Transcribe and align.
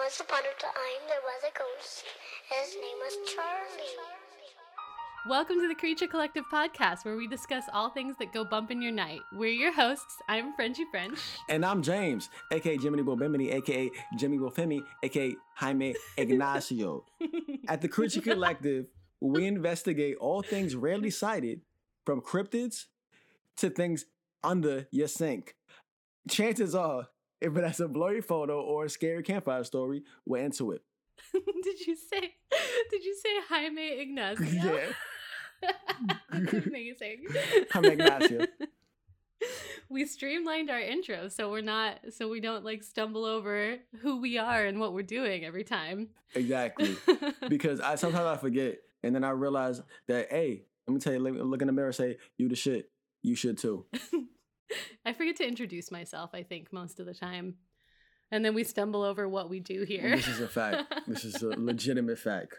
Once 0.00 0.18
upon 0.18 0.38
a 0.38 0.58
time, 0.58 1.02
there 1.08 1.20
was 1.24 1.42
a 1.44 1.58
ghost. 1.58 2.04
His 2.48 2.74
name 2.74 2.96
was 3.04 3.34
Charlie. 3.34 3.96
Welcome 5.28 5.60
to 5.60 5.68
the 5.68 5.74
Creature 5.74 6.06
Collective 6.06 6.44
podcast, 6.50 7.04
where 7.04 7.16
we 7.16 7.26
discuss 7.26 7.64
all 7.74 7.90
things 7.90 8.16
that 8.18 8.32
go 8.32 8.42
bump 8.42 8.70
in 8.70 8.80
your 8.80 8.92
night. 8.92 9.20
We're 9.34 9.52
your 9.52 9.74
hosts. 9.74 10.16
I'm 10.26 10.54
Frenchy 10.54 10.86
French. 10.90 11.18
And 11.50 11.66
I'm 11.66 11.82
James, 11.82 12.30
aka 12.50 12.78
Jiminy 12.78 13.02
Bobimini, 13.02 13.52
aka 13.52 13.90
Jimmy 14.16 14.38
Bofemi, 14.38 14.80
aka 15.02 15.34
Jaime 15.56 15.94
Ignacio. 16.16 17.04
At 17.68 17.82
the 17.82 17.88
Creature 17.88 18.22
Collective, 18.22 18.86
we 19.20 19.46
investigate 19.46 20.16
all 20.18 20.40
things 20.40 20.74
rarely 20.74 21.10
cited, 21.10 21.60
from 22.06 22.22
cryptids 22.22 22.86
to 23.58 23.68
things 23.68 24.06
under 24.42 24.86
your 24.92 25.08
sink. 25.08 25.56
Chances 26.26 26.74
are, 26.74 27.08
if 27.52 27.54
that's 27.54 27.80
a 27.80 27.88
blurry 27.88 28.20
photo 28.20 28.60
or 28.60 28.84
a 28.84 28.90
scary 28.90 29.22
campfire 29.22 29.64
story, 29.64 30.02
we're 30.26 30.42
into 30.42 30.72
it. 30.72 30.82
did 31.32 31.86
you 31.86 31.96
say? 31.96 32.34
Did 32.90 33.04
you 33.04 33.14
say 33.14 33.30
Jaime 33.48 34.00
Ignacio? 34.00 34.88
Yeah. 35.62 35.68
Amazing. 36.32 37.26
Jaime 37.70 37.88
Ignacio. 37.88 38.46
We 39.90 40.06
streamlined 40.06 40.70
our 40.70 40.80
intro 40.80 41.28
so 41.28 41.50
we're 41.50 41.60
not 41.60 41.98
so 42.10 42.30
we 42.30 42.40
don't 42.40 42.64
like 42.64 42.82
stumble 42.82 43.26
over 43.26 43.76
who 44.00 44.22
we 44.22 44.38
are 44.38 44.64
and 44.64 44.80
what 44.80 44.94
we're 44.94 45.02
doing 45.02 45.44
every 45.44 45.64
time. 45.64 46.08
Exactly. 46.34 46.96
Because 47.48 47.78
I 47.80 47.96
sometimes 47.96 48.24
I 48.24 48.38
forget, 48.38 48.78
and 49.02 49.14
then 49.14 49.22
I 49.22 49.30
realize 49.30 49.82
that, 50.06 50.28
hey, 50.30 50.62
let 50.86 50.94
me 50.94 51.00
tell 51.00 51.12
you, 51.12 51.20
let 51.20 51.34
me 51.34 51.42
look 51.42 51.60
in 51.60 51.66
the 51.66 51.72
mirror, 51.74 51.88
and 51.88 51.94
say, 51.94 52.16
you 52.38 52.48
the 52.48 52.56
shit. 52.56 52.90
You 53.22 53.34
should 53.34 53.58
too. 53.58 53.84
I 55.06 55.12
forget 55.12 55.36
to 55.36 55.46
introduce 55.46 55.90
myself, 55.90 56.30
I 56.34 56.42
think, 56.42 56.72
most 56.72 57.00
of 57.00 57.06
the 57.06 57.14
time. 57.14 57.54
And 58.32 58.44
then 58.44 58.54
we 58.54 58.62
stumble 58.64 59.02
over 59.02 59.28
what 59.28 59.50
we 59.50 59.58
do 59.60 59.82
here. 59.82 60.16
This 60.16 60.28
is 60.28 60.40
a 60.40 60.48
fact. 60.48 60.94
This 61.06 61.24
is 61.24 61.42
a 61.42 61.48
legitimate 61.58 62.18
fact. 62.18 62.54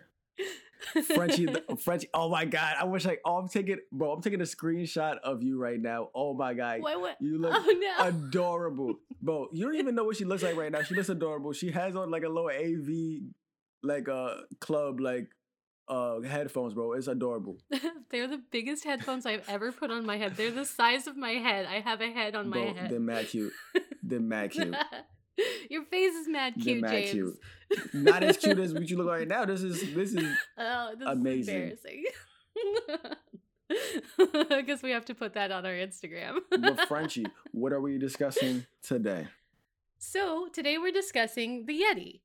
Frenchie, 1.16 1.48
Frenchie. 1.84 2.08
Oh 2.14 2.30
my 2.30 2.46
god! 2.46 2.76
I 2.80 2.86
wish 2.86 3.06
I. 3.06 3.18
Oh, 3.24 3.38
I'm 3.38 3.48
taking, 3.48 3.78
bro. 3.92 4.12
I'm 4.12 4.22
taking 4.22 4.42
a 4.42 4.46
screenshot 4.46 5.18
of 5.24 5.44
you 5.44 5.60
right 5.60 5.80
now. 5.80 6.10
Oh 6.16 6.34
my 6.34 6.54
god, 6.54 6.82
What, 6.82 7.00
what? 7.00 7.18
you 7.22 7.38
look 7.38 7.54
oh 7.56 7.96
no. 8.00 8.08
adorable, 8.08 8.96
bro. 9.22 9.48
You 9.54 9.66
don't 9.66 9.76
even 9.76 9.96
know 9.96 10.04
what 10.04 10.18
she 10.18 10.26
looks 10.26 10.44
like 10.44 10.56
right 10.56 10.72
now. 10.72 10.82
She 10.82 10.96
looks 10.96 11.10
adorable. 11.10 11.54
She 11.54 11.72
has 11.72 11.96
on 11.96 12.10
like 12.10 12.24
a 12.24 12.30
little 12.30 12.50
AV, 12.50 13.22
like 13.84 14.08
a 14.08 14.14
uh, 14.14 14.42
club, 14.60 15.00
like 15.00 15.28
uh 15.92 16.22
headphones, 16.22 16.74
bro. 16.74 16.94
It's 16.94 17.08
adorable. 17.08 17.58
They're 18.10 18.28
the 18.28 18.42
biggest 18.50 18.84
headphones 18.86 19.26
I've 19.26 19.48
ever 19.50 19.72
put 19.72 19.92
on 19.92 20.06
my 20.06 20.18
head. 20.18 20.36
They're 20.38 20.50
the 20.52 20.66
size 20.66 21.06
of 21.08 21.16
my 21.18 21.32
head. 21.32 21.66
I 21.66 21.82
have 21.82 22.02
a 22.02 22.12
head 22.12 22.34
on 22.36 22.50
my 22.50 22.60
head. 22.60 22.90
they're 22.90 23.00
mad 23.00 23.28
cute. 23.28 23.54
They're 24.02 24.20
mad 24.20 24.52
cute. 24.52 24.76
Your 25.70 25.84
face 25.86 26.14
is 26.14 26.28
mad 26.28 26.54
cute, 26.62 26.82
mad 26.82 26.92
James. 26.92 27.12
cute. 27.12 27.38
Not 27.94 28.24
as 28.24 28.38
cute 28.38 28.60
as 28.60 28.74
what 28.74 28.90
you 28.90 28.98
look 28.98 29.08
like 29.08 29.20
right 29.20 29.28
now. 29.28 29.46
This 29.46 29.62
is 29.64 29.94
this 29.94 30.14
is 30.14 30.26
Oh, 30.58 30.94
this 30.98 31.08
Amazing. 31.08 31.56
is 31.72 31.80
embarrassing. 31.86 32.04
I 34.54 34.62
guess 34.62 34.84
we 34.84 34.92
have 34.92 35.06
to 35.06 35.16
put 35.16 35.34
that 35.34 35.52
on 35.52 35.66
our 35.66 35.72
Instagram. 35.74 36.40
but 36.50 36.88
Frenchie. 36.88 37.26
What 37.52 37.72
are 37.74 37.82
we 37.82 37.98
discussing 37.98 38.66
today? 38.84 39.28
So, 39.98 40.48
today 40.52 40.78
we're 40.78 40.92
discussing 40.92 41.66
the 41.66 41.80
Yeti. 41.82 42.22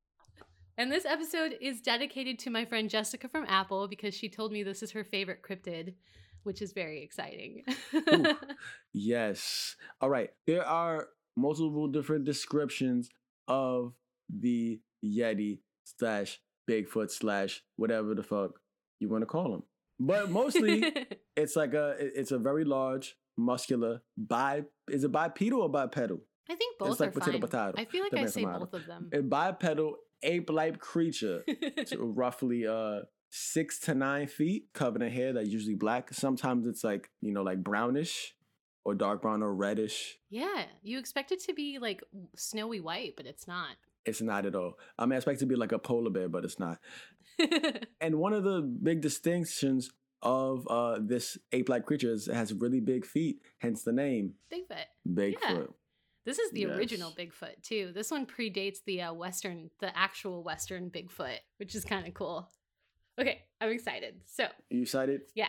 And 0.79 0.93
this 0.93 1.07
episode 1.07 1.57
is 1.61 1.81
dedicated 1.81 2.39
to 2.41 2.51
my 2.51 2.65
friend 2.67 2.91
Jessica 2.91 3.29
from 3.29 3.47
Apple 3.49 3.89
because 3.89 4.15
she 4.15 4.29
told 4.29 4.53
me 4.53 4.63
this 4.63 4.83
is 4.83 4.91
her 4.91 5.05
favorite 5.05 5.43
cryptid, 5.43 5.95
which 6.43 6.61
is 6.61 6.73
very 6.73 7.03
exciting. 7.03 7.63
Ooh. 7.95 8.35
Yes. 8.93 9.77
All 10.01 10.09
right. 10.11 10.31
There 10.47 10.67
are 10.67 11.09
multiple 11.37 11.89
different 11.89 12.25
descriptions 12.25 13.11
of 13.49 13.93
the 14.29 14.81
Yeti 15.05 15.61
slash 15.85 16.41
Bigfoot 16.69 17.11
slash 17.11 17.63
whatever 17.77 18.15
the 18.15 18.23
fuck 18.23 18.59
you 19.01 19.09
want 19.09 19.23
to 19.23 19.27
call 19.27 19.51
them. 19.53 19.63
But 20.01 20.31
mostly 20.31 20.93
it's 21.37 21.57
like 21.57 21.75
a 21.75 21.95
it's 21.99 22.33
a 22.33 22.39
very 22.39 22.65
large, 22.65 23.17
muscular 23.37 24.03
bi 24.17 24.65
is 24.91 25.05
it 25.05 25.13
bipedal 25.13 25.63
or 25.63 25.69
bipedal? 25.69 26.21
I 26.51 26.55
think 26.55 26.79
both 26.79 26.93
it's 26.93 27.01
like 27.01 27.09
are 27.11 27.13
potato 27.13 27.33
fine. 27.33 27.41
potato. 27.41 27.75
I 27.77 27.85
feel 27.85 28.03
like 28.03 28.15
I 28.15 28.27
say 28.27 28.45
both 28.45 28.73
of 28.73 28.87
them. 28.87 29.11
A 29.13 29.21
bipedal 29.21 29.97
ape-like 30.23 30.79
creature 30.79 31.45
roughly 31.99 32.67
uh 32.67 33.01
six 33.31 33.79
to 33.81 33.95
nine 33.95 34.27
feet, 34.27 34.67
covered 34.73 35.03
in 35.03 35.11
hair 35.11 35.33
that's 35.33 35.49
usually 35.49 35.75
black. 35.75 36.13
Sometimes 36.15 36.67
it's 36.67 36.83
like, 36.85 37.11
you 37.21 37.33
know, 37.33 37.43
like 37.43 37.63
brownish 37.63 38.35
or 38.85 38.95
dark 38.95 39.21
brown 39.21 39.43
or 39.43 39.53
reddish. 39.55 40.17
yeah, 40.31 40.65
you 40.83 40.99
expect 40.99 41.33
it 41.33 41.43
to 41.43 41.53
be 41.53 41.79
like 41.81 42.03
snowy 42.37 42.81
white, 42.81 43.15
but 43.17 43.27
it's 43.27 43.47
not. 43.49 43.77
It's 44.05 44.23
not 44.23 44.47
at 44.47 44.55
all. 44.55 44.75
I 44.97 45.05
mean, 45.05 45.15
I 45.15 45.17
expect 45.17 45.39
it 45.39 45.41
to 45.41 45.47
be 45.47 45.57
like 45.57 45.73
a 45.73 45.79
polar 45.79 46.11
bear, 46.11 46.29
but 46.29 46.45
it's 46.45 46.59
not. 46.61 46.79
And 48.01 48.17
one 48.17 48.33
of 48.33 48.45
the 48.45 48.63
big 48.63 49.01
distinctions 49.01 49.91
of 50.23 50.67
uh, 50.69 50.99
this 51.01 51.37
ape-like 51.53 51.85
creature 51.85 52.13
is 52.13 52.29
it 52.29 52.35
has 52.35 52.53
really 52.55 52.81
big 52.81 53.05
feet, 53.05 53.41
hence 53.59 53.83
the 53.83 53.93
name 53.93 54.35
Bigfoot. 54.53 54.87
Bigfoot. 55.09 55.73
This 56.27 56.39
is 56.41 56.51
the 56.51 56.67
original 56.67 57.13
Bigfoot 57.13 57.63
too. 57.63 57.93
This 57.95 58.11
one 58.11 58.27
predates 58.27 58.79
the 58.85 59.03
uh, 59.03 59.13
Western, 59.15 59.71
the 59.81 59.97
actual 59.97 60.43
Western 60.43 60.91
Bigfoot, 60.91 61.39
which 61.59 61.75
is 61.75 61.85
kind 61.85 62.07
of 62.07 62.15
cool. 62.15 62.51
Okay, 63.19 63.43
I'm 63.61 63.71
excited. 63.71 64.17
So, 64.27 64.49
You 64.69 64.83
excited? 64.83 65.23
yeah, 65.35 65.49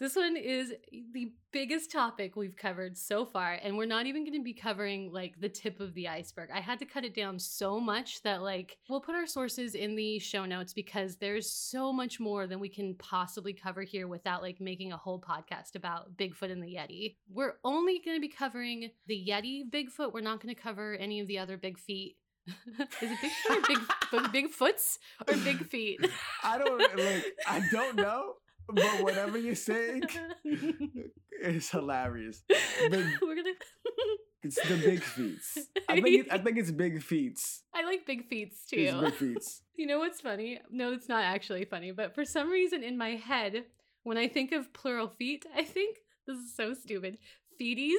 this 0.00 0.16
one 0.16 0.36
is 0.36 0.72
the 1.12 1.32
biggest 1.52 1.92
topic 1.92 2.34
we've 2.34 2.56
covered 2.56 2.98
so 2.98 3.24
far, 3.24 3.58
and 3.62 3.76
we're 3.76 3.86
not 3.86 4.06
even 4.06 4.24
going 4.24 4.36
to 4.38 4.42
be 4.42 4.52
covering 4.52 5.12
like 5.12 5.40
the 5.40 5.48
tip 5.48 5.78
of 5.78 5.94
the 5.94 6.08
iceberg. 6.08 6.50
I 6.52 6.60
had 6.60 6.80
to 6.80 6.84
cut 6.84 7.04
it 7.04 7.14
down 7.14 7.38
so 7.38 7.78
much 7.78 8.20
that 8.22 8.42
like 8.42 8.78
we'll 8.88 9.00
put 9.00 9.14
our 9.14 9.26
sources 9.26 9.74
in 9.76 9.94
the 9.94 10.18
show 10.18 10.46
notes 10.46 10.72
because 10.72 11.16
there's 11.16 11.48
so 11.48 11.92
much 11.92 12.18
more 12.18 12.48
than 12.48 12.58
we 12.58 12.68
can 12.68 12.94
possibly 12.96 13.52
cover 13.52 13.82
here 13.82 14.08
without 14.08 14.42
like 14.42 14.60
making 14.60 14.92
a 14.92 14.96
whole 14.96 15.20
podcast 15.20 15.76
about 15.76 16.16
Bigfoot 16.16 16.50
and 16.50 16.62
the 16.62 16.74
Yeti. 16.74 17.16
We're 17.30 17.54
only 17.62 18.00
going 18.04 18.16
to 18.16 18.20
be 18.20 18.28
covering 18.28 18.90
the 19.06 19.26
Yeti 19.28 19.62
Bigfoot. 19.70 20.12
We're 20.12 20.22
not 20.22 20.42
going 20.42 20.54
to 20.54 20.60
cover 20.60 20.94
any 20.96 21.20
of 21.20 21.28
the 21.28 21.38
other 21.38 21.56
big 21.56 21.78
feet. 21.78 22.16
Is 22.46 23.10
it 23.10 23.18
Bigfoot 23.18 23.56
or 23.56 23.60
big, 23.68 24.32
big 24.32 24.50
Bigfoots 24.50 24.98
or 25.28 25.36
big 25.36 25.66
feet? 25.68 26.00
I 26.42 26.58
don't 26.58 26.78
like. 26.98 27.24
I 27.48 27.62
don't 27.70 27.96
know, 27.96 28.34
but 28.68 29.02
whatever 29.02 29.38
you're 29.38 29.54
saying, 29.54 30.02
it's 30.44 31.70
hilarious. 31.70 32.42
Big, 32.48 32.92
We're 33.22 33.36
gonna. 33.36 33.50
it's 34.42 34.56
the 34.68 34.76
big 34.76 35.02
feets. 35.02 35.58
I 35.88 36.00
think. 36.00 36.26
It, 36.26 36.32
I 36.32 36.38
think 36.38 36.58
it's 36.58 36.70
big 36.70 37.02
feets. 37.02 37.62
I 37.74 37.84
like 37.84 38.06
big 38.06 38.28
feets 38.28 38.66
too. 38.66 38.76
It's 38.78 38.94
big 38.94 39.14
feets. 39.14 39.62
You 39.76 39.86
know 39.86 39.98
what's 39.98 40.20
funny? 40.20 40.60
No, 40.70 40.92
it's 40.92 41.08
not 41.08 41.24
actually 41.24 41.64
funny, 41.64 41.92
but 41.92 42.14
for 42.14 42.24
some 42.24 42.50
reason 42.50 42.82
in 42.82 42.96
my 42.96 43.10
head, 43.10 43.64
when 44.02 44.16
I 44.16 44.28
think 44.28 44.52
of 44.52 44.72
plural 44.72 45.08
feet, 45.08 45.46
I 45.54 45.64
think 45.64 45.98
this 46.26 46.38
is 46.38 46.54
so 46.54 46.74
stupid. 46.74 47.18
Feeties. 47.60 47.94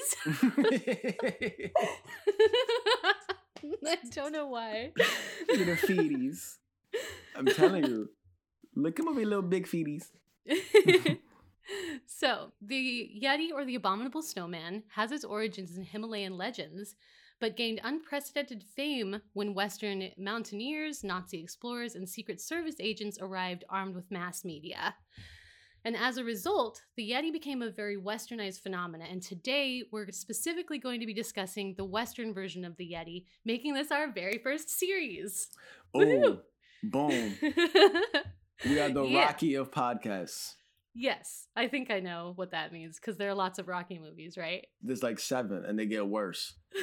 I 3.87 3.97
don't 4.11 4.33
know 4.33 4.47
why. 4.47 4.91
Look 4.97 5.59
at 5.59 5.65
the 5.65 5.77
feeties. 5.87 6.57
I'm 7.35 7.45
telling 7.45 7.85
you. 7.85 8.09
Look 8.75 8.99
at 8.99 9.05
my 9.05 9.11
little 9.11 9.41
big 9.41 9.67
feeties. 9.67 10.09
so, 12.05 12.51
the 12.61 13.11
Yeti 13.21 13.49
or 13.53 13.65
the 13.65 13.75
Abominable 13.75 14.21
Snowman 14.21 14.83
has 14.89 15.11
its 15.11 15.25
origins 15.25 15.77
in 15.77 15.83
Himalayan 15.83 16.37
legends, 16.37 16.95
but 17.39 17.57
gained 17.57 17.81
unprecedented 17.83 18.63
fame 18.63 19.21
when 19.33 19.53
Western 19.53 20.09
mountaineers, 20.17 21.03
Nazi 21.03 21.41
explorers, 21.41 21.95
and 21.95 22.07
Secret 22.07 22.39
Service 22.39 22.75
agents 22.79 23.17
arrived 23.19 23.65
armed 23.69 23.95
with 23.95 24.11
mass 24.11 24.45
media. 24.45 24.95
And 25.83 25.95
as 25.95 26.17
a 26.17 26.23
result, 26.23 26.81
the 26.95 27.11
Yeti 27.11 27.31
became 27.31 27.61
a 27.61 27.69
very 27.69 27.95
westernized 27.95 28.61
phenomena. 28.61 29.05
And 29.09 29.21
today, 29.21 29.83
we're 29.91 30.11
specifically 30.11 30.79
going 30.79 30.99
to 30.99 31.05
be 31.05 31.13
discussing 31.13 31.75
the 31.77 31.85
Western 31.85 32.33
version 32.33 32.65
of 32.65 32.75
the 32.77 32.91
Yeti, 32.91 33.25
making 33.43 33.75
this 33.75 33.91
our 33.91 34.11
very 34.11 34.39
first 34.39 34.69
series. 34.69 35.49
Oh, 35.93 36.39
boom. 36.83 37.35
We 38.63 38.79
are 38.79 38.89
the 38.89 39.03
Yeah. 39.03 39.25
Rocky 39.25 39.55
of 39.55 39.71
podcasts. 39.71 40.53
Yes, 40.93 41.47
I 41.57 41.67
think 41.67 41.91
I 41.91 41.99
know 41.99 42.31
what 42.37 42.51
that 42.51 42.71
means 42.71 42.97
because 42.99 43.17
there 43.17 43.29
are 43.29 43.33
lots 43.35 43.59
of 43.59 43.67
Rocky 43.67 43.99
movies, 43.99 44.37
right? 44.37 44.65
There's 44.81 45.03
like 45.03 45.19
seven 45.19 45.65
and 45.65 45.77
they 45.77 45.85
get 45.85 46.07
worse. 46.07 46.53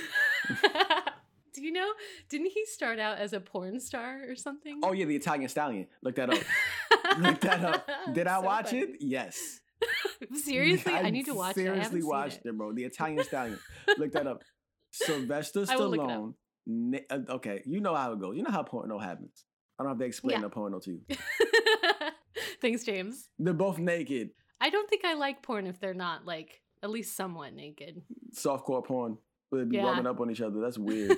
Do 1.54 1.62
you 1.62 1.72
know? 1.72 1.90
Didn't 2.30 2.48
he 2.52 2.64
start 2.66 2.98
out 2.98 3.18
as 3.18 3.32
a 3.34 3.40
porn 3.40 3.78
star 3.80 4.22
or 4.28 4.36
something? 4.36 4.80
Oh 4.82 4.92
yeah, 4.92 5.04
the 5.04 5.16
Italian 5.16 5.48
stallion. 5.48 5.86
Look 6.02 6.16
that 6.16 6.30
up. 6.30 6.38
Look 7.18 7.40
that 7.40 7.64
up. 7.64 7.90
Did 8.14 8.26
I 8.26 8.38
So 8.40 8.46
watch 8.46 8.66
funny. 8.70 8.80
it? 8.82 8.90
Yes. 9.00 9.60
Seriously, 10.44 10.92
I, 10.94 11.10
need 11.10 11.26
to 11.26 11.34
watch 11.34 11.52
it. 11.56 11.60
Seriously 11.64 12.02
watched 12.02 12.40
it. 12.44 12.48
it. 12.50 12.56
bro. 12.56 12.72
The 12.72 12.84
Italian 12.84 13.22
stallion. 13.24 13.58
Look 13.98 14.12
that 14.12 14.26
up. 14.26 14.42
Sylvester 14.90 15.64
I 15.68 15.76
will 15.76 15.88
look 15.90 16.00
it 16.00 16.10
up. 16.10 16.32
Stallone. 16.68 17.00
Uh, 17.10 17.32
okay, 17.34 17.62
you 17.66 17.80
know 17.80 17.94
how 17.94 18.12
it 18.12 18.20
goes. 18.20 18.36
You 18.36 18.42
know 18.44 18.50
how 18.50 18.62
porno 18.62 18.98
happens. 18.98 19.44
I 19.82 19.84
don't 19.84 19.92
have 19.92 19.98
to 20.00 20.04
explain 20.06 20.36
Yeah. 20.36 20.42
the 20.42 20.48
porno 20.50 20.78
to 20.80 20.90
you. 20.92 21.00
Thanks, 22.60 22.84
James. 22.84 23.28
They're 23.38 23.52
both 23.52 23.78
naked. 23.78 24.30
I 24.60 24.70
don't 24.70 24.88
think 24.88 25.04
I 25.04 25.14
like 25.14 25.42
porn 25.42 25.66
if 25.66 25.80
they're 25.80 25.92
not 25.94 26.24
like 26.24 26.60
at 26.82 26.90
least 26.90 27.16
somewhat 27.16 27.52
naked. 27.54 28.00
Softcore 28.34 28.84
porn. 28.84 29.18
Where 29.50 29.64
they 29.64 29.68
be 29.70 29.76
Yeah. 29.76 29.84
rubbing 29.86 30.06
up 30.06 30.20
on 30.20 30.30
each 30.30 30.40
other. 30.40 30.60
That's 30.60 30.78
weird. 30.78 31.16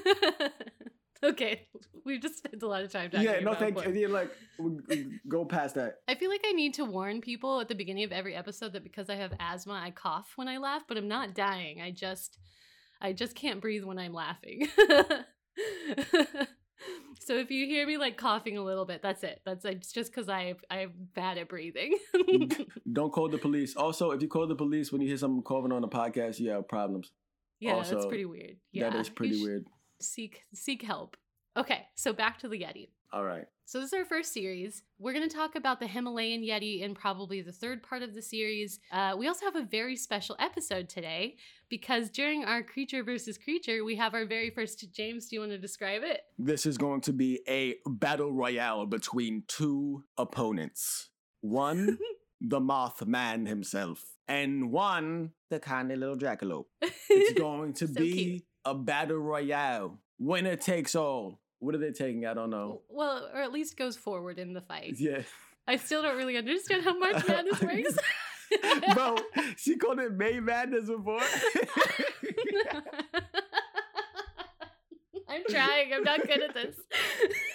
okay, 1.23 1.69
we've 2.05 2.21
just 2.23 2.39
spent 2.39 2.63
a 2.63 2.67
lot 2.67 2.83
of 2.83 2.91
time 2.91 3.11
talking 3.11 3.27
yeah, 3.27 3.41
no, 3.41 3.51
about 3.51 3.59
thank 3.59 3.75
porn. 3.77 3.95
you. 3.95 4.01
Yeah, 4.03 4.09
like 4.09 4.31
go 5.29 5.45
past 5.45 5.75
that. 5.77 5.97
I 6.09 6.15
feel 6.15 6.31
like 6.31 6.43
I 6.47 6.53
need 6.53 6.75
to 6.75 6.85
warn 6.85 7.21
people 7.21 7.61
at 7.61 7.69
the 7.69 7.75
beginning 7.75 8.05
of 8.05 8.13
every 8.13 8.35
episode 8.35 8.73
that 8.73 8.83
because 8.83 9.09
I 9.11 9.15
have 9.17 9.33
asthma, 9.39 9.75
I 9.75 9.91
cough 9.91 10.33
when 10.37 10.49
I 10.49 10.57
laugh, 10.59 10.83
but 10.89 10.97
I'm 10.97 11.09
not 11.09 11.35
dying. 11.35 11.81
I 11.83 11.91
just 11.91 12.39
I 13.01 13.13
just 13.13 13.35
can't 13.37 13.61
breathe 13.61 13.85
when 13.85 13.99
I'm 13.99 14.15
laughing. 14.15 14.69
so 17.21 17.37
if 17.37 17.51
you 17.51 17.67
hear 17.67 17.87
me 17.87 17.97
like 17.97 18.17
coughing 18.17 18.59
a 18.59 18.63
little 18.63 18.85
bit, 18.85 19.03
that's 19.03 19.23
it. 19.25 19.41
That's 19.45 19.65
it's 19.65 19.93
just 19.93 20.13
because 20.13 20.29
I 20.29 20.55
I'm 20.71 20.93
bad 21.15 21.39
at 21.39 21.49
breathing. 21.49 21.97
Don't 22.93 23.13
call 23.13 23.29
the 23.29 23.39
police. 23.39 23.77
Also, 23.77 24.11
if 24.11 24.23
you 24.23 24.29
call 24.29 24.47
the 24.47 24.55
police 24.55 24.93
when 24.93 25.01
you 25.01 25.09
hear 25.09 25.17
someone 25.17 25.43
coughing 25.43 25.73
on 25.73 25.85
a 25.85 25.89
podcast, 25.89 26.39
you 26.39 26.51
have 26.51 26.69
problems. 26.69 27.13
yeah, 27.61 27.83
that's 27.83 28.07
pretty 28.07 28.25
weird. 28.25 28.57
Yeah, 28.73 28.91
that 28.91 28.99
is 28.99 29.09
pretty 29.09 29.43
weird. 29.43 29.67
Seek 30.01 30.43
seek 30.55 30.83
help. 30.83 31.17
Okay, 31.57 31.87
so 31.95 32.13
back 32.13 32.39
to 32.41 32.49
the 32.49 32.59
Yeti. 32.61 32.89
All 33.13 33.25
right. 33.25 33.47
So 33.65 33.79
this 33.81 33.93
is 33.93 33.95
our 33.95 34.05
first 34.05 34.33
series. 34.33 34.83
We're 34.99 35.13
going 35.13 35.27
to 35.29 35.35
talk 35.35 35.55
about 35.55 35.79
the 35.79 35.87
Himalayan 35.87 36.43
Yeti 36.43 36.81
in 36.83 36.95
probably 36.95 37.41
the 37.43 37.53
third 37.53 37.83
part 37.83 38.03
of 38.03 38.13
the 38.13 38.21
series. 38.21 38.81
Uh, 38.91 39.15
we 39.17 39.29
also 39.29 39.47
have 39.47 39.55
a 39.57 39.63
very 39.63 39.95
special 39.97 40.37
episode 40.41 40.89
today 40.89 41.37
because 41.69 42.11
during 42.11 42.45
our 42.45 42.63
creature 42.63 43.05
versus 43.05 43.39
creature, 43.39 43.85
we 43.85 43.95
have 43.97 44.15
our 44.15 44.27
very 44.27 44.51
first. 44.51 44.85
James, 44.93 45.29
do 45.29 45.37
you 45.37 45.41
want 45.41 45.53
to 45.53 45.59
describe 45.59 46.03
it? 46.03 46.23
This 46.39 46.67
is 46.67 46.77
going 46.77 47.03
to 47.03 47.13
be 47.13 47.41
a 47.49 47.77
battle 47.87 48.33
royale 48.33 48.85
between 48.85 49.45
two 49.47 50.03
opponents. 50.19 51.09
One, 51.41 51.99
the 52.41 52.61
Mothman 52.61 53.47
himself, 53.47 54.05
and 54.27 54.73
one, 54.73 55.31
the 55.51 55.61
kindly 55.61 55.95
little 55.97 56.17
jackalope. 56.17 56.67
It's 57.09 57.39
going 57.39 57.75
to 57.75 57.87
So 57.87 57.95
be 57.95 58.13
cute. 58.13 58.43
a 58.65 58.75
battle 58.75 59.19
royale. 59.19 60.01
Winner 60.19 60.57
takes 60.57 60.95
all. 60.97 61.41
What 61.65 61.75
are 61.75 61.79
they 61.79 61.93
taking? 61.93 62.27
I 62.27 62.35
don't 62.35 62.51
know. 62.51 62.83
well, 62.89 63.29
or 63.33 63.41
at 63.41 63.53
least 63.53 63.77
goes 63.79 63.97
forward 63.97 64.39
in 64.39 64.53
the 64.53 64.61
fight. 64.61 64.97
Yeah. 64.99 65.23
I 65.67 65.77
still 65.77 66.03
don't 66.03 66.19
really 66.19 66.37
understand 66.37 66.85
how 66.85 66.99
March 66.99 67.27
Madness 67.29 67.61
works. 67.63 67.97
Bro, 68.95 69.17
she 69.57 69.77
called 69.77 69.99
it 69.99 70.13
May 70.13 70.39
Madness 70.39 70.91
before. 70.91 71.23
I'm 75.27 75.43
trying. 75.49 75.93
I'm 75.95 76.05
not 76.05 76.21
good 76.27 76.43
at 76.43 76.53
this. 76.55 76.77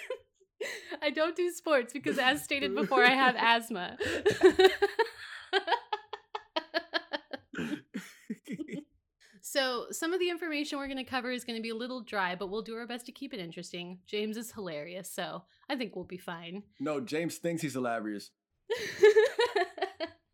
I 1.03 1.11
don't 1.11 1.35
do 1.35 1.51
sports 1.51 1.93
because, 1.93 2.17
as 2.17 2.43
stated 2.43 2.73
before, 2.73 3.03
I 3.03 3.11
have 3.11 3.35
asthma. 3.37 3.95
So, 9.51 9.87
some 9.91 10.13
of 10.13 10.19
the 10.19 10.29
information 10.29 10.77
we're 10.77 10.87
going 10.87 10.97
to 10.97 11.03
cover 11.03 11.31
is 11.31 11.43
going 11.43 11.57
to 11.57 11.63
be 11.63 11.69
a 11.69 11.75
little 11.75 12.01
dry, 12.01 12.35
but 12.35 12.49
we'll 12.49 12.61
do 12.61 12.75
our 12.75 12.85
best 12.85 13.05
to 13.07 13.11
keep 13.11 13.33
it 13.33 13.39
interesting. 13.39 13.99
James 14.05 14.37
is 14.37 14.51
hilarious, 14.51 15.11
so 15.11 15.43
I 15.69 15.75
think 15.75 15.95
we'll 15.95 16.05
be 16.05 16.17
fine. 16.17 16.63
no, 16.79 16.99
James 16.99 17.37
thinks 17.37 17.61
he's 17.61 17.73
hilarious. 17.73 18.31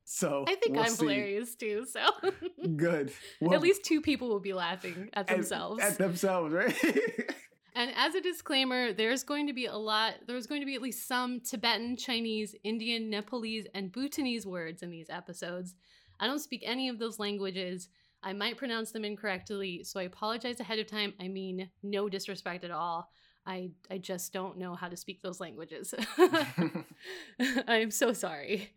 So 0.07 0.45
I 0.47 0.56
think 0.56 0.75
we'll 0.75 0.85
I'm 0.85 0.91
see. 0.91 1.06
hilarious 1.07 1.56
too, 1.56 1.85
so. 1.91 2.06
Good. 2.77 3.12
Well, 3.41 3.56
At 3.56 3.62
least 3.62 3.83
two 3.83 4.01
people 4.01 4.29
will 4.29 4.39
be 4.39 4.53
laughing 4.53 5.09
at 5.13 5.29
at- 5.29 5.35
themselves. 5.35 5.83
At, 5.83 5.97
themselves, 5.97 6.53
right? 6.53 6.75
And 7.77 7.91
as 7.97 8.15
a 8.15 8.21
disclaimer, 8.21 8.94
there's 8.94 9.25
going 9.25 9.47
to 9.47 9.53
be 9.53 9.65
a 9.65 9.75
lot, 9.75 10.13
there's 10.27 10.47
going 10.47 10.62
to 10.62 10.65
be 10.65 10.75
at 10.75 10.81
least 10.81 11.09
some 11.09 11.41
Tibetan, 11.41 11.97
Chinese, 11.97 12.56
Indian, 12.63 13.09
Nepalese, 13.09 13.67
and 13.73 13.91
Bhutanese 13.91 14.47
words 14.47 14.81
in 14.81 14.89
these 14.89 15.09
episodes. 15.09 15.75
I 16.17 16.27
don't 16.27 16.39
speak 16.39 16.63
any 16.65 16.88
of 16.88 17.00
those 17.00 17.19
languages. 17.19 17.89
I 18.25 18.33
might 18.33 18.57
pronounce 18.57 18.92
them 18.92 19.06
incorrectly, 19.06 19.83
so 19.83 20.00
I 20.00 20.04
apologize 20.04 20.60
ahead 20.60 20.80
of 20.80 20.88
time. 20.88 21.13
I 21.22 21.27
mean, 21.27 21.69
no 21.83 22.10
disrespect 22.10 22.63
at 22.63 22.72
all. 22.72 23.07
I, 23.45 23.69
I 23.92 24.00
just 24.00 24.33
don't 24.33 24.57
know 24.57 24.74
how 24.74 24.89
to 24.89 24.98
speak 24.98 25.22
those 25.22 25.39
languages. 25.39 25.94
I'm 27.68 27.92
so 27.92 28.12
sorry 28.13 28.72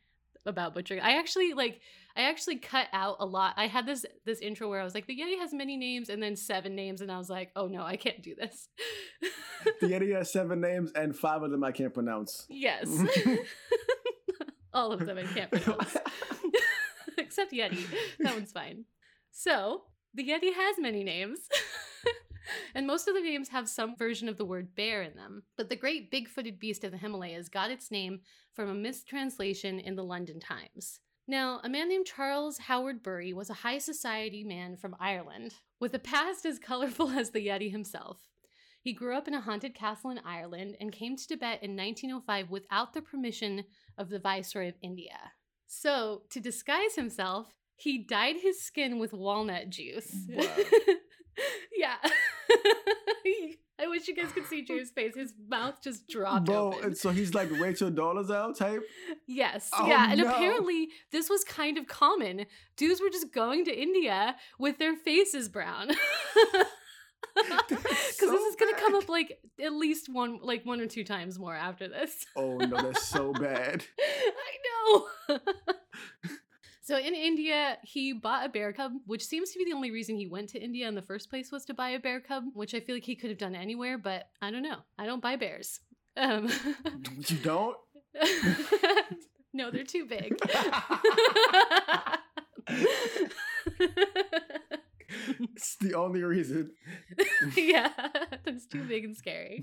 about 0.45 0.75
butchering. 0.75 1.01
I 1.01 1.19
actually 1.19 1.55
like 1.55 1.81
I 2.15 2.29
actually 2.29 2.57
cut 2.57 2.89
out 2.93 3.17
a 3.21 3.27
lot. 3.27 3.55
I 3.57 3.67
had 3.67 3.87
this 3.87 4.05
this 4.27 4.41
intro 4.41 4.69
where 4.69 4.81
I 4.81 4.85
was 4.85 4.95
like 4.95 5.07
the 5.07 5.17
Yeti 5.17 5.39
has 5.39 5.55
many 5.55 5.79
names 5.79 6.11
and 6.11 6.23
then 6.23 6.37
seven 6.37 6.75
names 6.75 7.01
and 7.01 7.11
I 7.11 7.17
was 7.17 7.31
like, 7.31 7.51
"Oh 7.57 7.67
no, 7.67 7.83
I 7.83 7.97
can't 7.97 8.23
do 8.23 8.35
this." 8.35 8.69
the 9.81 9.87
Yeti 9.89 10.15
has 10.15 10.31
seven 10.31 10.61
names, 10.61 10.93
and 10.95 11.17
five 11.17 11.43
of 11.43 11.51
them 11.51 11.65
I 11.65 11.73
can't 11.73 11.95
pronounce. 11.95 12.47
yes. 12.51 12.87
All 14.75 14.93
of 14.93 15.07
them 15.07 15.17
I 15.17 15.25
can't 15.25 15.51
pronounce. 15.51 15.97
Except 17.17 17.53
Yeti. 17.53 17.85
That 18.21 18.35
one's 18.35 18.53
fine. 18.53 18.85
So, 19.39 19.83
the 20.13 20.29
Yeti 20.29 20.53
has 20.53 20.81
many 20.81 21.05
names. 21.05 21.39
and 22.75 22.89
most 22.89 23.07
of 23.07 23.15
the 23.15 23.21
names 23.21 23.51
have 23.51 23.69
some 23.69 23.95
version 23.95 24.29
of 24.29 24.37
the 24.37 24.45
word 24.45 24.75
bear 24.75 25.01
in 25.01 25.15
them. 25.15 25.45
But 25.57 25.69
the 25.69 25.77
great 25.77 26.11
big 26.11 26.29
footed 26.29 26.59
beast 26.59 26.83
of 26.83 26.91
the 26.91 26.99
Himalayas 26.99 27.49
got 27.49 27.71
its 27.71 27.93
name 27.93 28.19
from 28.53 28.69
a 28.69 28.75
mistranslation 28.75 29.79
in 29.79 29.95
the 29.95 30.03
London 30.03 30.41
Times. 30.41 30.99
Now, 31.29 31.61
a 31.63 31.69
man 31.69 31.89
named 31.89 32.07
Charles 32.07 32.59
Howard 32.59 33.01
Bury 33.01 33.33
was 33.33 33.49
a 33.49 33.55
high 33.63 33.79
society 33.79 34.43
man 34.43 34.77
from 34.77 34.97
Ireland, 34.99 35.55
with 35.79 35.95
a 35.95 36.01
past 36.01 36.45
as 36.45 36.59
colorful 36.59 37.11
as 37.11 37.31
the 37.31 37.47
Yeti 37.47 37.71
himself. 37.71 38.19
He 38.81 38.93
grew 38.93 39.17
up 39.17 39.29
in 39.29 39.35
a 39.35 39.41
haunted 39.41 39.73
castle 39.73 40.11
in 40.11 40.19
Ireland 40.25 40.77
and 40.81 40.91
came 40.91 41.15
to 41.15 41.29
Tibet 41.29 41.63
in 41.63 41.77
1905 41.77 42.51
without 42.51 42.93
the 42.93 43.03
permission 43.03 43.63
of 43.97 44.09
the 44.09 44.19
Viceroy 44.19 44.67
of 44.71 44.75
India. 44.83 45.31
So, 45.69 46.23
to 46.31 46.41
disguise 46.41 46.97
himself, 46.97 47.55
he 47.79 47.99
dyed 47.99 48.37
his 48.41 48.63
skin 48.63 48.99
with 48.99 49.13
walnut 49.13 49.71
juice. 49.71 50.15
Wow. 50.29 50.45
yeah. 51.77 51.97
I 53.81 53.87
wish 53.87 54.09
you 54.09 54.17
guys 54.17 54.33
could 54.33 54.47
see 54.47 54.63
James' 54.67 54.91
face. 54.91 55.15
His 55.15 55.33
mouth 55.49 55.81
just 55.83 56.09
dropped 56.09 56.47
Bro, 56.47 56.75
open. 56.75 56.85
and 56.85 56.99
so 56.99 57.11
he's 57.11 57.33
like 57.33 57.49
Rachel 57.61 57.91
Dolezal 57.91 58.57
type. 58.57 58.83
Yes. 59.29 59.71
Oh, 59.73 59.87
yeah. 59.87 60.11
And 60.11 60.21
no. 60.21 60.29
apparently, 60.29 60.89
this 61.13 61.31
was 61.31 61.45
kind 61.45 61.79
of 61.79 61.87
common. 61.87 62.47
Dudes 62.77 63.01
were 63.01 63.11
just 63.11 63.33
going 63.33 63.65
to 63.67 63.81
India 63.81 64.35
with 64.59 64.79
their 64.79 64.97
faces 64.97 65.49
brown. 65.49 65.89
Because 67.35 68.17
so 68.17 68.31
this 68.31 68.43
is 68.43 68.57
going 68.57 68.75
to 68.75 68.81
come 68.81 68.97
up 68.97 69.09
like 69.09 69.39
at 69.63 69.73
least 69.73 70.09
one, 70.09 70.41
like 70.43 70.67
one 70.67 70.81
or 70.81 70.87
two 70.87 71.05
times 71.05 71.39
more 71.39 71.55
after 71.55 71.87
this. 71.89 72.27
Oh 72.35 72.57
no, 72.57 72.83
that's 72.83 73.07
so 73.07 73.33
bad. 73.33 73.85
I 74.01 75.05
know. 75.29 75.39
So 76.89 76.97
in 76.97 77.15
India, 77.15 77.77
he 77.83 78.15
bought 78.15 78.47
a 78.47 78.49
bear 78.49 78.73
cub, 78.73 78.93
which 79.05 79.23
seems 79.23 79.51
to 79.51 79.59
be 79.59 79.67
the 79.67 79.75
only 79.75 79.91
reason 79.91 80.17
he 80.17 80.27
went 80.27 80.49
to 80.49 80.59
India 80.59 80.89
in 80.89 80.95
the 80.95 81.03
first 81.03 81.29
place 81.29 81.53
was 81.53 81.67
to 81.67 81.75
buy 81.75 81.91
a 81.91 81.99
bear 81.99 82.19
cub, 82.19 82.45
which 82.55 82.75
I 82.75 82.81
feel 82.81 82.97
like 82.97 83.05
he 83.05 83.15
could 83.15 83.29
have 83.29 83.39
done 83.39 83.55
anywhere, 83.55 83.99
but 83.99 84.31
I 84.41 84.51
don't 84.51 84.63
know. 84.63 84.79
I 84.99 85.05
don't 85.05 85.21
buy 85.21 85.37
bears. 85.37 85.81
Um, 86.17 86.49
You 87.29 87.37
don't? 87.43 87.77
no, 89.53 89.71
they're 89.71 89.85
too 89.85 90.07
big. 90.07 90.35
it's 95.41 95.77
the 95.83 95.93
only 95.95 96.23
reason. 96.23 96.71
yeah, 97.55 97.93
that's 98.47 98.65
too 98.65 98.85
big 98.85 99.05
and 99.05 99.15
scary. 99.15 99.63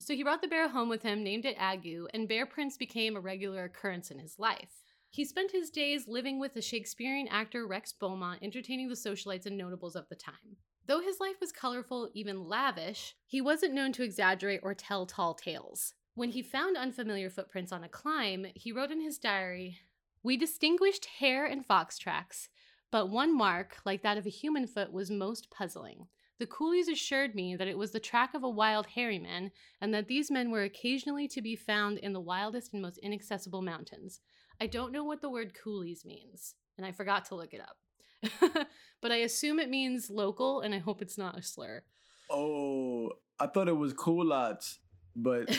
so 0.00 0.14
he 0.14 0.24
brought 0.24 0.42
the 0.42 0.48
bear 0.48 0.68
home 0.68 0.88
with 0.88 1.04
him, 1.04 1.22
named 1.22 1.44
it 1.44 1.56
Agu, 1.58 2.06
and 2.12 2.28
bear 2.28 2.44
prints 2.44 2.76
became 2.76 3.14
a 3.14 3.20
regular 3.20 3.62
occurrence 3.66 4.10
in 4.10 4.18
his 4.18 4.40
life. 4.40 4.81
He 5.12 5.26
spent 5.26 5.52
his 5.52 5.68
days 5.68 6.08
living 6.08 6.40
with 6.40 6.54
the 6.54 6.62
Shakespearean 6.62 7.28
actor 7.28 7.66
Rex 7.66 7.92
Beaumont, 7.92 8.42
entertaining 8.42 8.88
the 8.88 8.94
socialites 8.94 9.44
and 9.44 9.58
notables 9.58 9.94
of 9.94 10.08
the 10.08 10.14
time. 10.14 10.56
Though 10.86 11.02
his 11.02 11.20
life 11.20 11.36
was 11.38 11.52
colorful, 11.52 12.08
even 12.14 12.48
lavish, 12.48 13.14
he 13.26 13.42
wasn't 13.42 13.74
known 13.74 13.92
to 13.92 14.02
exaggerate 14.02 14.60
or 14.62 14.72
tell 14.72 15.04
tall 15.04 15.34
tales. 15.34 15.92
When 16.14 16.30
he 16.30 16.40
found 16.40 16.78
unfamiliar 16.78 17.28
footprints 17.28 17.72
on 17.72 17.84
a 17.84 17.90
climb, 17.90 18.46
he 18.54 18.72
wrote 18.72 18.90
in 18.90 19.02
his 19.02 19.18
diary 19.18 19.80
We 20.22 20.38
distinguished 20.38 21.04
hare 21.18 21.44
and 21.44 21.66
fox 21.66 21.98
tracks, 21.98 22.48
but 22.90 23.10
one 23.10 23.36
mark, 23.36 23.82
like 23.84 24.02
that 24.02 24.16
of 24.16 24.24
a 24.24 24.30
human 24.30 24.66
foot, 24.66 24.94
was 24.94 25.10
most 25.10 25.50
puzzling. 25.50 26.06
The 26.38 26.46
coolies 26.46 26.88
assured 26.88 27.34
me 27.34 27.54
that 27.54 27.68
it 27.68 27.76
was 27.76 27.90
the 27.90 28.00
track 28.00 28.32
of 28.32 28.42
a 28.42 28.48
wild 28.48 28.86
hairy 28.86 29.18
man, 29.18 29.52
and 29.78 29.92
that 29.92 30.08
these 30.08 30.30
men 30.30 30.50
were 30.50 30.62
occasionally 30.62 31.28
to 31.28 31.42
be 31.42 31.54
found 31.54 31.98
in 31.98 32.14
the 32.14 32.20
wildest 32.20 32.72
and 32.72 32.80
most 32.80 32.96
inaccessible 32.98 33.60
mountains. 33.60 34.20
I 34.62 34.66
don't 34.66 34.92
know 34.92 35.02
what 35.02 35.20
the 35.20 35.28
word 35.28 35.54
coolies 35.54 36.04
means, 36.04 36.54
and 36.76 36.86
I 36.86 36.92
forgot 36.92 37.24
to 37.26 37.34
look 37.34 37.52
it 37.52 37.60
up. 37.60 38.68
but 39.00 39.10
I 39.10 39.16
assume 39.16 39.58
it 39.58 39.68
means 39.68 40.08
local, 40.08 40.60
and 40.60 40.72
I 40.72 40.78
hope 40.78 41.02
it's 41.02 41.18
not 41.18 41.36
a 41.36 41.42
slur. 41.42 41.82
Oh, 42.30 43.10
I 43.40 43.48
thought 43.48 43.66
it 43.66 43.76
was 43.76 43.92
cool 43.92 44.24
lots, 44.24 44.78
but 45.16 45.48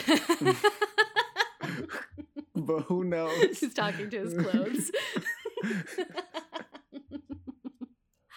but 2.56 2.80
who 2.84 3.04
knows? 3.04 3.58
He's 3.58 3.74
talking 3.74 4.08
to 4.08 4.20
his 4.20 4.42
clothes. 4.42 4.90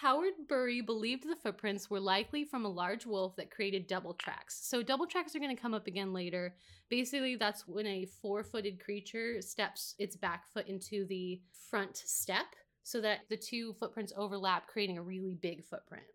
Howard 0.08 0.48
Bury 0.48 0.80
believed 0.80 1.28
the 1.28 1.36
footprints 1.36 1.90
were 1.90 2.00
likely 2.00 2.42
from 2.42 2.64
a 2.64 2.68
large 2.70 3.04
wolf 3.04 3.36
that 3.36 3.50
created 3.50 3.86
double 3.86 4.14
tracks. 4.14 4.58
So, 4.58 4.82
double 4.82 5.06
tracks 5.06 5.36
are 5.36 5.38
going 5.38 5.54
to 5.54 5.60
come 5.60 5.74
up 5.74 5.86
again 5.86 6.14
later. 6.14 6.54
Basically, 6.88 7.36
that's 7.36 7.68
when 7.68 7.86
a 7.86 8.06
four 8.22 8.42
footed 8.42 8.82
creature 8.82 9.42
steps 9.42 9.94
its 9.98 10.16
back 10.16 10.50
foot 10.50 10.66
into 10.66 11.04
the 11.04 11.42
front 11.70 11.94
step 11.94 12.46
so 12.84 13.02
that 13.02 13.18
the 13.28 13.36
two 13.36 13.74
footprints 13.74 14.14
overlap, 14.16 14.66
creating 14.66 14.96
a 14.96 15.02
really 15.02 15.34
big 15.34 15.62
footprint. 15.62 16.06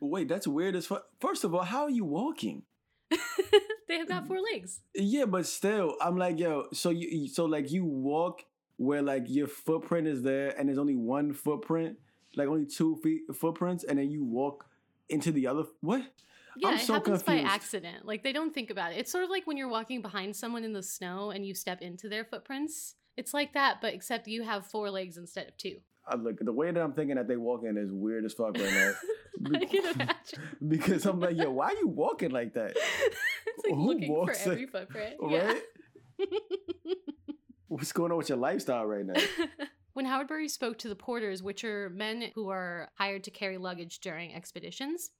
Wait, 0.00 0.26
that's 0.26 0.48
weird 0.48 0.74
as 0.74 0.86
fuck. 0.86 1.04
First 1.20 1.44
of 1.44 1.54
all, 1.54 1.64
how 1.64 1.82
are 1.82 1.90
you 1.90 2.06
walking? 2.06 2.62
they 3.10 3.98
have 3.98 4.08
got 4.08 4.26
four 4.26 4.38
legs. 4.40 4.80
Yeah, 4.94 5.26
but 5.26 5.44
still, 5.44 5.96
I'm 6.00 6.16
like, 6.16 6.38
yo, 6.38 6.68
so 6.72 6.88
you, 6.88 7.28
so 7.28 7.44
like 7.44 7.70
you 7.70 7.84
walk 7.84 8.44
where 8.78 9.02
like 9.02 9.24
your 9.26 9.46
footprint 9.46 10.06
is 10.06 10.22
there, 10.22 10.58
and 10.58 10.70
there's 10.70 10.78
only 10.78 10.96
one 10.96 11.34
footprint, 11.34 11.98
like 12.36 12.48
only 12.48 12.66
two 12.66 12.96
feet 13.02 13.22
footprints, 13.34 13.84
and 13.84 13.98
then 13.98 14.10
you 14.10 14.24
walk 14.24 14.66
into 15.08 15.32
the 15.32 15.46
other. 15.46 15.64
What? 15.80 16.02
Yeah, 16.56 16.68
I'm 16.68 16.74
it 16.74 16.80
so 16.80 16.94
happens 16.94 17.22
by 17.22 17.38
accident. 17.38 18.06
Like 18.06 18.22
they 18.22 18.32
don't 18.32 18.54
think 18.54 18.70
about 18.70 18.92
it. 18.92 18.98
It's 18.98 19.10
sort 19.10 19.24
of 19.24 19.30
like 19.30 19.46
when 19.46 19.56
you're 19.56 19.68
walking 19.68 20.02
behind 20.02 20.36
someone 20.36 20.64
in 20.64 20.72
the 20.72 20.82
snow 20.82 21.30
and 21.30 21.44
you 21.44 21.54
step 21.54 21.82
into 21.82 22.08
their 22.08 22.24
footprints. 22.24 22.94
It's 23.16 23.34
like 23.34 23.54
that, 23.54 23.80
but 23.80 23.94
except 23.94 24.26
you 24.26 24.42
have 24.42 24.66
four 24.66 24.90
legs 24.90 25.16
instead 25.16 25.48
of 25.48 25.56
two. 25.56 25.78
I 26.06 26.16
look, 26.16 26.38
the 26.38 26.52
way 26.52 26.70
that 26.70 26.80
I'm 26.80 26.92
thinking 26.92 27.16
that 27.16 27.28
they 27.28 27.36
walk 27.36 27.64
in 27.64 27.78
is 27.78 27.90
weird 27.90 28.24
as 28.24 28.34
fuck 28.34 28.56
right 28.58 28.72
now. 28.72 28.92
I 29.54 29.64
can 29.64 29.84
imagine. 29.94 30.40
because 30.68 31.06
I'm 31.06 31.18
like, 31.20 31.36
yo, 31.36 31.50
why 31.50 31.68
are 31.68 31.74
you 31.74 31.88
walking 31.88 32.30
like 32.30 32.54
that? 32.54 32.72
it's 33.46 33.64
like 33.64 33.74
Who 33.74 33.86
looking 33.86 34.08
for 34.08 34.18
walks 34.18 34.46
every 34.46 34.66
footprint. 34.66 35.16
Right? 35.20 35.62
What's 37.68 37.92
going 37.92 38.12
on 38.12 38.18
with 38.18 38.28
your 38.28 38.38
lifestyle 38.38 38.84
right 38.84 39.06
now? 39.06 39.20
When 39.94 40.06
Howard 40.06 40.26
Bury 40.26 40.48
spoke 40.48 40.76
to 40.78 40.88
the 40.88 40.96
porters, 40.96 41.40
which 41.40 41.62
are 41.62 41.88
men 41.88 42.32
who 42.34 42.50
are 42.50 42.90
hired 42.94 43.22
to 43.24 43.30
carry 43.30 43.58
luggage 43.58 44.00
during 44.00 44.34
expeditions, 44.34 45.10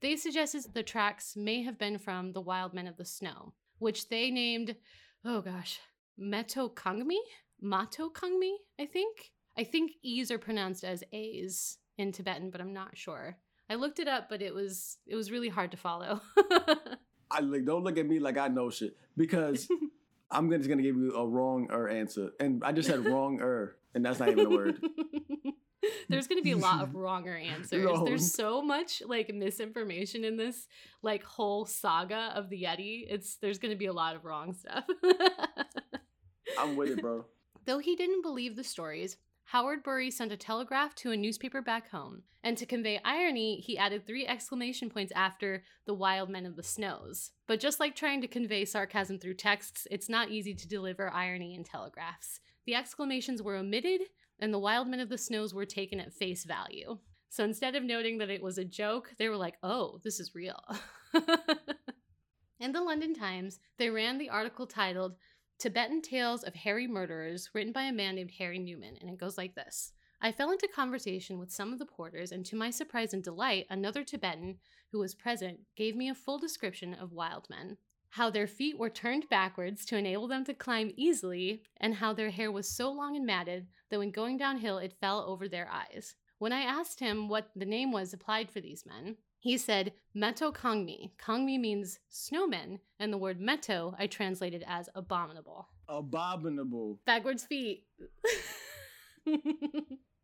they 0.00 0.14
suggested 0.14 0.62
the 0.72 0.84
tracks 0.84 1.34
may 1.36 1.64
have 1.64 1.76
been 1.76 1.98
from 1.98 2.32
the 2.32 2.40
wild 2.40 2.72
men 2.72 2.86
of 2.86 2.96
the 2.96 3.04
snow, 3.04 3.52
which 3.80 4.08
they 4.08 4.30
named, 4.30 4.76
oh 5.24 5.40
gosh, 5.40 5.80
Metokangmi? 6.20 7.18
Matokangmi, 7.62 8.52
I 8.78 8.86
think. 8.86 9.32
I 9.58 9.64
think 9.64 9.92
E's 10.02 10.30
are 10.30 10.38
pronounced 10.38 10.84
as 10.84 11.02
A's 11.12 11.78
in 11.98 12.12
Tibetan, 12.12 12.50
but 12.50 12.60
I'm 12.60 12.72
not 12.72 12.96
sure. 12.96 13.36
I 13.68 13.74
looked 13.74 13.98
it 13.98 14.06
up, 14.06 14.28
but 14.28 14.40
it 14.40 14.54
was 14.54 14.98
it 15.04 15.16
was 15.16 15.32
really 15.32 15.48
hard 15.48 15.72
to 15.72 15.76
follow. 15.76 16.20
I 17.30 17.40
like 17.40 17.64
don't 17.64 17.82
look 17.82 17.98
at 17.98 18.06
me 18.06 18.20
like 18.20 18.38
I 18.38 18.48
know 18.48 18.70
shit 18.70 18.96
because 19.16 19.68
I'm 20.30 20.48
just 20.50 20.68
gonna 20.68 20.82
give 20.82 20.96
you 20.96 21.12
a 21.14 21.26
wrong 21.26 21.68
er 21.72 21.88
answer, 21.88 22.30
and 22.38 22.62
I 22.64 22.72
just 22.72 22.88
said 22.88 23.04
wrong 23.12 23.40
er, 23.40 23.76
and 23.94 24.04
that's 24.04 24.18
not 24.18 24.28
even 24.28 24.46
a 24.46 24.50
word. 24.50 24.80
There's 26.08 26.26
going 26.26 26.38
to 26.38 26.44
be 26.44 26.52
a 26.52 26.56
lot 26.56 26.82
of 26.82 26.94
wronger 26.94 27.36
answers. 27.36 27.84
No. 27.84 28.04
There's 28.04 28.32
so 28.32 28.62
much 28.62 29.02
like 29.06 29.34
misinformation 29.34 30.24
in 30.24 30.36
this 30.36 30.68
like 31.02 31.24
whole 31.24 31.66
saga 31.66 32.32
of 32.34 32.50
the 32.50 32.62
Yeti. 32.62 33.04
It's 33.08 33.36
there's 33.36 33.58
going 33.58 33.72
to 33.72 33.78
be 33.78 33.86
a 33.86 33.92
lot 33.92 34.14
of 34.14 34.24
wrong 34.24 34.54
stuff. 34.54 34.84
I'm 36.58 36.76
with 36.76 36.90
it, 36.90 37.00
bro. 37.00 37.24
Though 37.64 37.78
he 37.78 37.96
didn't 37.96 38.22
believe 38.22 38.56
the 38.56 38.64
stories, 38.64 39.16
Howard 39.44 39.82
Bury 39.82 40.10
sent 40.10 40.32
a 40.32 40.36
telegraph 40.36 40.94
to 40.96 41.12
a 41.12 41.16
newspaper 41.16 41.62
back 41.62 41.90
home, 41.90 42.22
and 42.42 42.56
to 42.58 42.66
convey 42.66 43.00
irony, 43.04 43.60
he 43.60 43.78
added 43.78 44.06
three 44.06 44.26
exclamation 44.26 44.88
points 44.90 45.12
after 45.14 45.62
the 45.86 45.94
wild 45.94 46.28
men 46.28 46.46
of 46.46 46.56
the 46.56 46.62
snows. 46.62 47.30
But 47.46 47.60
just 47.60 47.80
like 47.80 47.94
trying 47.94 48.20
to 48.22 48.28
convey 48.28 48.64
sarcasm 48.64 49.18
through 49.18 49.34
texts, 49.34 49.86
it's 49.90 50.08
not 50.08 50.30
easy 50.30 50.54
to 50.54 50.68
deliver 50.68 51.12
irony 51.12 51.54
in 51.54 51.64
telegraphs. 51.64 52.40
The 52.66 52.74
exclamations 52.74 53.42
were 53.42 53.56
omitted, 53.56 54.02
and 54.38 54.52
the 54.52 54.58
wild 54.58 54.88
men 54.88 55.00
of 55.00 55.08
the 55.08 55.18
snows 55.18 55.54
were 55.54 55.66
taken 55.66 56.00
at 56.00 56.12
face 56.12 56.44
value. 56.44 56.98
So 57.28 57.44
instead 57.44 57.74
of 57.74 57.82
noting 57.82 58.18
that 58.18 58.30
it 58.30 58.42
was 58.42 58.58
a 58.58 58.64
joke, 58.64 59.14
they 59.18 59.28
were 59.28 59.36
like, 59.36 59.54
oh, 59.62 60.00
this 60.04 60.20
is 60.20 60.34
real. 60.34 60.62
in 62.60 62.72
the 62.72 62.82
London 62.82 63.14
Times, 63.14 63.58
they 63.78 63.88
ran 63.90 64.18
the 64.18 64.28
article 64.28 64.66
titled 64.66 65.16
Tibetan 65.58 66.02
Tales 66.02 66.42
of 66.42 66.54
Hairy 66.54 66.86
Murderers, 66.86 67.48
written 67.54 67.72
by 67.72 67.84
a 67.84 67.92
man 67.92 68.16
named 68.16 68.32
Harry 68.38 68.58
Newman, 68.58 68.96
and 69.00 69.08
it 69.08 69.18
goes 69.18 69.38
like 69.38 69.54
this. 69.54 69.92
I 70.20 70.30
fell 70.30 70.52
into 70.52 70.68
conversation 70.68 71.38
with 71.38 71.50
some 71.50 71.72
of 71.72 71.78
the 71.78 71.86
porters, 71.86 72.32
and 72.32 72.44
to 72.46 72.56
my 72.56 72.70
surprise 72.70 73.14
and 73.14 73.24
delight, 73.24 73.66
another 73.70 74.04
Tibetan 74.04 74.58
who 74.90 74.98
was 74.98 75.14
present 75.14 75.60
gave 75.76 75.96
me 75.96 76.08
a 76.08 76.14
full 76.14 76.38
description 76.38 76.94
of 76.94 77.12
wild 77.12 77.48
men. 77.48 77.78
How 78.16 78.28
their 78.28 78.46
feet 78.46 78.78
were 78.78 78.90
turned 78.90 79.28
backwards 79.30 79.86
to 79.86 79.96
enable 79.96 80.28
them 80.28 80.44
to 80.44 80.52
climb 80.52 80.92
easily, 80.96 81.62
and 81.78 81.94
how 81.94 82.12
their 82.12 82.28
hair 82.28 82.52
was 82.52 82.68
so 82.68 82.90
long 82.92 83.16
and 83.16 83.24
matted 83.24 83.68
that 83.90 83.98
when 83.98 84.10
going 84.10 84.36
downhill 84.36 84.76
it 84.76 84.92
fell 85.00 85.20
over 85.26 85.48
their 85.48 85.66
eyes. 85.70 86.14
When 86.38 86.52
I 86.52 86.60
asked 86.60 87.00
him 87.00 87.28
what 87.30 87.48
the 87.56 87.64
name 87.64 87.90
was 87.90 88.12
applied 88.12 88.50
for 88.50 88.60
these 88.60 88.84
men, 88.84 89.16
he 89.38 89.56
said 89.56 89.94
Meto 90.14 90.52
Kongmi. 90.52 91.12
Kongmi 91.18 91.58
means 91.58 92.00
snowmen, 92.10 92.80
and 93.00 93.10
the 93.12 93.16
word 93.18 93.40
meto 93.40 93.94
I 93.98 94.08
translated 94.08 94.62
as 94.66 94.90
abominable. 94.94 95.68
Abominable. 95.88 97.00
Backwards 97.06 97.44
feet. 97.44 97.84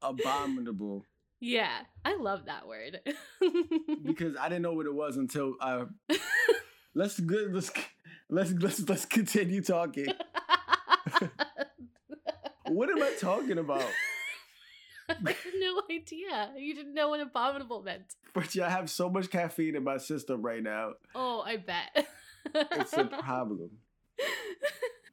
Abominable. 0.02 1.04
yeah, 1.40 1.80
I 2.04 2.16
love 2.16 2.45
that 2.47 2.66
word. 2.68 3.00
Because 4.04 4.37
I 4.37 4.49
didn't 4.49 4.62
know 4.62 4.75
what 4.75 4.87
it 4.87 4.95
was 4.95 5.16
until 5.16 5.54
uh 5.61 5.87
let's 6.95 7.21
good 7.21 7.54
let's 7.54 7.71
let's 8.28 8.52
let's 8.52 8.88
let's 8.88 9.04
continue 9.04 9.62
talking. 9.62 10.09
What 12.71 12.90
am 12.90 13.02
I 13.02 13.14
talking 13.18 13.59
about? 13.59 13.83
I 15.09 15.14
had 15.14 15.37
no 15.59 15.83
idea. 15.90 16.52
You 16.57 16.75
didn't 16.75 16.95
know 16.95 17.09
what 17.09 17.21
abominable 17.21 17.83
meant. 17.83 18.14
But 18.35 18.54
yeah, 18.54 18.66
I 18.66 18.71
have 18.71 18.90
so 18.90 19.09
much 19.09 19.30
caffeine 19.30 19.75
in 19.75 19.85
my 19.85 19.97
system 19.97 20.42
right 20.42 20.62
now. 20.62 20.92
Oh, 21.14 21.40
I 21.40 21.57
bet. 21.57 22.07
It's 22.54 22.92
a 22.92 23.04
problem. 23.04 23.71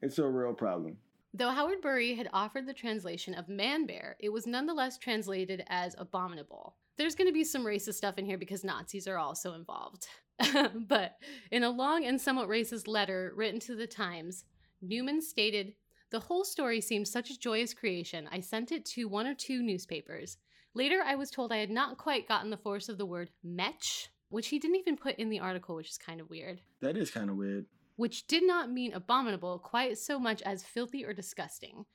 It's 0.01 0.20
a 0.20 0.27
real 0.27 0.53
problem. 0.53 0.98
Though 1.34 1.50
Howard 1.50 1.82
Bury 1.82 2.13
had 2.13 2.29
offered 2.32 2.67
the 2.67 2.74
translation 2.74 3.34
of 3.34 3.50
man 3.50 3.88
bear, 3.88 4.17
it 4.20 4.29
was 4.29 4.46
nonetheless 4.46 5.00
translated 5.00 5.63
as 5.67 5.96
abominable. 5.98 6.75
There's 6.98 7.15
going 7.15 7.27
to 7.27 7.34
be 7.34 7.44
some 7.44 7.65
racist 7.65 7.96
stuff 7.96 8.20
in 8.20 8.25
here 8.25 8.38
because 8.38 8.63
Nazis 8.63 9.08
are 9.08 9.17
also 9.17 9.53
involved. 9.53 10.05
but 10.88 11.18
in 11.51 11.63
a 11.63 11.70
long 11.70 12.06
and 12.06 12.20
somewhat 12.20 12.50
racist 12.50 12.88
letter 12.88 13.32
written 13.36 13.60
to 13.62 13.75
the 13.75 13.88
Times, 13.88 14.46
Newman 14.82 15.22
stated, 15.22 15.74
The 16.12 16.20
whole 16.20 16.44
story 16.44 16.82
seemed 16.82 17.08
such 17.08 17.30
a 17.30 17.39
joyous 17.39 17.74
creation, 17.74 18.27
I 18.32 18.39
sent 18.42 18.72
it 18.72 18.86
to 18.88 19.06
one 19.06 19.27
or 19.27 19.34
two 19.34 19.62
newspapers. 19.63 20.38
Later, 20.74 21.01
I 21.06 21.15
was 21.15 21.32
told 21.32 21.54
I 21.54 21.58
had 21.58 21.70
not 21.70 21.98
quite 21.98 22.27
gotten 22.27 22.50
the 22.50 22.58
force 22.58 22.89
of 22.89 22.98
the 22.98 23.06
word 23.06 23.30
metch, 23.44 24.10
which 24.30 24.50
he 24.50 24.60
didn't 24.60 24.75
even 24.77 24.98
put 24.98 25.15
in 25.18 25.30
the 25.30 25.39
article, 25.39 25.75
which 25.75 25.89
is 25.89 25.98
kind 25.98 26.20
of 26.20 26.30
weird 26.30 26.60
That 26.82 26.98
is 26.98 27.10
kind 27.12 27.30
of 27.30 27.38
weird. 27.38 27.65
which 27.96 28.27
did 28.27 28.44
not 28.44 28.70
mean 28.72 28.92
abominable 28.94 29.58
quite 29.60 29.98
so 29.98 30.20
much 30.20 30.42
as 30.42 30.63
filthy 30.65 31.06
or 31.06 31.13
disgusting. 31.13 31.86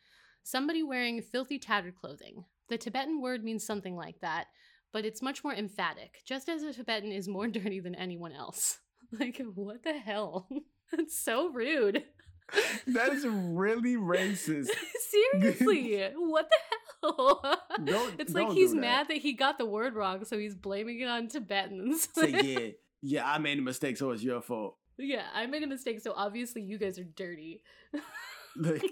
Somebody 0.42 0.82
wearing 0.82 1.20
filthy, 1.20 1.58
tattered 1.58 1.96
clothing. 1.96 2.44
The 2.70 2.78
Tibetan 2.78 3.20
word 3.20 3.44
means 3.44 3.66
something 3.66 3.94
like 3.96 4.20
that, 4.20 4.46
but 4.92 5.04
it's 5.04 5.22
much 5.22 5.42
more 5.44 5.54
emphatic, 5.54 6.22
just 6.26 6.48
as 6.48 6.62
a 6.62 6.72
Tibetan 6.72 7.12
is 7.12 7.28
more 7.28 7.46
dirty 7.58 7.80
than 7.80 7.94
anyone 7.94 8.32
else. 8.32 8.78
Like, 9.18 9.40
what 9.56 9.82
the 9.82 9.94
hell? 9.98 10.48
That's 10.92 11.18
so 11.18 11.48
rude. 11.50 12.04
That 12.86 13.12
is 13.12 13.26
really 13.26 13.96
racist. 13.96 14.68
Seriously, 15.10 16.04
what 16.14 16.48
the 16.48 16.56
hell? 17.02 17.58
Don't- 17.84 18.20
it's 18.20 18.32
like 18.34 18.52
he's 18.52 18.72
mad 18.72 19.08
that 19.08 19.16
he 19.16 19.32
got 19.32 19.58
the 19.58 19.66
word 19.66 19.94
wrong, 19.96 20.24
so 20.24 20.38
he's 20.38 20.54
blaming 20.54 21.00
it 21.00 21.06
on 21.08 21.26
Tibetans. 21.26 22.06
Say, 22.14 22.30
yeah, 22.30 22.68
yeah, 23.02 23.28
I 23.28 23.38
made 23.38 23.58
a 23.58 23.62
mistake, 23.62 23.96
so 23.96 24.10
it's 24.12 24.22
your 24.22 24.42
fault. 24.42 24.76
yeah, 24.96 25.24
I 25.34 25.46
made 25.46 25.64
a 25.64 25.66
mistake, 25.66 26.00
so 26.02 26.12
obviously 26.16 26.62
you 26.62 26.78
guys 26.78 26.96
are 26.98 27.04
dirty. 27.04 27.62
Like, 28.56 28.84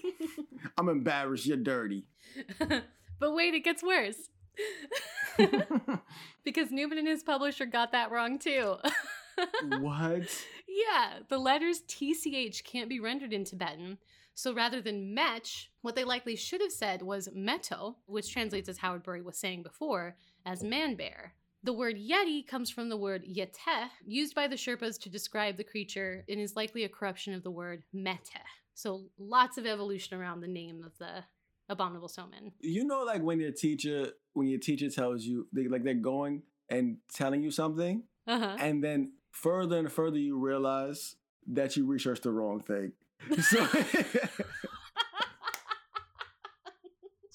I'm 0.77 0.89
embarrassed. 0.89 1.47
You're 1.47 1.57
dirty. 1.59 2.07
but 2.59 3.35
wait, 3.35 3.55
it 3.55 3.65
gets 3.65 3.83
worse. 3.85 4.17
because 6.45 6.71
Newman 6.71 6.99
and 6.99 7.09
his 7.09 7.23
publisher 7.23 7.67
got 7.67 7.93
that 7.93 8.11
wrong 8.11 8.39
too. 8.39 8.77
what? 9.79 10.45
yeah, 10.69 11.19
the 11.29 11.39
letters 11.39 11.83
TCH 11.89 12.65
can't 12.65 12.89
be 12.89 13.01
rendered 13.01 13.33
in 13.33 13.45
Tibetan. 13.45 13.99
So 14.35 14.55
rather 14.55 14.81
than 14.81 15.15
mech, 15.15 15.47
what 15.83 15.97
they 15.97 16.05
likely 16.05 16.37
should 16.37 16.61
have 16.61 16.73
said 16.73 17.03
was 17.03 17.29
meto, 17.37 17.97
which 18.07 18.33
translates 18.33 18.69
as 18.69 18.79
Howard 18.79 19.03
Bury 19.03 19.21
was 19.21 19.37
saying 19.37 19.65
before, 19.65 20.17
as 20.47 20.63
man 20.63 20.95
bear. 20.95 21.35
The 21.65 21.73
word 21.73 21.97
yeti 21.97 22.47
comes 22.47 22.71
from 22.71 22.89
the 22.89 22.97
word 22.97 23.25
yete, 23.25 23.89
used 24.07 24.37
by 24.37 24.47
the 24.47 24.55
Sherpas 24.55 25.01
to 25.01 25.11
describe 25.11 25.57
the 25.57 25.65
creature, 25.65 26.25
and 26.29 26.41
is 26.41 26.55
likely 26.55 26.85
a 26.85 26.89
corruption 26.89 27.35
of 27.35 27.43
the 27.43 27.51
word 27.51 27.83
mete. 27.93 28.31
So 28.75 29.07
lots 29.19 29.59
of 29.59 29.67
evolution 29.67 30.17
around 30.17 30.41
the 30.41 30.47
name 30.47 30.85
of 30.85 30.97
the 30.99 31.25
abominable 31.69 32.09
snowman. 32.09 32.53
You 32.61 32.85
know, 32.85 33.03
like 33.05 33.23
when 33.23 33.41
your 33.41 33.53
teacher, 33.53 34.11
when 34.35 34.47
your 34.49 34.59
teacher 34.61 34.89
tells 34.91 35.25
you, 35.25 35.47
they 35.53 35.69
like 35.69 35.85
they're 35.85 35.95
going 35.95 36.43
and 36.69 36.99
telling 37.15 37.43
you 37.43 37.51
something, 37.51 38.03
Uh 38.27 38.39
huh. 38.39 38.57
and 38.61 38.83
then 38.85 39.13
further 39.33 39.79
and 39.79 39.91
further 39.93 40.19
you 40.19 40.39
realize 40.39 41.17
that 41.47 41.77
you 41.77 41.87
researched 41.87 42.23
the 42.25 42.31
wrong 42.31 42.61
thing. 42.61 42.93
So, 43.43 43.67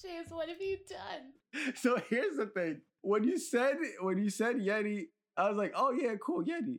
James, 0.01 0.29
what 0.31 0.49
have 0.49 0.61
you 0.61 0.77
done? 0.89 1.73
so 1.75 1.99
here's 2.09 2.37
the 2.37 2.47
thing: 2.47 2.81
when 3.01 3.23
you 3.23 3.37
said 3.37 3.75
when 4.01 4.17
you 4.17 4.29
said 4.29 4.55
Yeti, 4.57 5.05
I 5.37 5.49
was 5.49 5.57
like, 5.57 5.73
oh 5.75 5.91
yeah, 5.91 6.13
cool 6.23 6.43
Yeti. 6.43 6.77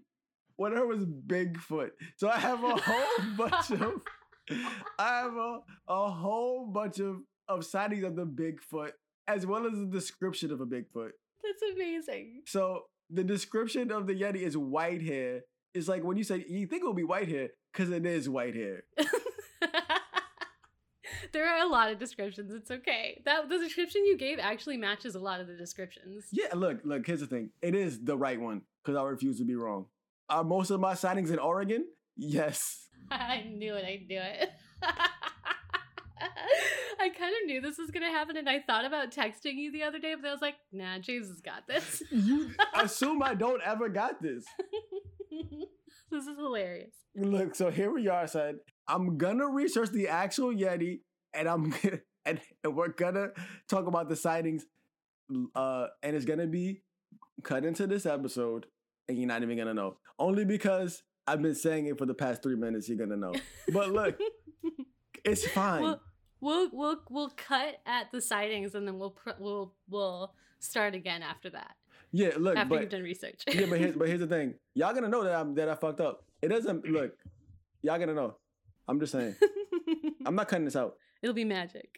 What 0.57 0.77
I 0.77 0.83
was 0.83 1.05
Bigfoot. 1.05 1.91
So 2.17 2.29
I 2.29 2.39
have 2.39 2.63
a 2.63 2.77
whole 2.77 3.37
bunch 3.37 3.71
of, 3.73 4.01
I 4.99 5.09
have 5.23 5.35
a, 5.35 5.59
a 5.89 6.09
whole 6.11 6.67
bunch 6.67 7.01
of 7.01 7.17
of 7.49 7.65
sightings 7.65 8.05
of 8.05 8.17
the 8.17 8.27
Bigfoot 8.27 8.93
as 9.27 9.47
well 9.47 9.67
as 9.67 9.73
the 9.73 9.87
description 9.87 10.53
of 10.53 10.61
a 10.61 10.67
Bigfoot. 10.67 11.11
That's 11.43 11.75
amazing. 11.75 12.43
So 12.47 12.85
the 13.11 13.25
description 13.25 13.91
of 13.91 14.07
the 14.07 14.15
Yeti 14.15 14.43
is 14.43 14.57
white 14.57 15.03
hair. 15.03 15.43
It's 15.75 15.89
like 15.89 16.05
when 16.05 16.17
you 16.17 16.25
say 16.25 16.45
you 16.49 16.67
think 16.67 16.83
it'll 16.83 16.95
be 16.95 17.05
white 17.05 17.29
hair 17.29 17.51
because 17.73 17.91
it 17.91 18.07
is 18.07 18.29
white 18.29 18.55
hair. 18.55 18.85
there 21.33 21.49
are 21.49 21.67
a 21.67 21.69
lot 21.69 21.91
of 21.91 21.99
descriptions. 21.99 22.53
It's 22.53 22.71
okay. 22.71 23.21
That 23.25 23.49
the 23.49 23.59
description 23.59 24.05
you 24.05 24.17
gave 24.17 24.39
actually 24.39 24.77
matches 24.77 25.15
a 25.15 25.21
lot 25.21 25.41
of 25.41 25.47
the 25.47 25.57
descriptions. 25.57 26.27
Yeah, 26.33 26.49
look, 26.55 26.81
look. 26.85 27.07
Here's 27.07 27.21
the 27.21 27.27
thing. 27.27 27.51
It 27.61 27.75
is 27.75 28.03
the 28.03 28.17
right 28.17 28.41
one 28.41 28.63
because 28.83 28.97
I 28.97 29.03
refuse 29.03 29.39
to 29.39 29.45
be 29.45 29.57
wrong. 29.57 29.87
Are 30.29 30.45
most 30.45 30.71
of 30.71 30.81
my 30.81 30.95
sightings 30.95 31.31
in 31.31 31.39
Oregon? 31.39 31.87
Yes. 32.17 32.89
I 33.11 33.45
knew 33.55 33.75
it. 33.75 33.85
I 33.85 34.05
knew 34.09 34.21
it. 34.21 34.51
I 37.05 37.11
kind 37.11 37.35
of 37.43 37.47
knew 37.47 37.61
this 37.61 37.77
was 37.77 37.91
gonna 37.91 38.11
happen, 38.11 38.39
and 38.39 38.49
I 38.49 38.61
thought 38.61 38.87
about 38.87 39.11
texting 39.11 39.57
you 39.57 39.71
the 39.71 39.83
other 39.83 39.99
day, 39.99 40.15
but 40.15 40.27
I 40.27 40.33
was 40.33 40.41
like, 40.41 40.55
"Nah, 40.73 40.99
James 41.01 41.29
has 41.29 41.43
got 41.43 41.67
this." 41.69 42.03
You 42.11 42.51
assume 42.75 43.23
I 43.23 43.35
don't 43.35 43.61
ever 43.63 43.91
got 43.91 44.23
this. 44.23 44.47
this 46.11 46.27
is 46.27 46.37
hilarious. 46.39 46.95
Look, 47.15 47.57
so 47.57 47.71
here 47.71 47.93
we 47.93 48.09
are, 48.09 48.27
son. 48.27 48.59
I'm 48.89 49.19
gonna 49.19 49.47
research 49.47 49.91
the 49.91 50.09
actual 50.09 50.55
Yeti, 50.55 51.01
and 51.35 51.47
I'm 51.47 51.71
gonna 51.83 52.01
and, 52.25 52.41
and 52.65 52.75
we're 52.75 52.89
gonna 52.89 53.29
talk 53.69 53.87
about 53.87 54.09
the 54.09 54.17
sightings. 54.17 54.65
Uh, 55.55 55.89
and 56.03 56.17
it's 56.17 56.25
gonna 56.25 56.47
be 56.47 56.85
cut 57.43 57.67
into 57.67 57.87
this 57.87 58.07
episode, 58.07 58.65
and 59.09 59.19
you're 59.19 59.29
not 59.29 59.43
even 59.43 59.59
gonna 59.59 59.75
know. 59.75 59.99
Only 60.19 60.47
because 60.47 61.03
I've 61.27 61.43
been 61.43 61.55
saying 61.55 61.85
it 61.85 61.99
for 61.99 62.07
the 62.07 62.15
past 62.15 62.43
three 62.43 62.57
minutes. 62.57 62.89
You're 62.89 62.97
gonna 62.97 63.19
know. 63.19 63.35
But 63.71 63.91
look, 63.91 64.19
it's 65.23 65.47
fine. 65.49 65.83
We'll, 65.83 66.01
we'll 66.45 66.69
we'll 66.73 67.01
we'll 67.11 67.31
cut 67.31 67.81
at 67.87 68.13
the 68.13 68.21
sightings, 68.21 68.75
and 68.75 68.87
then 68.87 68.99
we'll 68.99 69.11
pr- 69.11 69.31
we'll 69.39 69.73
we'll 69.89 70.35
start 70.61 70.95
again 70.95 71.23
after 71.23 71.51
that. 71.51 71.73
yeah, 72.13 72.31
look, 72.37 72.57
after 72.57 72.69
but 72.69 72.81
you've 72.83 72.91
done 72.91 73.03
research. 73.03 73.43
yeah, 73.53 73.67
but 73.69 73.79
here's, 73.79 73.97
but 73.97 74.09
here's 74.09 74.21
the 74.21 74.27
thing. 74.27 74.55
Y'all 74.75 74.95
gonna 74.95 75.09
know 75.09 75.25
that 75.25 75.35
I'm 75.35 75.55
that 75.55 75.69
I 75.69 75.75
fucked 75.75 76.01
up. 76.01 76.25
It 76.43 76.49
doesn't 76.49 76.87
look. 76.87 77.13
Y'all 77.83 77.99
gonna 77.99 78.15
know. 78.15 78.37
I'm 78.87 79.01
just 79.01 79.13
saying. 79.13 79.35
I'm 80.27 80.35
not 80.35 80.49
cutting 80.49 80.67
this 80.67 80.77
out. 80.77 80.97
It'll 81.23 81.35
be 81.35 81.45
magic. 81.45 81.97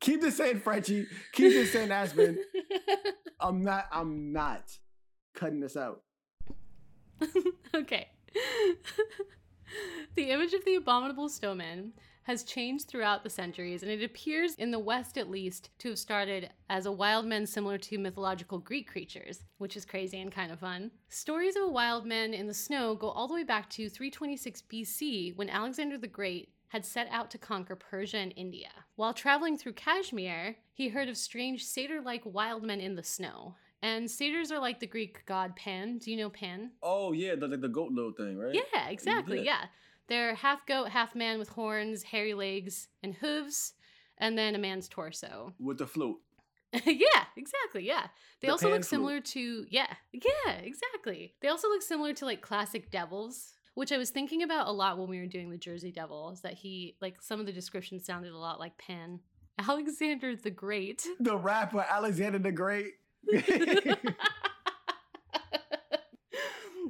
Keep 0.00 0.20
this 0.20 0.36
saying 0.36 0.60
Frenchie. 0.60 1.06
Keep 1.32 1.52
this 1.52 1.72
saying 1.72 1.90
Aspen. 1.90 2.38
I'm 3.40 3.62
not. 3.62 3.86
I'm 3.90 4.32
not 4.32 4.70
cutting 5.34 5.60
this 5.60 5.76
out. 5.76 6.02
okay. 7.74 8.08
the 10.14 10.30
image 10.30 10.52
of 10.52 10.64
the 10.64 10.76
abominable 10.76 11.28
snowman 11.28 11.92
has 12.26 12.42
changed 12.42 12.88
throughout 12.88 13.22
the 13.22 13.30
centuries, 13.30 13.84
and 13.84 13.90
it 13.90 14.02
appears, 14.02 14.56
in 14.56 14.72
the 14.72 14.78
West 14.80 15.16
at 15.16 15.30
least, 15.30 15.70
to 15.78 15.90
have 15.90 15.98
started 15.98 16.50
as 16.68 16.84
a 16.84 16.90
wild 16.90 17.24
man 17.24 17.46
similar 17.46 17.78
to 17.78 17.98
mythological 17.98 18.58
Greek 18.58 18.90
creatures, 18.90 19.44
which 19.58 19.76
is 19.76 19.84
crazy 19.84 20.20
and 20.20 20.32
kind 20.32 20.50
of 20.50 20.58
fun. 20.58 20.90
Stories 21.08 21.54
of 21.54 21.62
a 21.62 21.68
wild 21.68 22.04
man 22.04 22.34
in 22.34 22.48
the 22.48 22.52
snow 22.52 22.96
go 22.96 23.10
all 23.10 23.28
the 23.28 23.34
way 23.34 23.44
back 23.44 23.70
to 23.70 23.88
326 23.88 24.62
BC 24.62 25.36
when 25.36 25.48
Alexander 25.48 25.96
the 25.96 26.08
Great 26.08 26.48
had 26.68 26.84
set 26.84 27.06
out 27.12 27.30
to 27.30 27.38
conquer 27.38 27.76
Persia 27.76 28.16
and 28.16 28.34
India. 28.34 28.70
While 28.96 29.14
traveling 29.14 29.56
through 29.56 29.74
Kashmir, 29.74 30.56
he 30.72 30.88
heard 30.88 31.08
of 31.08 31.16
strange 31.16 31.64
satyr 31.64 32.00
like 32.00 32.22
wild 32.24 32.64
men 32.64 32.80
in 32.80 32.96
the 32.96 33.04
snow. 33.04 33.54
And 33.82 34.10
satyrs 34.10 34.50
are 34.50 34.58
like 34.58 34.80
the 34.80 34.86
Greek 34.88 35.24
god 35.26 35.54
Pan. 35.54 35.98
Do 35.98 36.10
you 36.10 36.16
know 36.16 36.30
Pan? 36.30 36.72
Oh 36.82 37.12
yeah, 37.12 37.36
the 37.36 37.46
the 37.46 37.68
goat 37.68 37.92
little 37.92 38.10
thing, 38.10 38.36
right? 38.36 38.52
Yeah, 38.52 38.88
exactly. 38.88 39.38
Yeah. 39.38 39.44
Yeah. 39.44 39.66
They're 40.08 40.34
half 40.34 40.66
goat, 40.66 40.88
half 40.90 41.14
man 41.14 41.38
with 41.38 41.48
horns, 41.50 42.02
hairy 42.04 42.34
legs, 42.34 42.88
and 43.02 43.14
hooves, 43.14 43.74
and 44.18 44.36
then 44.38 44.54
a 44.54 44.58
man's 44.58 44.88
torso. 44.88 45.52
With 45.58 45.78
the 45.78 45.86
flute. 45.86 46.18
yeah, 46.84 47.24
exactly. 47.36 47.86
Yeah. 47.86 48.06
They 48.40 48.48
The 48.48 48.52
also 48.52 48.66
pan 48.66 48.72
look 48.72 48.80
flute. 48.82 48.88
similar 48.90 49.20
to, 49.20 49.66
yeah, 49.70 49.92
yeah, 50.12 50.52
exactly. 50.62 51.34
They 51.40 51.48
also 51.48 51.68
look 51.68 51.82
similar 51.82 52.12
to 52.14 52.24
like 52.24 52.40
classic 52.40 52.90
devils, 52.90 53.54
which 53.74 53.92
I 53.92 53.98
was 53.98 54.10
thinking 54.10 54.42
about 54.42 54.68
a 54.68 54.72
lot 54.72 54.98
when 54.98 55.08
we 55.08 55.18
were 55.20 55.26
doing 55.26 55.50
the 55.50 55.58
Jersey 55.58 55.90
Devil, 55.92 56.30
is 56.30 56.40
that 56.42 56.54
he, 56.54 56.96
like, 57.00 57.20
some 57.20 57.40
of 57.40 57.46
the 57.46 57.52
descriptions 57.52 58.04
sounded 58.04 58.32
a 58.32 58.38
lot 58.38 58.58
like 58.60 58.76
Pan. 58.78 59.20
Alexander 59.58 60.36
the 60.36 60.50
Great. 60.50 61.06
The 61.20 61.36
rapper 61.36 61.84
Alexander 61.88 62.38
the 62.38 62.52
Great. 62.52 62.92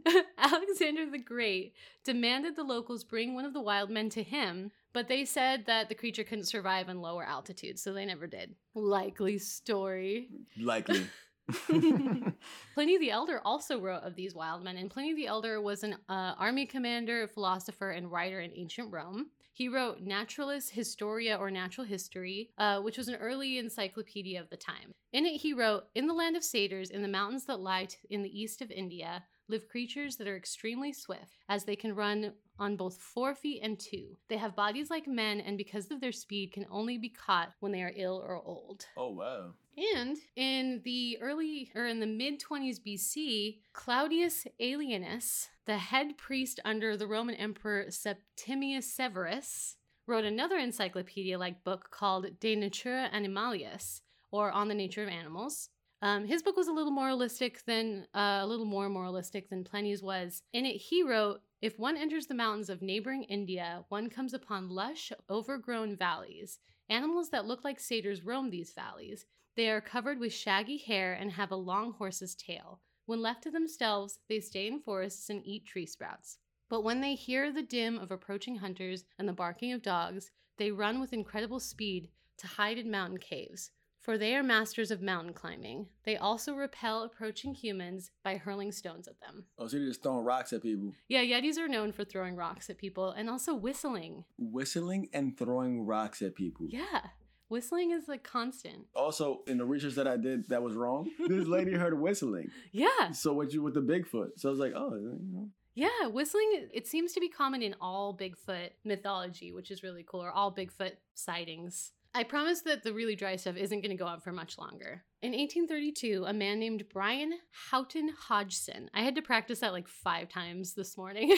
Alexander 0.39 1.11
the 1.11 1.19
Great 1.19 1.75
demanded 2.05 2.57
the 2.57 2.65
locals 2.65 3.05
bring 3.05 3.35
one 3.35 3.45
of 3.45 3.53
the 3.53 3.61
wild 3.61 3.91
men 3.91 4.09
to 4.11 4.23
him, 4.23 4.71
but 4.93 5.09
they 5.09 5.25
said 5.25 5.65
that 5.67 5.89
the 5.89 5.95
creature 5.95 6.25
couldn't 6.25 6.45
survive 6.45 6.89
in 6.89 7.01
lower 7.01 7.25
altitudes, 7.25 7.83
so 7.83 7.93
they 7.93 8.05
never 8.05 8.27
did. 8.27 8.55
Likely 8.75 9.39
story. 9.39 10.29
Likely. 10.59 11.07
Pliny 12.75 12.99
the 12.99 13.11
Elder 13.11 13.41
also 13.45 13.79
wrote 13.79 14.03
of 14.03 14.17
these 14.17 14.35
wild 14.35 14.65
men, 14.65 14.77
and 14.77 14.91
Pliny 14.91 15.15
the 15.15 15.29
Elder 15.29 15.61
was 15.61 15.85
an 15.85 15.95
uh, 16.09 16.35
army 16.39 16.67
commander, 16.67 17.29
philosopher, 17.29 17.91
and 17.91 18.11
writer 18.11 18.41
in 18.41 18.51
ancient 18.55 18.93
Rome. 18.93 19.27
He 19.53 19.69
wrote 19.69 20.03
Naturalis 20.03 20.71
Historia 20.71 21.37
or 21.37 21.51
Natural 21.51 21.87
History, 21.87 22.51
uh, 22.59 22.81
which 22.81 22.99
was 22.99 23.09
an 23.09 23.15
early 23.15 23.59
encyclopedia 23.59 24.41
of 24.41 24.51
the 24.51 24.57
time. 24.57 24.93
In 25.13 25.25
it, 25.25 25.41
he 25.41 25.53
wrote 25.53 25.85
In 25.95 26.07
the 26.07 26.15
land 26.15 26.37
of 26.37 26.45
satyrs, 26.45 26.91
in 26.91 27.03
the 27.03 27.09
mountains 27.09 27.47
that 27.47 27.61
lie 27.61 27.87
t- 27.87 27.97
in 28.11 28.23
the 28.23 28.39
east 28.39 28.61
of 28.61 28.71
India, 28.71 29.23
live 29.49 29.69
creatures 29.69 30.17
that 30.17 30.29
are 30.29 30.37
extremely 30.37 30.93
swift, 30.93 31.45
as 31.49 31.65
they 31.65 31.77
can 31.77 31.95
run 31.95 32.33
on 32.59 32.77
both 32.77 32.97
four 32.97 33.35
feet 33.35 33.61
and 33.63 33.79
two. 33.79 34.17
They 34.29 34.37
have 34.39 34.57
bodies 34.57 34.91
like 34.91 35.07
men, 35.07 35.41
and 35.41 35.59
because 35.59 35.91
of 35.91 36.01
their 36.01 36.13
speed, 36.13 36.53
can 36.53 36.67
only 36.71 36.99
be 36.99 37.11
caught 37.11 37.53
when 37.61 37.73
they 37.73 37.83
are 37.83 37.93
ill 37.97 38.23
or 38.27 38.37
old. 38.37 38.87
oh 38.97 39.11
wow. 39.11 39.53
And 39.95 40.17
in 40.37 40.81
the 40.85 41.19
early 41.21 41.71
or 41.75 41.87
in 41.87 42.01
the 42.01 42.07
mid 42.07 42.41
20s 42.41 42.79
BC, 42.81 43.59
Claudius 43.75 44.47
Aelianus, 44.59 45.49
the 45.67 45.77
head 45.77 46.17
priest 46.17 46.61
under 46.65 46.97
the 46.97 47.07
Roman 47.07 47.35
Emperor 47.35 47.91
Septimius 47.91 48.91
Severus, 48.91 49.77
wrote 50.07 50.25
another 50.25 50.57
encyclopedia 50.57 51.39
like 51.39 51.63
book 51.63 51.91
called 51.91 52.41
De 52.41 52.57
Natura 52.57 53.11
Animalium, 53.13 54.01
or 54.31 54.51
On 54.51 54.69
the 54.69 54.75
Nature 54.75 55.03
of 55.03 55.09
Animals. 55.11 55.69
Um, 56.03 56.27
his 56.27 56.43
book 56.43 56.57
was 56.57 56.69
a 56.69 56.73
little 56.73 56.93
moralistic 56.93 57.65
than 57.65 58.07
uh, 58.15 58.41
a 58.43 58.47
little 58.47 58.67
more 58.67 58.89
moralistic 58.89 59.49
than 59.49 59.65
Pliny's 59.65 60.03
was. 60.03 60.43
In 60.53 60.67
it, 60.67 60.77
he 60.77 61.03
wrote, 61.03 61.41
"If 61.63 61.79
one 61.79 61.97
enters 61.97 62.27
the 62.27 62.35
mountains 62.35 62.69
of 62.69 62.83
neighboring 62.83 63.25
India, 63.25 63.85
one 63.89 64.11
comes 64.11 64.35
upon 64.35 64.69
lush, 64.69 65.11
overgrown 65.31 65.97
valleys. 65.97 66.59
Animals 66.89 67.31
that 67.31 67.47
look 67.47 67.65
like 67.65 67.81
satyrs 67.81 68.25
roam 68.25 68.51
these 68.51 68.73
valleys. 68.73 69.27
They 69.57 69.71
are 69.71 69.81
covered 69.81 70.19
with 70.19 70.35
shaggy 70.35 70.77
hair 70.77 71.15
and 71.15 71.33
have 71.33 71.51
a 71.51 71.57
long 71.57 71.93
horse's 71.93 72.35
tail. 72.35 72.81
When 73.07 73.23
left 73.23 73.43
to 73.45 73.51
themselves, 73.51 74.19
they 74.29 74.41
stay 74.41 74.67
in 74.67 74.81
forests 74.81 75.31
and 75.31 75.41
eat 75.47 75.65
tree 75.65 75.87
sprouts. 75.87 76.39
But 76.69 76.83
when 76.83 77.01
they 77.01 77.15
hear 77.15 77.51
the 77.53 77.63
dim 77.63 77.99
of 77.99 78.11
approaching 78.11 78.57
hunters 78.57 79.05
and 79.19 79.29
the 79.29 79.33
barking 79.33 79.73
of 79.73 79.81
dogs, 79.81 80.31
they 80.59 80.71
run 80.73 81.01
with 81.01 81.13
incredible 81.13 81.61
speed 81.61 82.11
to 82.39 82.47
hide 82.47 82.77
in 82.77 82.91
mountain 82.91 83.19
caves. 83.19 83.71
For 84.07 84.17
they 84.17 84.37
are 84.37 84.43
masters 84.45 84.93
of 84.93 85.03
mountain 85.03 85.33
climbing. 85.33 85.89
They 86.05 86.17
also 86.17 86.55
repel 86.55 87.03
approaching 87.03 87.55
humans 87.55 88.13
by 88.23 88.37
hurling 88.37 88.71
stones 88.71 89.09
at 89.09 89.19
them. 89.19 89.47
Oh, 89.59 89.67
so 89.67 89.79
they're 89.79 89.89
just 89.89 90.05
throwing 90.05 90.25
rocks 90.25 90.53
at 90.53 90.63
people. 90.63 90.93
Yeah, 91.09 91.23
Yetis 91.23 91.59
are 91.59 91.67
known 91.67 91.91
for 91.91 92.05
throwing 92.05 92.37
rocks 92.37 92.71
at 92.71 92.79
people 92.79 93.11
and 93.11 93.29
also 93.29 93.53
whistling. 93.53 94.23
Whistling 94.39 95.09
and 95.13 95.37
throwing 95.37 95.85
rocks 95.85 96.23
at 96.23 96.37
people. 96.37 96.69
Yeah, 96.71 97.01
whistling 97.49 97.91
is 97.91 98.07
like 98.07 98.23
constant. 98.23 98.87
Also, 98.95 99.41
in 99.49 99.59
the 99.59 99.65
research 99.65 99.97
that 99.97 100.07
I 100.07 100.17
did 100.17 100.49
that 100.51 100.63
was 100.63 100.77
wrong, 100.77 101.11
this 101.27 101.49
lady 101.49 101.73
heard 101.73 101.99
whistling. 102.01 102.53
Yeah, 102.71 103.11
So 103.11 103.33
what 103.33 103.53
you 103.53 103.61
with 103.61 103.75
the 103.75 103.81
Bigfoot? 103.81 104.39
So 104.39 104.49
I 104.49 104.51
was 104.51 104.61
like, 104.61 104.75
oh, 104.77 104.95
you 104.95 105.19
know. 105.33 105.49
Yeah, 105.75 106.07
whistling, 106.07 106.69
it 106.73 106.87
seems 106.87 107.13
to 107.15 107.21
be 107.21 107.29
common 107.29 107.61
in 107.61 107.75
all 107.81 108.17
Bigfoot 108.17 108.71
mythology, 108.85 109.51
which 109.51 109.73
is 109.73 109.83
really 109.83 110.07
cool, 110.09 110.23
or 110.23 110.31
all 110.31 110.55
Bigfoot 110.55 110.93
sightings. 111.15 111.91
I 112.17 112.25
promise 112.25 112.63
that 112.63 112.83
the 112.83 112.95
really 112.95 113.15
dry 113.15 113.37
stuff 113.37 113.59
isn't 113.59 113.83
going 113.83 113.91
to 113.91 114.03
go 114.03 114.07
on 114.07 114.21
for 114.21 114.33
much 114.33 114.57
longer. 114.57 115.05
In 115.21 115.33
1832, 115.33 116.25
a 116.27 116.33
man 116.33 116.59
named 116.59 116.87
Brian 116.91 117.35
Houghton 117.71 118.11
Hodgson, 118.19 118.89
I 118.95 119.03
had 119.03 119.17
to 119.17 119.23
practice 119.23 119.61
that 119.61 119.75
like 119.75 119.87
five 119.87 120.31
times 120.31 120.73
this 120.73 120.97
morning. 120.97 121.37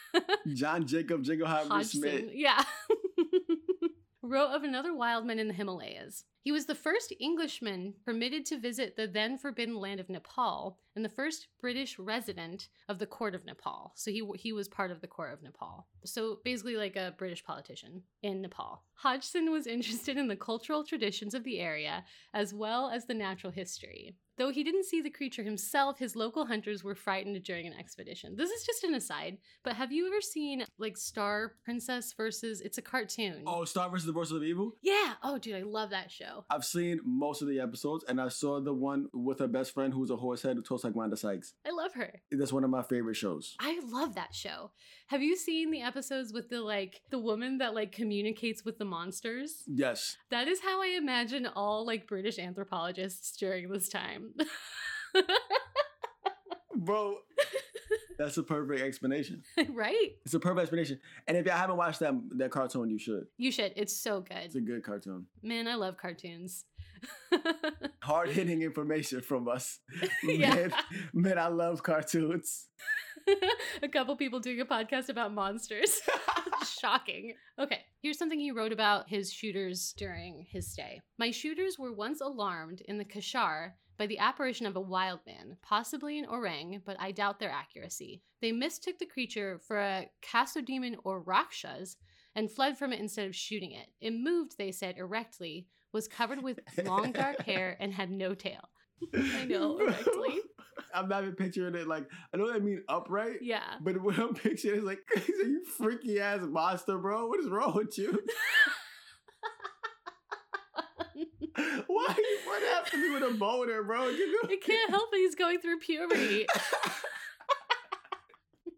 John 0.54 0.86
Jacob 0.86 1.24
Jingleheimer 1.24 1.84
Smith. 1.84 2.30
yeah. 2.32 2.64
Wrote 4.22 4.52
of 4.52 4.62
another 4.64 4.94
wildman 4.94 5.38
in 5.38 5.46
the 5.48 5.52
Himalayas. 5.52 6.24
He 6.44 6.52
was 6.52 6.66
the 6.66 6.74
first 6.74 7.10
Englishman 7.18 7.94
permitted 8.04 8.44
to 8.46 8.58
visit 8.58 8.96
the 8.96 9.06
then 9.06 9.38
forbidden 9.38 9.76
land 9.76 9.98
of 9.98 10.10
Nepal 10.10 10.78
and 10.94 11.02
the 11.02 11.08
first 11.08 11.48
British 11.58 11.98
resident 11.98 12.68
of 12.86 12.98
the 12.98 13.06
court 13.06 13.34
of 13.34 13.46
Nepal. 13.46 13.92
So 13.94 14.10
he 14.10 14.22
he 14.36 14.52
was 14.52 14.68
part 14.68 14.90
of 14.90 15.00
the 15.00 15.06
court 15.06 15.32
of 15.32 15.42
Nepal. 15.42 15.88
So 16.04 16.40
basically 16.44 16.76
like 16.76 16.96
a 16.96 17.14
British 17.16 17.42
politician 17.42 18.02
in 18.22 18.42
Nepal. 18.42 18.82
Hodgson 18.92 19.50
was 19.52 19.66
interested 19.76 20.18
in 20.18 20.28
the 20.28 20.36
cultural 20.36 20.84
traditions 20.84 21.32
of 21.32 21.44
the 21.44 21.60
area 21.60 22.04
as 22.34 22.52
well 22.52 22.90
as 22.90 23.06
the 23.06 23.14
natural 23.14 23.50
history. 23.50 24.14
Though 24.36 24.50
he 24.50 24.64
didn't 24.64 24.86
see 24.86 25.00
the 25.00 25.10
creature 25.10 25.44
himself, 25.44 25.98
his 26.00 26.16
local 26.16 26.46
hunters 26.46 26.82
were 26.82 26.96
frightened 26.96 27.40
during 27.44 27.68
an 27.68 27.72
expedition. 27.78 28.34
This 28.34 28.50
is 28.50 28.66
just 28.66 28.82
an 28.82 28.94
aside, 28.94 29.38
but 29.62 29.74
have 29.76 29.92
you 29.92 30.08
ever 30.08 30.20
seen 30.20 30.64
like 30.76 30.96
Star 30.96 31.52
Princess 31.64 32.12
versus 32.16 32.60
it's 32.60 32.78
a 32.78 32.82
cartoon? 32.82 33.44
Oh, 33.46 33.64
Star 33.64 33.88
versus 33.88 34.06
the 34.06 34.12
Forces 34.12 34.36
of 34.36 34.42
Evil? 34.42 34.72
Yeah. 34.82 35.12
Oh, 35.22 35.38
dude, 35.38 35.54
I 35.54 35.62
love 35.62 35.90
that 35.90 36.10
show. 36.10 36.33
I've 36.50 36.64
seen 36.64 37.00
most 37.04 37.42
of 37.42 37.48
the 37.48 37.60
episodes, 37.60 38.04
and 38.08 38.20
I 38.20 38.28
saw 38.28 38.60
the 38.60 38.72
one 38.72 39.08
with 39.12 39.38
her 39.40 39.48
best 39.48 39.72
friend 39.72 39.92
who's 39.92 40.10
a 40.10 40.16
horse 40.16 40.42
head 40.42 40.56
who 40.56 40.62
talks 40.62 40.84
like 40.84 40.94
Wanda 40.94 41.16
Sykes. 41.16 41.54
I 41.66 41.70
love 41.70 41.94
her. 41.94 42.20
That's 42.30 42.52
one 42.52 42.64
of 42.64 42.70
my 42.70 42.82
favorite 42.82 43.16
shows. 43.16 43.56
I 43.60 43.80
love 43.86 44.14
that 44.14 44.34
show. 44.34 44.70
Have 45.08 45.22
you 45.22 45.36
seen 45.36 45.70
the 45.70 45.82
episodes 45.82 46.32
with 46.32 46.48
the 46.48 46.60
like 46.60 47.02
the 47.10 47.18
woman 47.18 47.58
that 47.58 47.74
like 47.74 47.92
communicates 47.92 48.64
with 48.64 48.78
the 48.78 48.84
monsters? 48.84 49.62
Yes. 49.66 50.16
That 50.30 50.48
is 50.48 50.60
how 50.60 50.82
I 50.82 50.96
imagine 50.98 51.46
all 51.46 51.86
like 51.86 52.06
British 52.06 52.38
anthropologists 52.38 53.36
during 53.36 53.68
this 53.70 53.88
time. 53.88 54.34
Bro, 56.76 57.18
that's 58.18 58.36
a 58.36 58.42
perfect 58.42 58.80
explanation. 58.80 59.42
right? 59.70 60.10
It's 60.24 60.34
a 60.34 60.40
perfect 60.40 60.62
explanation. 60.62 61.00
And 61.26 61.36
if 61.36 61.46
y'all 61.46 61.56
haven't 61.56 61.76
watched 61.76 62.00
that 62.00 62.14
that 62.36 62.50
cartoon, 62.50 62.90
you 62.90 62.98
should. 62.98 63.26
You 63.36 63.50
should. 63.50 63.72
It's 63.76 63.96
so 63.96 64.20
good. 64.20 64.38
It's 64.44 64.54
a 64.54 64.60
good. 64.60 64.82
cartoon. 64.82 65.26
Man, 65.42 65.68
I 65.68 65.74
love 65.74 65.96
cartoons. 65.96 66.64
Hard 68.02 68.30
hitting 68.30 68.62
information 68.62 69.20
from 69.20 69.48
us. 69.48 69.80
Yeah. 70.22 70.54
Man, 70.54 70.72
man, 71.12 71.38
I 71.38 71.48
love 71.48 71.82
cartoons. 71.82 72.68
a 73.82 73.88
couple 73.88 74.16
people 74.16 74.40
doing 74.40 74.60
a 74.60 74.64
podcast 74.64 75.08
about 75.08 75.32
monsters. 75.32 76.00
Shocking. 76.80 77.34
Okay, 77.58 77.80
here's 78.00 78.18
something 78.18 78.38
he 78.38 78.50
wrote 78.50 78.72
about 78.72 79.08
his 79.08 79.32
shooters 79.32 79.94
during 79.96 80.46
his 80.50 80.70
stay. 80.70 81.00
My 81.18 81.30
shooters 81.30 81.78
were 81.78 81.92
once 81.92 82.20
alarmed 82.20 82.82
in 82.86 82.98
the 82.98 83.04
Kashar 83.04 83.72
by 83.96 84.06
the 84.06 84.18
apparition 84.18 84.66
of 84.66 84.76
a 84.76 84.80
wild 84.80 85.20
man, 85.26 85.56
possibly 85.62 86.18
an 86.18 86.26
orang, 86.26 86.82
but 86.84 86.96
I 86.98 87.12
doubt 87.12 87.38
their 87.38 87.50
accuracy. 87.50 88.22
They 88.40 88.52
mistook 88.52 88.98
the 88.98 89.06
creature 89.06 89.60
for 89.66 89.78
a 89.78 90.10
Kasodemon 90.22 90.96
or 91.04 91.20
Rakshas 91.20 91.96
and 92.34 92.50
fled 92.50 92.76
from 92.76 92.92
it 92.92 93.00
instead 93.00 93.26
of 93.26 93.36
shooting 93.36 93.72
it. 93.72 93.86
It 94.00 94.12
moved, 94.12 94.58
they 94.58 94.72
said, 94.72 94.96
erectly, 94.98 95.68
was 95.92 96.08
covered 96.08 96.42
with 96.42 96.58
long 96.84 97.12
dark 97.12 97.42
hair, 97.46 97.76
and 97.80 97.94
had 97.94 98.10
no 98.10 98.34
tail. 98.34 98.68
I 99.14 99.44
know, 99.44 99.78
erectly. 99.80 100.40
I'm 100.92 101.08
not 101.08 101.22
even 101.22 101.34
picturing 101.36 101.74
it 101.74 101.86
like 101.86 102.04
I 102.32 102.36
know 102.36 102.44
what 102.44 102.56
I 102.56 102.60
mean 102.60 102.82
upright. 102.88 103.38
Yeah. 103.42 103.74
But 103.80 104.02
what 104.02 104.18
I'm 104.18 104.34
picturing 104.34 104.80
is 104.80 104.84
like, 104.84 105.00
you 105.28 105.64
freaky 105.78 106.20
ass 106.20 106.40
monster, 106.42 106.98
bro. 106.98 107.26
What 107.26 107.40
is 107.40 107.48
wrong 107.48 107.74
with 107.74 107.96
you? 107.98 108.18
Why 111.86 112.14
you 112.18 112.38
run 112.50 112.62
after 112.76 112.96
me 112.96 113.10
with 113.10 113.22
a 113.22 113.34
boner, 113.34 113.82
bro? 113.82 114.08
You 114.08 114.32
know? 114.32 114.48
I 114.50 114.56
can't 114.56 114.90
help 114.90 115.10
it. 115.12 115.18
He's 115.18 115.34
going 115.34 115.60
through 115.60 115.78
puberty. 115.78 116.46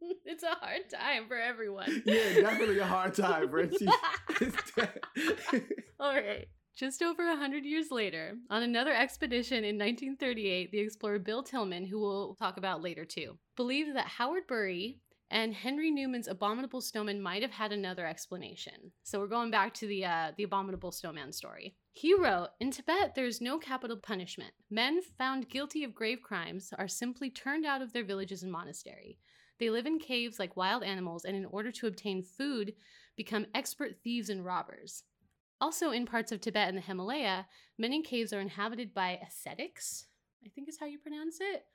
it's 0.25 0.43
a 0.43 0.55
hard 0.61 0.89
time 0.93 1.27
for 1.29 1.37
everyone. 1.37 2.03
yeah, 2.05 2.35
definitely 2.35 2.79
a 2.79 2.87
hard 2.87 3.15
time, 3.15 3.49
Frenchie. 3.49 3.87
All 6.01 6.15
right. 6.15 6.47
Just 6.77 7.03
over 7.03 7.27
a 7.27 7.37
hundred 7.37 7.65
years 7.65 7.91
later, 7.91 8.35
on 8.51 8.63
another 8.63 8.93
expedition 8.93 9.59
in 9.59 9.79
1938, 9.79 10.71
the 10.71 10.79
explorer 10.79 11.19
Bill 11.19 11.43
Tilman, 11.43 11.87
who 11.87 11.99
we'll 11.99 12.35
talk 12.35 12.59
about 12.59 12.83
later 12.83 13.07
too, 13.07 13.39
believed 13.57 13.97
that 13.97 14.07
Howard 14.07 14.47
Bury 14.47 15.01
and 15.31 15.55
Henry 15.55 15.91
Newman's 15.91 16.29
abominable 16.29 16.83
snowman 16.83 17.21
might 17.21 17.41
have 17.41 17.51
had 17.51 17.73
another 17.73 18.07
explanation. 18.07 18.93
So 19.05 19.19
we're 19.19 19.27
going 19.27 19.51
back 19.51 19.73
to 19.75 19.87
the 19.87 20.05
uh, 20.05 20.33
the 20.37 20.45
abominable 20.45 20.93
snowman 20.93 21.33
story. 21.33 21.75
He 21.99 22.13
wrote, 22.13 22.51
"In 22.61 22.71
Tibet, 22.71 23.15
there 23.15 23.25
is 23.25 23.41
no 23.41 23.59
capital 23.59 23.97
punishment. 23.97 24.53
Men 24.69 25.01
found 25.01 25.49
guilty 25.49 25.83
of 25.83 25.95
grave 25.95 26.21
crimes 26.21 26.71
are 26.75 26.89
simply 26.89 27.31
turned 27.31 27.65
out 27.65 27.81
of 27.81 27.95
their 27.95 28.05
villages 28.05 28.43
and 28.43 28.53
monastery. 28.53 29.19
They 29.57 29.71
live 29.71 29.87
in 29.87 29.99
caves 29.99 30.39
like 30.39 30.59
wild 30.59 30.83
animals, 30.83 31.25
and 31.25 31.35
in 31.35 31.47
order 31.47 31.73
to 31.73 31.87
obtain 31.87 32.23
food, 32.23 32.77
become 33.17 33.47
expert 33.55 34.03
thieves 34.03 34.29
and 34.29 34.45
robbers." 34.45 35.05
Also, 35.59 35.91
in 35.91 36.05
parts 36.05 36.31
of 36.33 36.43
Tibet 36.43 36.69
and 36.69 36.77
the 36.77 36.83
Himalaya, 36.83 37.49
many 37.79 38.03
caves 38.03 38.31
are 38.31 38.41
inhabited 38.41 38.93
by 38.93 39.17
ascetics, 39.17 40.07
I 40.45 40.51
think 40.51 40.69
is 40.69 40.79
how 40.79 40.85
you 40.85 40.99
pronounce 40.99 41.41
it, 41.41 41.67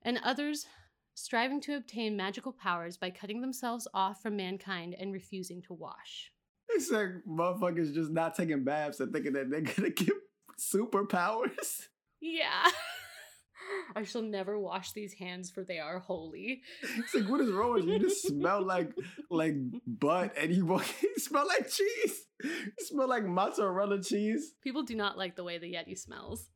and 0.00 0.16
others 0.16 0.66
striving 1.12 1.60
to 1.60 1.76
obtain 1.76 2.16
magical 2.16 2.54
powers 2.54 2.96
by 2.96 3.10
cutting 3.10 3.42
themselves 3.42 3.86
off 3.92 4.22
from 4.22 4.36
mankind 4.36 4.94
and 4.94 5.12
refusing 5.12 5.60
to 5.64 5.74
wash. 5.74 6.32
it's 6.70 6.90
like 6.90 7.08
motherfuckers 7.28 7.94
just 7.94 8.10
not 8.10 8.34
taking 8.34 8.64
baths 8.64 9.00
and 9.00 9.12
thinking 9.12 9.32
that 9.34 9.50
they're 9.50 9.60
gonna 9.76 9.90
get 9.90 10.12
superpowers. 10.58 11.86
Yeah. 12.20 12.64
I 13.96 14.04
shall 14.04 14.22
never 14.22 14.58
wash 14.58 14.92
these 14.92 15.14
hands, 15.14 15.50
for 15.50 15.64
they 15.64 15.78
are 15.78 15.98
holy. 15.98 16.62
It's 16.98 17.14
like, 17.14 17.28
what 17.28 17.40
is 17.40 17.50
wrong 17.50 17.74
with 17.74 17.84
you? 17.84 17.94
You 17.94 17.98
just 17.98 18.26
smell 18.26 18.62
like 18.62 18.92
like 19.30 19.56
butt 19.86 20.34
and 20.38 20.52
you, 20.52 20.66
walk, 20.66 20.86
you 21.02 21.14
smell 21.16 21.46
like 21.46 21.68
cheese. 21.68 22.26
You 22.44 22.72
smell 22.78 23.08
like 23.08 23.24
mozzarella 23.24 24.02
cheese. 24.02 24.52
People 24.62 24.82
do 24.84 24.94
not 24.94 25.18
like 25.18 25.34
the 25.36 25.44
way 25.44 25.58
the 25.58 25.72
Yeti 25.72 25.98
smells. 25.98 26.48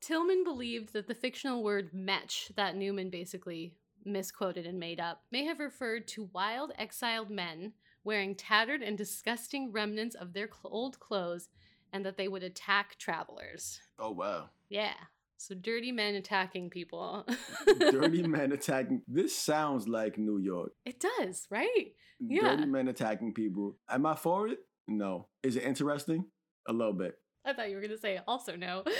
Tilman 0.00 0.44
believed 0.44 0.92
that 0.94 1.06
the 1.06 1.14
fictional 1.14 1.62
word 1.62 1.90
metch 1.92 2.50
that 2.56 2.76
Newman 2.76 3.10
basically 3.10 3.74
misquoted 4.04 4.66
and 4.66 4.78
made 4.78 5.00
up 5.00 5.22
may 5.30 5.44
have 5.44 5.58
referred 5.60 6.06
to 6.08 6.28
wild 6.32 6.72
exiled 6.78 7.30
men 7.30 7.72
wearing 8.04 8.34
tattered 8.34 8.82
and 8.82 8.96
disgusting 8.96 9.70
remnants 9.72 10.14
of 10.14 10.32
their 10.32 10.46
cl- 10.46 10.72
old 10.72 10.98
clothes 11.00 11.48
and 11.92 12.04
that 12.04 12.16
they 12.16 12.28
would 12.28 12.42
attack 12.42 12.96
travelers. 12.98 13.80
oh 13.98 14.10
wow. 14.10 14.50
Yeah. 14.68 14.94
So 15.40 15.54
dirty 15.54 15.92
men 15.92 16.16
attacking 16.16 16.68
people. 16.70 17.24
Dirty 17.78 18.24
men 18.26 18.50
attacking. 18.50 19.02
This 19.06 19.36
sounds 19.36 19.86
like 19.86 20.18
New 20.18 20.38
York. 20.38 20.72
It 20.84 20.98
does, 20.98 21.46
right? 21.48 21.92
Yeah. 22.18 22.42
Dirty 22.56 22.66
men 22.66 22.88
attacking 22.88 23.34
people. 23.34 23.76
Am 23.88 24.04
I 24.04 24.16
for 24.16 24.48
it? 24.48 24.58
No. 24.88 25.28
Is 25.44 25.54
it 25.54 25.62
interesting? 25.62 26.24
A 26.66 26.72
little 26.72 26.92
bit. 26.92 27.14
I 27.46 27.52
thought 27.52 27.68
you 27.70 27.76
were 27.76 27.80
going 27.80 27.92
to 27.92 27.98
say 27.98 28.18
also 28.26 28.56
no. 28.56 28.82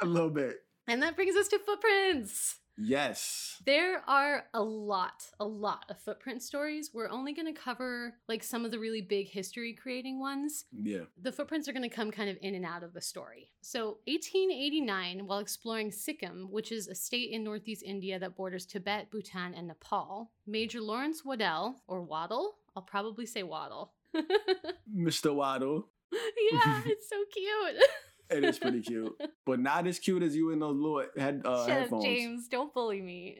A 0.00 0.06
little 0.06 0.30
bit. 0.30 0.58
and 0.86 1.02
that 1.02 1.16
brings 1.16 1.34
us 1.36 1.48
to 1.48 1.58
footprints. 1.58 2.60
Yes. 2.76 3.62
There 3.64 4.02
are 4.08 4.44
a 4.52 4.62
lot, 4.62 5.26
a 5.38 5.44
lot 5.44 5.84
of 5.88 6.00
footprint 6.00 6.42
stories. 6.42 6.90
We're 6.92 7.10
only 7.10 7.32
going 7.32 7.52
to 7.52 7.60
cover 7.60 8.14
like 8.28 8.42
some 8.42 8.64
of 8.64 8.70
the 8.70 8.78
really 8.78 9.00
big 9.00 9.28
history 9.28 9.74
creating 9.74 10.20
ones. 10.20 10.64
Yeah. 10.72 11.02
The 11.22 11.32
footprints 11.32 11.68
are 11.68 11.72
going 11.72 11.88
to 11.88 11.94
come 11.94 12.10
kind 12.10 12.28
of 12.28 12.36
in 12.42 12.54
and 12.54 12.64
out 12.64 12.82
of 12.82 12.92
the 12.92 13.00
story. 13.00 13.50
So, 13.60 13.98
1889, 14.06 15.26
while 15.26 15.38
exploring 15.38 15.90
Sikkim, 15.92 16.48
which 16.50 16.72
is 16.72 16.88
a 16.88 16.94
state 16.94 17.30
in 17.30 17.44
northeast 17.44 17.82
India 17.82 18.18
that 18.18 18.36
borders 18.36 18.66
Tibet, 18.66 19.10
Bhutan, 19.10 19.54
and 19.54 19.68
Nepal, 19.68 20.30
Major 20.46 20.80
Laurence 20.80 21.24
Waddell, 21.24 21.82
or 21.86 22.02
Waddle, 22.02 22.56
I'll 22.76 22.82
probably 22.82 23.26
say 23.26 23.42
Waddle. 23.42 23.92
Mr. 24.96 25.34
Waddle. 25.34 25.88
yeah, 26.12 26.82
it's 26.86 27.08
so 27.08 27.16
cute. 27.32 27.82
It 28.30 28.44
is 28.44 28.58
pretty 28.58 28.80
cute. 28.80 29.12
But 29.46 29.60
not 29.60 29.86
as 29.86 29.98
cute 29.98 30.22
as 30.22 30.34
you 30.34 30.52
in 30.52 30.58
those 30.60 30.76
little 30.76 31.04
head 31.18 31.42
uh, 31.44 31.66
Shut 31.66 31.70
up, 31.70 31.78
headphones. 31.80 32.04
James. 32.04 32.48
Don't 32.48 32.72
bully 32.72 33.02
me. 33.02 33.38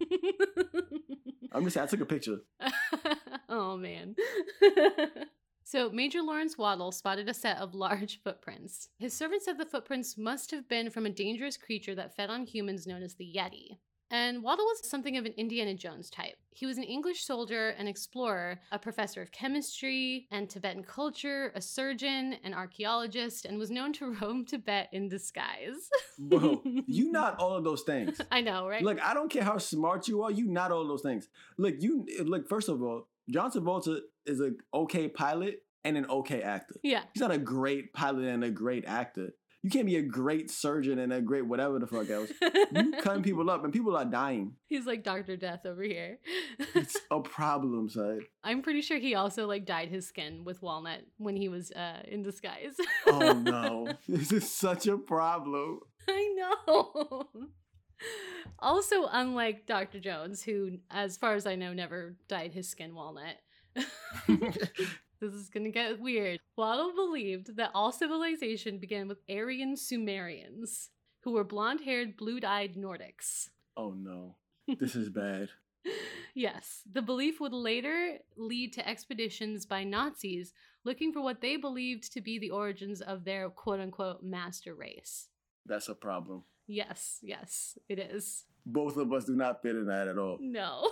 I'm 1.52 1.62
just 1.62 1.74
saying, 1.74 1.86
I 1.86 1.88
took 1.88 2.00
a 2.00 2.06
picture. 2.06 2.38
oh 3.48 3.76
man. 3.76 4.16
so 5.62 5.90
Major 5.90 6.22
Lawrence 6.22 6.58
Waddle 6.58 6.90
spotted 6.90 7.28
a 7.28 7.34
set 7.34 7.58
of 7.58 7.72
large 7.76 8.20
footprints. 8.24 8.88
His 8.98 9.14
servant 9.14 9.42
said 9.42 9.58
the 9.58 9.64
footprints 9.64 10.18
must 10.18 10.50
have 10.50 10.68
been 10.68 10.90
from 10.90 11.06
a 11.06 11.10
dangerous 11.10 11.56
creature 11.56 11.94
that 11.94 12.16
fed 12.16 12.30
on 12.30 12.44
humans 12.44 12.84
known 12.84 13.04
as 13.04 13.14
the 13.14 13.32
Yeti. 13.32 13.78
And 14.10 14.42
Waddle 14.42 14.64
was 14.64 14.88
something 14.88 15.16
of 15.16 15.26
an 15.26 15.34
Indiana 15.36 15.74
Jones 15.74 16.10
type. 16.10 16.36
He 16.50 16.66
was 16.66 16.78
an 16.78 16.84
English 16.84 17.24
soldier, 17.24 17.70
an 17.70 17.86
explorer, 17.86 18.60
a 18.72 18.78
professor 18.78 19.22
of 19.22 19.30
chemistry 19.30 20.26
and 20.30 20.48
Tibetan 20.48 20.82
culture, 20.82 21.52
a 21.54 21.60
surgeon, 21.60 22.36
an 22.42 22.54
archaeologist, 22.54 23.44
and 23.44 23.58
was 23.58 23.70
known 23.70 23.92
to 23.94 24.14
roam 24.20 24.44
Tibet 24.44 24.88
in 24.92 25.08
disguise. 25.08 25.90
Bro, 26.18 26.62
you 26.64 27.12
not 27.12 27.38
all 27.38 27.54
of 27.54 27.64
those 27.64 27.82
things. 27.82 28.20
I 28.32 28.40
know, 28.40 28.68
right? 28.68 28.82
Look, 28.82 29.00
I 29.00 29.14
don't 29.14 29.30
care 29.30 29.44
how 29.44 29.58
smart 29.58 30.08
you 30.08 30.22
are, 30.22 30.30
you 30.30 30.46
not 30.46 30.72
all 30.72 30.86
those 30.88 31.02
things. 31.02 31.28
Look, 31.58 31.74
you 31.78 32.06
eh, 32.18 32.22
look, 32.24 32.48
first 32.48 32.68
of 32.68 32.82
all, 32.82 33.08
John 33.30 33.50
Travolta 33.50 34.00
is 34.26 34.40
an 34.40 34.56
okay 34.72 35.08
pilot 35.08 35.62
and 35.84 35.96
an 35.96 36.06
okay 36.06 36.42
actor. 36.42 36.74
yeah. 36.82 37.02
He's 37.12 37.20
not 37.20 37.30
a 37.30 37.38
great 37.38 37.92
pilot 37.92 38.24
and 38.24 38.42
a 38.42 38.50
great 38.50 38.84
actor. 38.86 39.30
You 39.62 39.70
can't 39.70 39.86
be 39.86 39.96
a 39.96 40.02
great 40.02 40.50
surgeon 40.52 41.00
and 41.00 41.12
a 41.12 41.20
great 41.20 41.44
whatever 41.44 41.80
the 41.80 41.86
fuck 41.86 42.08
else. 42.10 42.30
You 42.40 42.92
cutting 43.02 43.22
people 43.24 43.50
up 43.50 43.64
and 43.64 43.72
people 43.72 43.96
are 43.96 44.04
dying. 44.04 44.52
He's 44.68 44.86
like 44.86 45.02
Dr. 45.02 45.36
Death 45.36 45.66
over 45.66 45.82
here. 45.82 46.20
It's 46.74 46.96
a 47.10 47.20
problem, 47.20 47.88
son. 47.88 48.20
I'm 48.44 48.62
pretty 48.62 48.82
sure 48.82 48.98
he 48.98 49.16
also 49.16 49.48
like 49.48 49.66
dyed 49.66 49.88
his 49.88 50.06
skin 50.06 50.44
with 50.44 50.62
walnut 50.62 51.00
when 51.16 51.34
he 51.36 51.48
was 51.48 51.72
uh, 51.72 52.02
in 52.06 52.22
disguise. 52.22 52.76
Oh 53.06 53.32
no. 53.32 53.88
this 54.08 54.30
is 54.30 54.48
such 54.48 54.86
a 54.86 54.96
problem. 54.96 55.80
I 56.08 56.34
know. 56.36 57.26
also, 58.60 59.08
unlike 59.10 59.66
Dr. 59.66 59.98
Jones, 59.98 60.42
who, 60.42 60.78
as 60.88 61.16
far 61.16 61.34
as 61.34 61.46
I 61.46 61.56
know, 61.56 61.72
never 61.72 62.16
dyed 62.28 62.52
his 62.52 62.68
skin 62.68 62.94
walnut. 62.94 63.36
This 65.20 65.34
is 65.34 65.48
gonna 65.48 65.70
get 65.70 66.00
weird. 66.00 66.40
Waddle 66.56 66.92
believed 66.94 67.56
that 67.56 67.70
all 67.74 67.90
civilization 67.92 68.78
began 68.78 69.08
with 69.08 69.18
Aryan 69.28 69.76
Sumerians, 69.76 70.90
who 71.20 71.32
were 71.32 71.44
blonde 71.44 71.80
haired, 71.84 72.16
blue 72.16 72.38
eyed 72.46 72.76
Nordics. 72.76 73.50
Oh 73.76 73.90
no. 73.92 74.36
This 74.78 74.94
is 74.94 75.08
bad. 75.08 75.48
yes, 76.34 76.82
the 76.92 77.00
belief 77.00 77.40
would 77.40 77.54
later 77.54 78.18
lead 78.36 78.74
to 78.74 78.86
expeditions 78.86 79.64
by 79.64 79.82
Nazis 79.82 80.52
looking 80.84 81.12
for 81.12 81.22
what 81.22 81.40
they 81.40 81.56
believed 81.56 82.12
to 82.12 82.20
be 82.20 82.38
the 82.38 82.50
origins 82.50 83.00
of 83.00 83.24
their 83.24 83.48
quote 83.48 83.80
unquote 83.80 84.22
master 84.22 84.74
race. 84.74 85.28
That's 85.66 85.88
a 85.88 85.94
problem. 85.94 86.44
Yes, 86.66 87.18
yes, 87.22 87.78
it 87.88 87.98
is. 87.98 88.44
Both 88.66 88.98
of 88.98 89.12
us 89.12 89.24
do 89.24 89.34
not 89.34 89.62
fit 89.62 89.74
in 89.74 89.86
that 89.86 90.06
at 90.08 90.18
all. 90.18 90.36
No. 90.40 90.90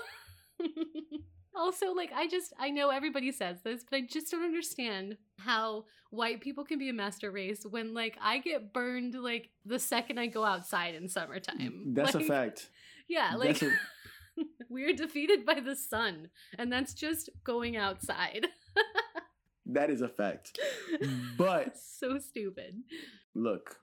also, 1.56 1.92
like, 1.92 2.12
I 2.14 2.28
just, 2.28 2.52
I 2.58 2.70
know 2.70 2.90
everybody 2.90 3.32
says 3.32 3.62
this, 3.62 3.84
but 3.88 3.96
I 3.96 4.00
just 4.02 4.30
don't 4.30 4.44
understand 4.44 5.16
how 5.38 5.84
white 6.10 6.40
people 6.40 6.64
can 6.64 6.78
be 6.78 6.88
a 6.88 6.92
master 6.92 7.30
race 7.30 7.64
when, 7.68 7.94
like, 7.94 8.16
I 8.20 8.38
get 8.38 8.72
burned, 8.72 9.14
like, 9.14 9.50
the 9.64 9.78
second 9.78 10.18
I 10.18 10.26
go 10.26 10.44
outside 10.44 10.94
in 10.94 11.08
summertime. 11.08 11.94
That's 11.94 12.14
like, 12.14 12.24
a 12.24 12.26
fact. 12.26 12.68
Yeah, 13.08 13.34
like, 13.36 13.62
a, 13.62 13.70
we're 14.68 14.94
defeated 14.94 15.44
by 15.44 15.60
the 15.60 15.76
sun, 15.76 16.30
and 16.58 16.72
that's 16.72 16.94
just 16.94 17.30
going 17.44 17.76
outside. 17.76 18.46
that 19.66 19.90
is 19.90 20.02
a 20.02 20.08
fact. 20.08 20.58
But 21.36 21.76
so 21.78 22.18
stupid. 22.18 22.82
look, 23.34 23.76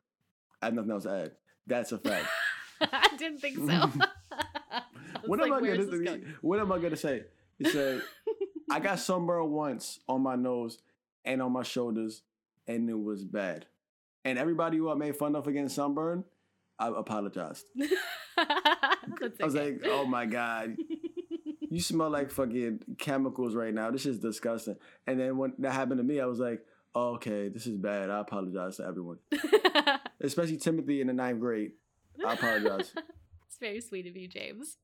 I 0.61 0.65
have 0.65 0.73
nothing 0.75 0.91
else 0.91 1.03
to 1.03 1.11
add. 1.11 1.31
That's 1.67 1.91
a 1.91 1.97
fact. 1.97 2.27
I 2.81 3.15
didn't 3.17 3.39
think 3.39 3.57
so. 3.57 3.91
What 5.25 5.39
like, 5.39 5.51
am 5.51 5.63
I 5.63 5.67
gonna 5.67 6.19
what 6.41 6.59
am 6.59 6.71
I 6.71 6.79
gonna 6.79 6.97
say? 6.97 7.23
It 7.59 7.67
said 7.67 8.01
I 8.69 8.79
got 8.81 8.99
sunburned 8.99 9.51
once 9.51 9.99
on 10.07 10.21
my 10.21 10.35
nose 10.35 10.79
and 11.25 11.41
on 11.41 11.51
my 11.51 11.63
shoulders, 11.63 12.23
and 12.67 12.89
it 12.89 12.99
was 12.99 13.23
bad. 13.23 13.65
And 14.25 14.39
everybody 14.39 14.77
who 14.77 14.89
I 14.89 14.95
made 14.95 15.15
fun 15.15 15.35
of 15.35 15.45
getting 15.45 15.69
sunburned, 15.69 16.23
I 16.79 16.87
apologized. 16.87 17.65
I 18.37 18.95
was 19.41 19.55
like, 19.55 19.81
oh 19.85 20.05
my 20.05 20.25
God, 20.25 20.77
you 21.69 21.79
smell 21.81 22.09
like 22.09 22.31
fucking 22.31 22.79
chemicals 22.97 23.53
right 23.55 23.73
now. 23.73 23.91
This 23.91 24.05
is 24.05 24.19
disgusting. 24.19 24.77
And 25.05 25.19
then 25.19 25.37
when 25.37 25.53
that 25.59 25.73
happened 25.73 25.99
to 25.99 26.03
me, 26.03 26.19
I 26.19 26.25
was 26.25 26.39
like, 26.39 26.65
oh, 26.95 27.15
okay, 27.15 27.49
this 27.49 27.67
is 27.67 27.77
bad. 27.77 28.09
I 28.09 28.19
apologize 28.19 28.77
to 28.77 28.85
everyone, 28.85 29.19
especially 30.21 30.57
Timothy 30.57 31.01
in 31.01 31.07
the 31.07 31.13
ninth 31.13 31.39
grade. 31.39 31.73
I 32.25 32.33
apologize. 32.33 32.93
it's 33.47 33.57
very 33.59 33.81
sweet 33.81 34.07
of 34.07 34.15
you, 34.15 34.27
James. 34.27 34.77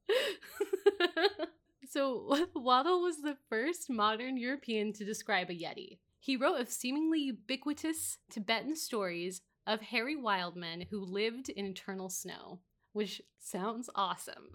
So, 1.90 2.48
Waddle 2.56 3.02
was 3.02 3.22
the 3.22 3.38
first 3.50 3.90
modern 3.90 4.38
European 4.38 4.94
to 4.94 5.04
describe 5.04 5.50
a 5.50 5.54
Yeti. 5.54 5.98
He 6.20 6.36
wrote 6.38 6.60
of 6.62 6.70
seemingly 6.70 7.20
ubiquitous 7.20 8.20
Tibetan 8.30 8.76
stories 8.76 9.42
of 9.66 9.82
hairy 9.82 10.16
wild 10.16 10.56
men 10.56 10.86
who 10.90 11.04
lived 11.04 11.50
in 11.50 11.66
eternal 11.66 12.10
snow, 12.10 12.60
which 12.94 13.22
sounds 13.40 13.90
awesome. 13.96 14.52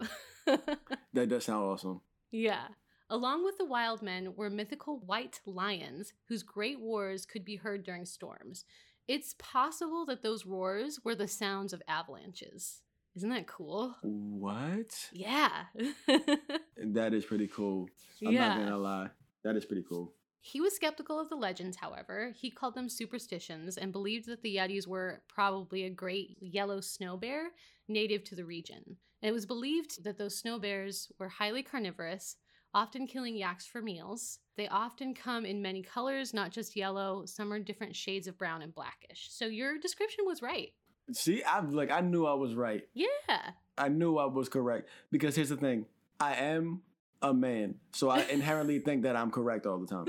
That 1.13 1.29
does 1.29 1.45
sound 1.45 1.63
awesome. 1.63 2.01
yeah. 2.31 2.67
Along 3.09 3.43
with 3.43 3.57
the 3.57 3.65
wild 3.65 4.01
men 4.01 4.35
were 4.35 4.49
mythical 4.49 4.99
white 4.99 5.39
lions 5.45 6.13
whose 6.27 6.41
great 6.43 6.79
roars 6.79 7.25
could 7.25 7.45
be 7.45 7.55
heard 7.57 7.83
during 7.83 8.05
storms. 8.05 8.65
It's 9.07 9.35
possible 9.37 10.05
that 10.07 10.23
those 10.23 10.45
roars 10.45 10.99
were 11.03 11.15
the 11.15 11.27
sounds 11.27 11.71
of 11.73 11.83
avalanches. 11.87 12.81
Isn't 13.15 13.29
that 13.29 13.47
cool? 13.47 13.95
What? 14.01 15.09
Yeah. 15.13 15.65
That 16.77 17.13
is 17.13 17.25
pretty 17.25 17.47
cool. 17.47 17.89
I'm 18.25 18.33
yeah. 18.33 18.49
not 18.49 18.57
gonna 18.59 18.77
lie. 18.77 19.09
That 19.43 19.55
is 19.55 19.65
pretty 19.65 19.83
cool. 19.87 20.13
He 20.41 20.61
was 20.61 20.75
skeptical 20.75 21.19
of 21.19 21.29
the 21.29 21.35
legends, 21.35 21.77
however. 21.77 22.31
He 22.35 22.51
called 22.51 22.75
them 22.75 22.89
superstitions 22.89 23.77
and 23.77 23.91
believed 23.91 24.27
that 24.27 24.43
the 24.43 24.57
Yetis 24.57 24.85
were 24.85 25.23
probably 25.27 25.85
a 25.85 25.89
great 25.89 26.37
yellow 26.39 26.81
snow 26.81 27.17
bear 27.17 27.47
native 27.87 28.23
to 28.25 28.35
the 28.35 28.45
region. 28.45 28.97
And 29.21 29.29
it 29.29 29.33
was 29.33 29.45
believed 29.45 30.03
that 30.03 30.17
those 30.19 30.37
snow 30.37 30.59
bears 30.59 31.11
were 31.17 31.29
highly 31.29 31.63
carnivorous, 31.63 32.35
often 32.75 33.07
killing 33.07 33.35
yaks 33.35 33.65
for 33.65 33.81
meals. 33.81 34.37
They 34.57 34.67
often 34.67 35.15
come 35.15 35.45
in 35.45 35.61
many 35.61 35.81
colors, 35.81 36.33
not 36.33 36.51
just 36.51 36.75
yellow. 36.75 37.25
Some 37.25 37.51
are 37.51 37.59
different 37.59 37.95
shades 37.95 38.27
of 38.27 38.37
brown 38.37 38.61
and 38.61 38.75
blackish. 38.75 39.29
So 39.31 39.45
your 39.45 39.79
description 39.79 40.25
was 40.27 40.43
right. 40.43 40.73
See, 41.13 41.43
I'm 41.43 41.71
like, 41.71 41.91
I 41.91 42.01
knew 42.01 42.25
I 42.25 42.33
was 42.33 42.55
right. 42.55 42.83
Yeah. 42.93 43.51
I 43.77 43.89
knew 43.89 44.17
I 44.17 44.25
was 44.25 44.49
correct. 44.49 44.89
Because 45.11 45.35
here's 45.35 45.49
the 45.49 45.57
thing 45.57 45.85
I 46.19 46.35
am 46.35 46.81
a 47.21 47.33
man. 47.33 47.75
So 47.93 48.09
I 48.09 48.21
inherently 48.23 48.79
think 48.79 49.03
that 49.03 49.15
I'm 49.15 49.31
correct 49.31 49.65
all 49.65 49.79
the 49.79 49.87
time 49.87 50.05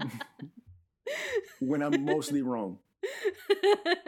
when 1.60 1.82
I'm 1.82 2.04
mostly 2.04 2.42
wrong. 2.42 2.78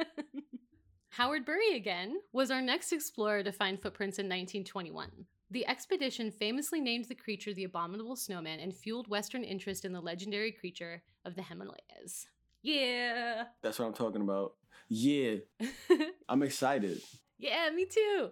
Howard 1.11 1.47
Bury 1.47 1.77
again 1.77 2.17
was 2.33 2.51
our 2.51 2.61
next 2.61 2.93
explorer 2.93 3.43
to 3.43 3.53
find 3.53 3.81
footprints 3.81 4.19
in 4.19 4.27
1921. 4.27 5.11
The 5.51 5.67
expedition 5.67 6.31
famously 6.31 6.81
named 6.81 7.07
the 7.07 7.15
creature 7.15 7.55
the 7.55 7.65
Abominable 7.65 8.17
Snowman 8.17 8.61
and 8.61 8.75
fueled 8.75 9.09
Western 9.09 9.45
interest 9.45 9.85
in 9.85 9.93
the 9.93 10.01
legendary 10.01 10.53
creature 10.53 11.03
of 11.25 11.35
the 11.35 11.43
Himalayas. 11.43 12.27
Yeah. 12.63 13.45
That's 13.63 13.79
what 13.79 13.87
I'm 13.87 13.95
talking 13.95 14.23
about. 14.23 14.55
Yeah, 14.89 15.37
I'm 16.29 16.43
excited. 16.43 17.01
yeah, 17.39 17.71
me 17.75 17.87
too. 17.87 18.31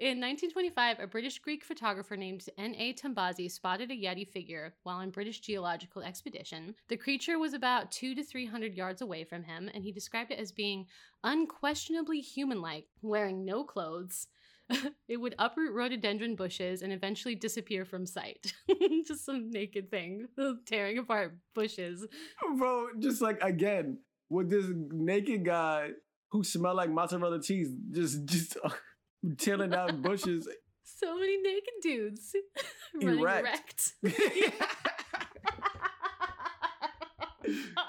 In 0.00 0.20
1925, 0.20 1.00
a 1.00 1.06
British 1.08 1.40
Greek 1.40 1.64
photographer 1.64 2.16
named 2.16 2.44
N.A. 2.56 2.92
Tombazi 2.94 3.50
spotted 3.50 3.90
a 3.90 3.94
Yeti 3.94 4.24
figure 4.28 4.74
while 4.84 4.98
on 4.98 5.10
British 5.10 5.40
geological 5.40 6.02
expedition. 6.02 6.76
The 6.86 6.96
creature 6.96 7.36
was 7.40 7.52
about 7.52 7.90
two 7.90 8.14
to 8.14 8.22
three 8.22 8.46
hundred 8.46 8.74
yards 8.74 9.02
away 9.02 9.24
from 9.24 9.42
him, 9.42 9.68
and 9.74 9.82
he 9.82 9.90
described 9.90 10.30
it 10.30 10.38
as 10.38 10.52
being 10.52 10.86
unquestionably 11.24 12.20
human 12.20 12.60
like, 12.62 12.86
wearing 13.02 13.44
no 13.44 13.64
clothes. 13.64 14.28
it 15.08 15.16
would 15.16 15.34
uproot 15.38 15.74
rhododendron 15.74 16.36
bushes 16.36 16.82
and 16.82 16.92
eventually 16.92 17.34
disappear 17.34 17.84
from 17.84 18.06
sight. 18.06 18.52
Just 19.04 19.24
some 19.24 19.50
naked 19.50 19.90
thing 19.90 20.28
tearing 20.66 20.98
apart 20.98 21.36
bushes. 21.54 22.06
Bro, 22.56 22.88
just 23.00 23.20
like 23.20 23.42
again, 23.42 23.98
with 24.30 24.50
this 24.50 24.66
naked 24.68 25.44
guy 25.44 25.90
who 26.30 26.44
smelled 26.44 26.76
like 26.76 26.90
mozzarella 26.90 27.42
cheese, 27.42 27.70
just 27.90 28.24
just 28.24 28.56
tearing 29.38 29.70
down 29.70 30.02
bushes. 30.02 30.48
So 31.00 31.16
many 31.16 31.36
naked 31.36 31.74
dudes 31.82 32.34
running 33.02 33.20
Erect. 33.20 33.92
oh, 34.04 34.10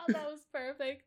that 0.10 0.30
was 0.30 0.42
perfect. 0.54 1.04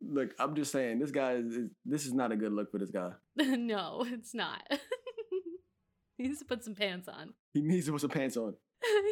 Look, 0.00 0.30
I'm 0.38 0.54
just 0.54 0.70
saying, 0.70 1.00
this 1.00 1.10
guy 1.10 1.32
is, 1.32 1.56
is 1.56 1.70
this 1.84 2.06
is 2.06 2.14
not 2.14 2.30
a 2.30 2.36
good 2.36 2.52
look 2.52 2.70
for 2.70 2.78
this 2.78 2.92
guy. 2.92 3.10
no, 3.36 4.06
it's 4.06 4.32
not. 4.32 4.62
he 6.16 6.28
needs 6.28 6.38
to 6.38 6.44
put 6.44 6.62
some 6.62 6.76
pants 6.76 7.08
on. 7.08 7.34
He 7.52 7.60
needs 7.60 7.86
to 7.86 7.92
put 7.92 8.00
some 8.02 8.10
pants 8.10 8.36
on. 8.36 8.54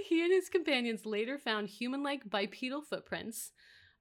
he 0.09 0.23
and 0.23 0.33
his 0.33 0.49
companions 0.49 1.05
later 1.05 1.39
found 1.39 1.69
human 1.69 2.03
like 2.05 2.31
bipedal 2.31 2.83
footprints 2.83 3.51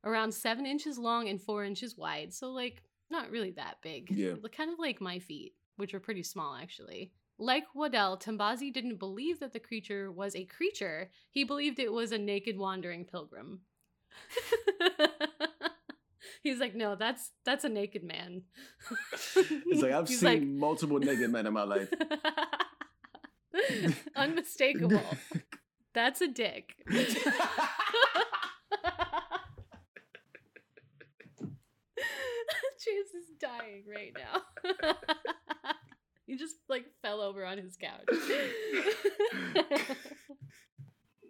around 0.03 0.33
seven 0.33 0.65
inches 0.65 0.97
long 0.97 1.29
and 1.29 1.41
four 1.41 1.63
inches 1.63 1.97
wide. 1.97 2.33
So, 2.33 2.51
like, 2.51 2.83
not 3.09 3.29
really 3.29 3.51
that 3.51 3.77
big. 3.81 4.09
Yeah. 4.09 4.33
Kind 4.55 4.71
of 4.71 4.79
like 4.79 5.01
my 5.01 5.19
feet, 5.19 5.53
which 5.75 5.93
are 5.93 5.99
pretty 5.99 6.23
small, 6.23 6.55
actually. 6.55 7.11
Like 7.37 7.63
Waddell, 7.73 8.17
Tombazi 8.17 8.71
didn't 8.71 8.99
believe 8.99 9.39
that 9.39 9.51
the 9.51 9.59
creature 9.59 10.11
was 10.11 10.35
a 10.35 10.45
creature. 10.45 11.09
He 11.31 11.43
believed 11.43 11.79
it 11.79 11.91
was 11.91 12.11
a 12.11 12.17
naked 12.17 12.57
wandering 12.57 13.05
pilgrim. 13.05 13.61
He's 16.43 16.59
like, 16.59 16.75
no, 16.75 16.95
that's 16.95 17.31
that's 17.43 17.63
a 17.63 17.69
naked 17.69 18.03
man. 18.03 18.43
It's 19.35 19.81
like 19.81 19.91
I've 19.91 20.07
He's 20.07 20.19
seen 20.19 20.29
like, 20.29 20.41
multiple 20.43 20.99
naked 20.99 21.31
men 21.31 21.47
in 21.47 21.53
my 21.53 21.63
life. 21.63 21.89
Unmistakable. 24.15 25.01
That's 25.93 26.21
a 26.21 26.27
dick. 26.27 26.75
James 32.83 33.13
is 33.13 33.27
dying 33.39 33.83
right 33.87 34.13
now. 34.17 34.41
he 36.25 36.35
just 36.35 36.55
like 36.69 36.85
fell 37.01 37.21
over 37.21 37.45
on 37.45 37.57
his 37.57 37.77
couch. 37.77 38.07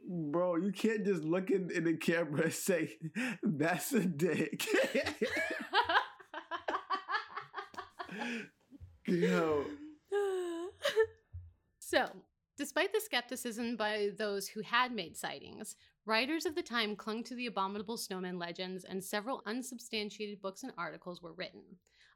Bro, 0.07 0.57
you 0.57 0.71
can't 0.71 1.05
just 1.05 1.23
look 1.23 1.49
in, 1.51 1.71
in 1.71 1.85
the 1.85 1.95
camera 1.95 2.43
and 2.43 2.53
say, 2.53 2.97
that's 3.43 3.93
a 3.93 4.01
dick. 4.05 4.65
Yo. 9.07 9.63
so, 11.79 12.09
despite 12.57 12.93
the 12.93 12.99
skepticism 12.99 13.77
by 13.77 14.09
those 14.17 14.49
who 14.49 14.61
had 14.61 14.91
made 14.91 15.15
sightings, 15.15 15.77
writers 16.05 16.45
of 16.45 16.55
the 16.55 16.63
time 16.63 16.95
clung 16.95 17.23
to 17.25 17.35
the 17.35 17.47
abominable 17.47 17.97
snowman 17.97 18.39
legends, 18.39 18.83
and 18.83 19.03
several 19.03 19.43
unsubstantiated 19.45 20.41
books 20.41 20.63
and 20.63 20.71
articles 20.77 21.21
were 21.21 21.33
written. 21.33 21.61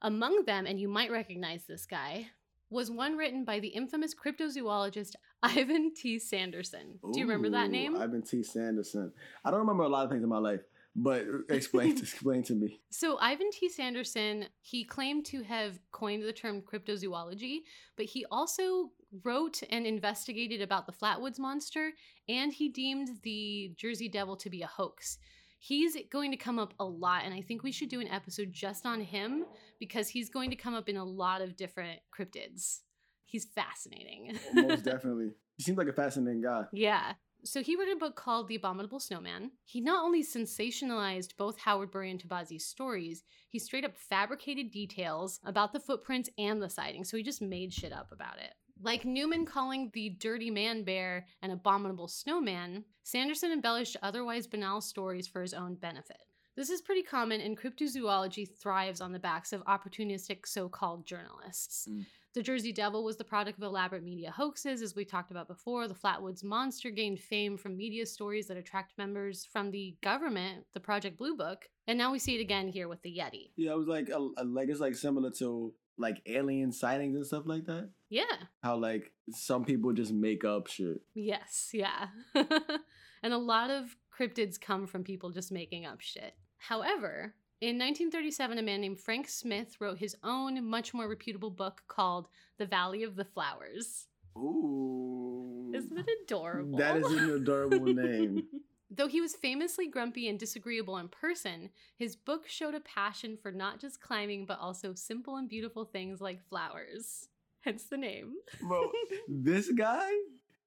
Among 0.02 0.46
them, 0.46 0.66
and 0.66 0.80
you 0.80 0.88
might 0.88 1.12
recognize 1.12 1.64
this 1.66 1.86
guy, 1.86 2.28
was 2.70 2.90
one 2.90 3.16
written 3.16 3.46
by 3.46 3.60
the 3.60 3.68
infamous 3.70 4.14
cryptozoologist 4.14 5.14
Ivan 5.44 5.94
T. 5.94 6.18
Sanderson. 6.20 7.00
Do 7.14 7.20
you 7.20 7.26
remember 7.26 7.50
that 7.52 7.68
Ooh, 7.68 7.72
name? 7.72 7.96
Ivan 7.96 8.24
T. 8.24 8.44
Sanderson. 8.44 9.12
I 9.44 9.52
don't 9.52 9.60
remember 9.60 9.84
a 9.84 9.90
lot 9.90 10.06
of 10.06 10.12
things 10.12 10.24
in 10.24 10.30
my 10.30 10.40
life, 10.40 10.62
but 10.96 11.24
explain 11.50 11.98
explain 11.98 12.44
to 12.44 12.54
me. 12.54 12.80
So 12.90 13.18
Ivan 13.20 13.52
T. 13.52 13.70
Sanderson, 13.70 14.46
he 14.62 14.84
claimed 14.84 15.26
to 15.28 15.44
have 15.44 15.80
coined 15.92 16.24
the 16.24 16.34
term 16.34 16.62
cryptozoology, 16.62 17.60
but 17.96 18.06
he 18.06 18.26
also 18.32 18.92
wrote 19.24 19.62
and 19.70 19.86
investigated 19.86 20.62
about 20.62 20.86
the 20.86 20.94
Flatwoods 20.94 21.40
monster, 21.40 21.92
and 22.28 22.54
he 22.54 22.70
deemed 22.70 23.10
the 23.24 23.74
Jersey 23.78 24.10
Devil 24.10 24.36
to 24.38 24.50
be 24.50 24.62
a 24.62 24.68
hoax. 24.68 25.18
He's 25.60 25.98
going 26.12 26.32
to 26.32 26.38
come 26.38 26.60
up 26.60 26.74
a 26.80 26.86
lot, 26.86 27.24
and 27.26 27.34
I 27.34 27.42
think 27.42 27.64
we 27.64 27.72
should 27.72 27.90
do 27.90 28.02
an 28.02 28.08
episode 28.08 28.52
just 28.52 28.86
on 28.86 29.02
him 29.02 29.46
because 29.80 30.10
he's 30.10 30.30
going 30.30 30.50
to 30.52 30.56
come 30.56 30.76
up 30.76 30.90
in 30.90 30.98
a 30.98 31.04
lot 31.04 31.42
of 31.42 31.58
different 31.58 32.02
cryptids. 32.18 32.82
He's 33.26 33.46
fascinating. 33.46 34.38
Most 34.54 34.84
definitely. 34.86 35.32
He 35.58 35.64
seems 35.64 35.78
like 35.78 35.88
a 35.88 35.94
fascinating 35.94 36.42
guy. 36.42 36.64
Yeah. 36.72 37.14
So 37.44 37.62
he 37.62 37.76
wrote 37.76 37.90
a 37.90 37.96
book 37.96 38.16
called 38.16 38.48
The 38.48 38.56
Abominable 38.56 39.00
Snowman. 39.00 39.52
He 39.66 39.80
not 39.80 40.04
only 40.04 40.24
sensationalized 40.24 41.38
both 41.38 41.60
Howard 41.60 41.92
Bury 41.92 42.10
and 42.10 42.20
Tombazi's 42.20 42.66
stories, 42.66 43.24
he 43.50 43.60
straight 43.60 43.86
up 43.86 43.96
fabricated 43.96 44.72
details 44.72 45.40
about 45.46 45.72
the 45.72 45.80
footprints 45.80 46.30
and 46.40 46.60
the 46.62 46.70
sighting. 46.70 47.04
So 47.04 47.18
he 47.18 47.24
just 47.24 47.44
made 47.44 47.72
shit 47.72 47.94
up 47.94 48.12
about 48.12 48.40
it. 48.40 48.54
Like 48.82 49.06
Newman 49.06 49.46
calling 49.46 49.90
the 49.94 50.10
dirty 50.10 50.52
man 50.52 50.84
bear 50.84 51.28
an 51.42 51.52
abominable 51.52 52.08
snowman, 52.08 52.84
Sanderson 53.04 53.52
embellished 53.52 53.98
otherwise 54.02 54.48
banal 54.48 54.82
stories 54.82 55.28
for 55.28 55.42
his 55.42 55.54
own 55.54 55.76
benefit. 55.76 56.18
This 56.58 56.70
is 56.70 56.82
pretty 56.82 57.04
common, 57.04 57.42
and 57.42 57.58
cryptozoology 57.58 58.48
thrives 58.50 59.02
on 59.02 59.12
the 59.12 59.20
backs 59.20 59.52
of 59.52 59.64
opportunistic 59.66 60.46
so 60.46 60.70
called 60.70 61.06
journalists. 61.06 61.86
Mm. 61.90 62.06
The 62.34 62.44
Jersey 62.44 62.72
Devil 62.72 63.04
was 63.04 63.18
the 63.18 63.26
product 63.26 63.58
of 63.58 63.64
elaborate 63.64 64.04
media 64.04 64.32
hoaxes, 64.32 64.82
as 64.82 64.96
we 64.96 65.04
talked 65.04 65.32
about 65.32 65.48
before. 65.50 65.88
The 65.88 65.94
Flatwoods 65.94 66.44
Monster 66.44 66.92
gained 66.92 67.20
fame 67.20 67.58
from 67.58 67.76
media 67.76 68.06
stories 68.06 68.48
that 68.48 68.58
attract 68.58 68.98
members 68.98 69.46
from 69.46 69.72
the 69.72 69.98
government, 70.02 70.66
the 70.74 70.80
Project 70.80 71.18
Blue 71.18 71.36
Book, 71.36 71.66
and 71.88 71.98
now 71.98 72.12
we 72.12 72.20
see 72.20 72.36
it 72.38 72.42
again 72.42 72.70
here 72.70 72.88
with 72.88 73.02
the 73.04 73.18
Yeti. 73.18 73.52
Yeah, 73.58 73.72
it 73.72 73.78
was 73.78 73.88
like 73.88 74.10
a, 74.10 74.18
a- 74.38 74.46
like 74.46 74.70
it's 74.70 74.80
like 74.80 74.96
similar 74.96 75.32
to 75.32 75.74
like 75.98 76.22
alien 76.26 76.72
sightings 76.72 77.16
and 77.16 77.26
stuff 77.26 77.44
like 77.46 77.66
that. 77.66 77.90
Yeah. 78.10 78.24
How 78.64 78.76
like 78.78 79.12
some 79.32 79.66
people 79.66 79.94
just 79.94 80.14
make 80.14 80.44
up 80.44 80.68
shit. 80.68 81.02
Yes, 81.14 81.70
yeah. 81.74 82.08
and 82.36 83.34
a 83.34 83.38
lot 83.38 83.70
of 83.70 83.96
cryptids 84.18 84.60
come 84.60 84.88
from 84.88 85.04
people 85.04 85.30
just 85.32 85.52
making 85.52 85.86
up 85.86 86.02
shit. 86.02 86.34
However, 86.58 87.36
in 87.62 87.78
1937, 87.78 88.58
a 88.58 88.62
man 88.62 88.82
named 88.82 89.00
Frank 89.00 89.28
Smythe 89.28 89.70
wrote 89.80 89.98
his 89.98 90.16
own, 90.24 90.66
much 90.66 90.94
more 90.94 91.08
reputable 91.08 91.50
book 91.50 91.82
called 91.88 92.28
The 92.58 92.66
Valley 92.66 93.04
of 93.04 93.16
the 93.16 93.26
Flowers. 93.26 94.08
Ooh. 94.38 95.72
Isn't 95.74 95.98
it 95.98 96.06
adorable? 96.24 96.78
That 96.78 96.98
is 96.98 97.12
an 97.12 97.30
adorable 97.32 97.86
name. 97.86 98.44
Though 98.92 99.08
he 99.08 99.20
was 99.22 99.36
famously 99.36 99.88
grumpy 99.88 100.28
and 100.30 100.38
disagreeable 100.40 100.98
in 100.98 101.08
person, 101.08 101.70
his 101.98 102.16
book 102.16 102.48
showed 102.48 102.76
a 102.76 102.80
passion 102.80 103.38
for 103.42 103.52
not 103.52 103.80
just 103.80 104.00
climbing, 104.00 104.46
but 104.46 104.60
also 104.60 104.94
simple 104.94 105.38
and 105.38 105.50
beautiful 105.50 105.86
things 105.86 106.22
like 106.22 106.48
flowers. 106.48 107.28
Hence 107.62 107.86
the 107.86 107.98
name. 107.98 108.34
Bro, 108.62 108.92
this 109.28 109.72
guy 109.72 110.08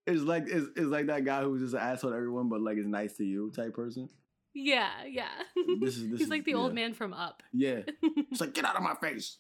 is 0.07 0.24
like 0.24 0.48
is, 0.48 0.64
is 0.74 0.88
like 0.88 1.07
that 1.07 1.24
guy 1.24 1.42
who's 1.42 1.61
just 1.61 1.74
an 1.74 1.81
asshole 1.81 2.11
to 2.11 2.16
everyone, 2.16 2.48
but 2.48 2.61
like 2.61 2.76
is 2.76 2.87
nice 2.87 3.16
to 3.18 3.24
you 3.24 3.52
type 3.54 3.74
person. 3.74 4.09
Yeah, 4.52 4.90
yeah. 5.09 5.28
This 5.81 5.96
is- 5.96 6.02
this 6.11 6.18
He's 6.18 6.20
is- 6.22 6.28
like 6.28 6.44
the 6.44 6.54
old 6.54 6.74
man 6.74 6.94
from 6.94 7.12
Up. 7.14 7.42
Yeah. 7.52 7.83
It's 8.33 8.40
like 8.40 8.52
get 8.54 8.64
out 8.64 8.74
of 8.76 8.83
my 8.83 8.94
face. 8.94 9.38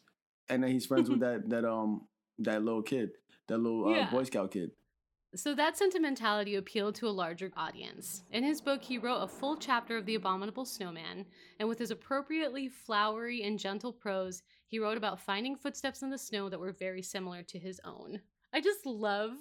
And 0.48 0.62
then 0.62 0.70
he's 0.70 0.86
friends 0.86 1.10
with 1.10 1.20
that 1.20 1.48
that 1.50 1.64
um 1.64 2.06
that 2.38 2.62
little 2.62 2.82
kid, 2.82 3.10
that 3.48 3.58
little 3.58 3.88
uh, 3.88 3.90
Yeah. 3.96 4.10
Boy 4.10 4.22
Scout 4.22 4.52
kid. 4.52 4.70
So 5.34 5.54
that 5.54 5.76
sentimentality 5.76 6.54
appealed 6.54 6.94
to 6.96 7.06
a 7.06 7.10
larger 7.10 7.52
audience. 7.54 8.22
In 8.32 8.42
his 8.42 8.62
book, 8.62 8.82
he 8.82 8.96
wrote 8.96 9.22
a 9.22 9.28
full 9.28 9.56
chapter 9.56 9.98
of 9.98 10.06
The 10.06 10.14
Abominable 10.14 10.64
Snowman, 10.64 11.26
and 11.60 11.68
with 11.68 11.78
his 11.78 11.90
appropriately 11.90 12.68
flowery 12.68 13.42
and 13.42 13.58
gentle 13.58 13.92
prose, 13.92 14.42
he 14.66 14.78
wrote 14.78 14.96
about 14.96 15.20
finding 15.20 15.54
footsteps 15.54 16.02
in 16.02 16.08
the 16.08 16.16
snow 16.16 16.48
that 16.48 16.58
were 16.58 16.72
very 16.72 17.02
similar 17.02 17.42
to 17.42 17.58
his 17.58 17.78
own. 17.84 18.20
I 18.54 18.62
just 18.62 18.86
love 18.86 19.32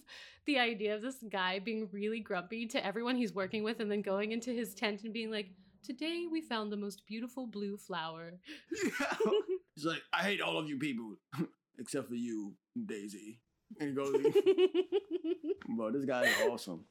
the 0.46 0.60
idea 0.60 0.94
of 0.94 1.02
this 1.02 1.24
guy 1.30 1.60
being 1.60 1.88
really 1.92 2.20
grumpy 2.20 2.68
to 2.68 2.86
everyone 2.86 3.16
he's 3.16 3.34
working 3.34 3.64
with 3.64 3.80
and 3.80 3.90
then 3.90 4.02
going 4.02 4.34
into 4.34 4.52
his 4.52 4.76
tent 4.76 5.04
and 5.04 5.14
being 5.14 5.32
like, 5.32 5.48
Today 5.84 6.26
we 6.30 6.42
found 6.42 6.70
the 6.70 6.78
most 6.78 7.06
beautiful 7.06 7.48
blue 7.48 7.78
flower. 7.78 8.34
He's 9.76 9.86
like, 9.86 10.02
I 10.12 10.24
hate 10.24 10.42
all 10.42 10.58
of 10.58 10.68
you 10.68 10.78
people 10.78 11.16
except 11.80 12.10
for 12.10 12.16
you, 12.16 12.56
Daisy. 12.86 13.40
And 13.80 13.90
he 13.90 13.96
goes, 13.96 14.14
bro, 15.76 15.92
this 15.92 16.06
guy 16.06 16.24
is 16.24 16.36
awesome. 16.50 16.86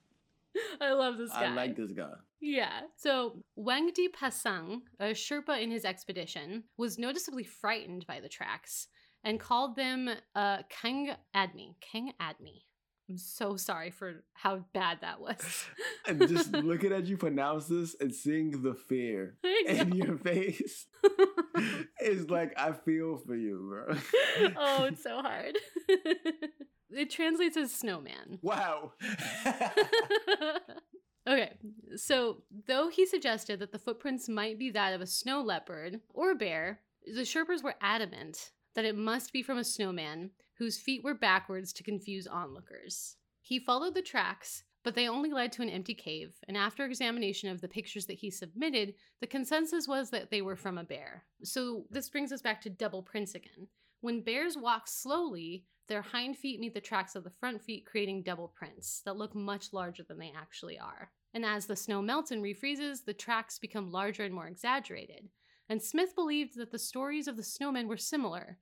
I 0.80 0.92
love 0.92 1.18
this 1.18 1.30
guy. 1.30 1.44
I 1.44 1.54
like 1.54 1.76
this 1.76 1.92
guy. 1.92 2.12
Yeah. 2.40 2.80
So 2.96 3.42
Wangdi 3.58 4.08
Pasang, 4.08 4.82
a 5.00 5.06
Sherpa 5.06 5.60
in 5.60 5.70
his 5.70 5.84
expedition, 5.84 6.64
was 6.76 6.98
noticeably 6.98 7.44
frightened 7.44 8.06
by 8.06 8.20
the 8.20 8.28
tracks 8.28 8.88
and 9.24 9.40
called 9.40 9.76
them 9.76 10.08
uh, 10.34 10.58
Kang 10.68 11.10
Admi. 11.34 11.74
Kang 11.80 12.12
Admi. 12.20 12.62
I'm 13.08 13.18
so 13.18 13.56
sorry 13.56 13.90
for 13.90 14.24
how 14.32 14.64
bad 14.72 15.00
that 15.02 15.20
was. 15.20 15.66
And 16.08 16.20
just 16.28 16.52
looking 16.52 16.92
at 16.92 17.06
you 17.06 17.16
pronounce 17.16 17.66
this 17.66 17.96
and 18.00 18.14
seeing 18.14 18.62
the 18.62 18.74
fear 18.74 19.34
in 19.66 19.90
your 19.92 20.16
face 20.16 20.86
is 22.00 22.30
like, 22.30 22.52
I 22.56 22.70
feel 22.70 23.16
for 23.16 23.34
you, 23.34 23.66
bro. 23.68 24.52
oh, 24.56 24.84
it's 24.84 25.02
so 25.02 25.20
hard. 25.20 25.58
it 26.90 27.10
translates 27.10 27.56
as 27.56 27.72
snowman. 27.72 28.38
wow. 28.40 28.92
okay, 31.28 31.54
so 31.96 32.42
though 32.68 32.88
he 32.88 33.04
suggested 33.04 33.58
that 33.58 33.72
the 33.72 33.80
footprints 33.80 34.28
might 34.28 34.60
be 34.60 34.70
that 34.70 34.94
of 34.94 35.00
a 35.00 35.06
snow 35.06 35.42
leopard 35.42 36.00
or 36.14 36.30
a 36.30 36.36
bear, 36.36 36.78
the 37.04 37.22
Sherpas 37.22 37.64
were 37.64 37.74
adamant 37.80 38.52
that 38.76 38.84
it 38.84 38.96
must 38.96 39.32
be 39.32 39.42
from 39.42 39.58
a 39.58 39.64
snowman 39.64 40.30
whose 40.58 40.78
feet 40.78 41.04
were 41.04 41.14
backwards 41.14 41.72
to 41.74 41.82
confuse 41.82 42.26
onlookers. 42.26 43.16
He 43.40 43.58
followed 43.58 43.94
the 43.94 44.02
tracks, 44.02 44.64
but 44.82 44.94
they 44.94 45.08
only 45.08 45.32
led 45.32 45.52
to 45.52 45.62
an 45.62 45.68
empty 45.68 45.94
cave, 45.94 46.34
and 46.46 46.56
after 46.56 46.84
examination 46.84 47.48
of 47.48 47.60
the 47.60 47.68
pictures 47.68 48.06
that 48.06 48.18
he 48.18 48.30
submitted, 48.30 48.94
the 49.20 49.26
consensus 49.26 49.88
was 49.88 50.10
that 50.10 50.30
they 50.30 50.42
were 50.42 50.56
from 50.56 50.78
a 50.78 50.84
bear. 50.84 51.24
So 51.42 51.86
this 51.90 52.08
brings 52.08 52.32
us 52.32 52.42
back 52.42 52.60
to 52.62 52.70
double 52.70 53.02
prints 53.02 53.34
again. 53.34 53.68
When 54.00 54.22
bears 54.22 54.56
walk 54.56 54.86
slowly, 54.86 55.64
their 55.88 56.02
hind 56.02 56.36
feet 56.36 56.60
meet 56.60 56.74
the 56.74 56.80
tracks 56.80 57.14
of 57.14 57.24
the 57.24 57.30
front 57.30 57.62
feet, 57.62 57.86
creating 57.86 58.22
double 58.22 58.48
prints 58.48 59.02
that 59.04 59.16
look 59.16 59.34
much 59.34 59.72
larger 59.72 60.02
than 60.02 60.18
they 60.18 60.32
actually 60.36 60.78
are. 60.78 61.10
And 61.34 61.44
as 61.44 61.66
the 61.66 61.76
snow 61.76 62.00
melts 62.02 62.30
and 62.30 62.42
refreezes, 62.42 63.04
the 63.04 63.12
tracks 63.12 63.58
become 63.58 63.90
larger 63.90 64.24
and 64.24 64.34
more 64.34 64.48
exaggerated. 64.48 65.28
And 65.68 65.82
Smythe 65.82 66.14
believed 66.14 66.56
that 66.56 66.70
the 66.70 66.78
stories 66.78 67.28
of 67.28 67.36
the 67.36 67.42
snowmen 67.42 67.86
were 67.86 67.96
similar, 67.96 68.58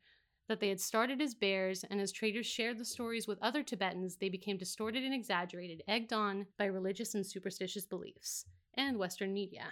that 0.48 0.60
they 0.60 0.68
had 0.68 0.80
started 0.80 1.20
as 1.20 1.34
bears, 1.34 1.84
and 1.90 2.00
as 2.00 2.12
traders 2.12 2.46
shared 2.46 2.78
the 2.78 2.84
stories 2.84 3.26
with 3.26 3.38
other 3.42 3.62
Tibetans, 3.62 4.16
they 4.16 4.28
became 4.28 4.56
distorted 4.58 5.02
and 5.04 5.14
exaggerated, 5.14 5.82
egged 5.88 6.12
on 6.12 6.46
by 6.58 6.66
religious 6.66 7.14
and 7.14 7.26
superstitious 7.26 7.86
beliefs 7.86 8.44
and 8.74 8.98
Western 8.98 9.32
media. 9.32 9.64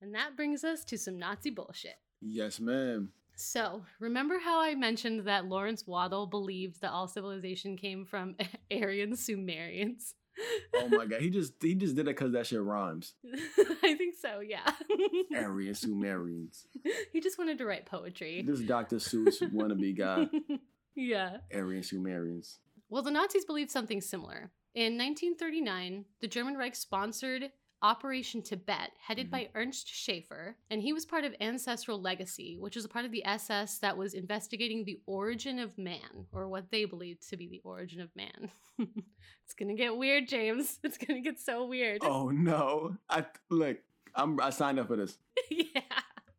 And 0.00 0.14
that 0.14 0.36
brings 0.36 0.64
us 0.64 0.84
to 0.84 0.96
some 0.98 1.18
Nazi 1.18 1.50
bullshit. 1.50 1.96
yes, 2.20 2.60
ma'am. 2.60 3.12
So, 3.36 3.84
remember 4.00 4.38
how 4.38 4.60
I 4.60 4.74
mentioned 4.74 5.24
that 5.24 5.46
Laurence 5.46 5.86
Waddell 5.86 6.26
believed 6.26 6.82
that 6.82 6.90
all 6.90 7.08
civilization 7.08 7.76
came 7.76 8.04
from 8.04 8.36
Aryan 8.70 9.16
Sumerians? 9.16 10.14
Oh 10.74 10.88
my 10.88 11.06
god, 11.06 11.20
he 11.20 11.30
just 11.30 11.54
he 11.60 11.74
just 11.74 11.94
did 11.96 12.02
it 12.02 12.16
because 12.16 12.32
that 12.32 12.46
shit 12.46 12.62
rhymes. 12.62 13.14
I 13.82 13.94
think 13.94 14.14
so, 14.20 14.40
yeah. 14.40 14.70
Aryan 15.34 15.74
Sumerians. 15.74 16.66
he 17.12 17.20
just 17.20 17.38
wanted 17.38 17.58
to 17.58 17.66
write 17.66 17.86
poetry. 17.86 18.42
This 18.42 18.60
Dr. 18.60 18.96
Seuss 18.96 19.40
wannabe 19.52 19.96
guy. 19.96 20.28
yeah. 20.94 21.38
Aryan 21.52 21.82
Sumerians. 21.82 22.58
Well, 22.88 23.02
the 23.02 23.10
Nazis 23.10 23.44
believed 23.44 23.70
something 23.70 24.00
similar. 24.00 24.50
In 24.74 24.96
1939, 24.96 26.04
the 26.20 26.28
German 26.28 26.56
Reich 26.56 26.76
sponsored 26.76 27.50
Operation 27.82 28.42
Tibet, 28.42 28.90
headed 29.00 29.28
Mhm. 29.28 29.30
by 29.30 29.50
Ernst 29.54 29.88
Schaefer, 29.88 30.56
and 30.70 30.82
he 30.82 30.92
was 30.92 31.06
part 31.06 31.24
of 31.24 31.34
Ancestral 31.40 32.00
Legacy, 32.00 32.58
which 32.58 32.76
was 32.76 32.84
a 32.84 32.88
part 32.88 33.04
of 33.04 33.10
the 33.10 33.24
SS 33.24 33.78
that 33.78 33.96
was 33.96 34.12
investigating 34.14 34.84
the 34.84 35.00
origin 35.06 35.58
of 35.58 35.78
man, 35.78 36.26
or 36.32 36.48
what 36.48 36.70
they 36.70 36.84
believed 36.84 37.28
to 37.30 37.36
be 37.36 37.48
the 37.48 37.60
origin 37.64 38.00
of 38.00 38.14
man. 38.14 38.50
it's 38.78 39.54
gonna 39.58 39.74
get 39.74 39.96
weird, 39.96 40.28
James. 40.28 40.78
It's 40.84 40.98
gonna 40.98 41.20
get 41.22 41.38
so 41.40 41.64
weird. 41.66 42.02
Oh 42.04 42.28
no. 42.28 42.96
I 43.08 43.26
look, 43.48 43.78
I'm 44.14 44.38
I 44.40 44.50
signed 44.50 44.78
up 44.78 44.88
for 44.88 44.96
this. 44.96 45.18
yeah. 45.50 45.80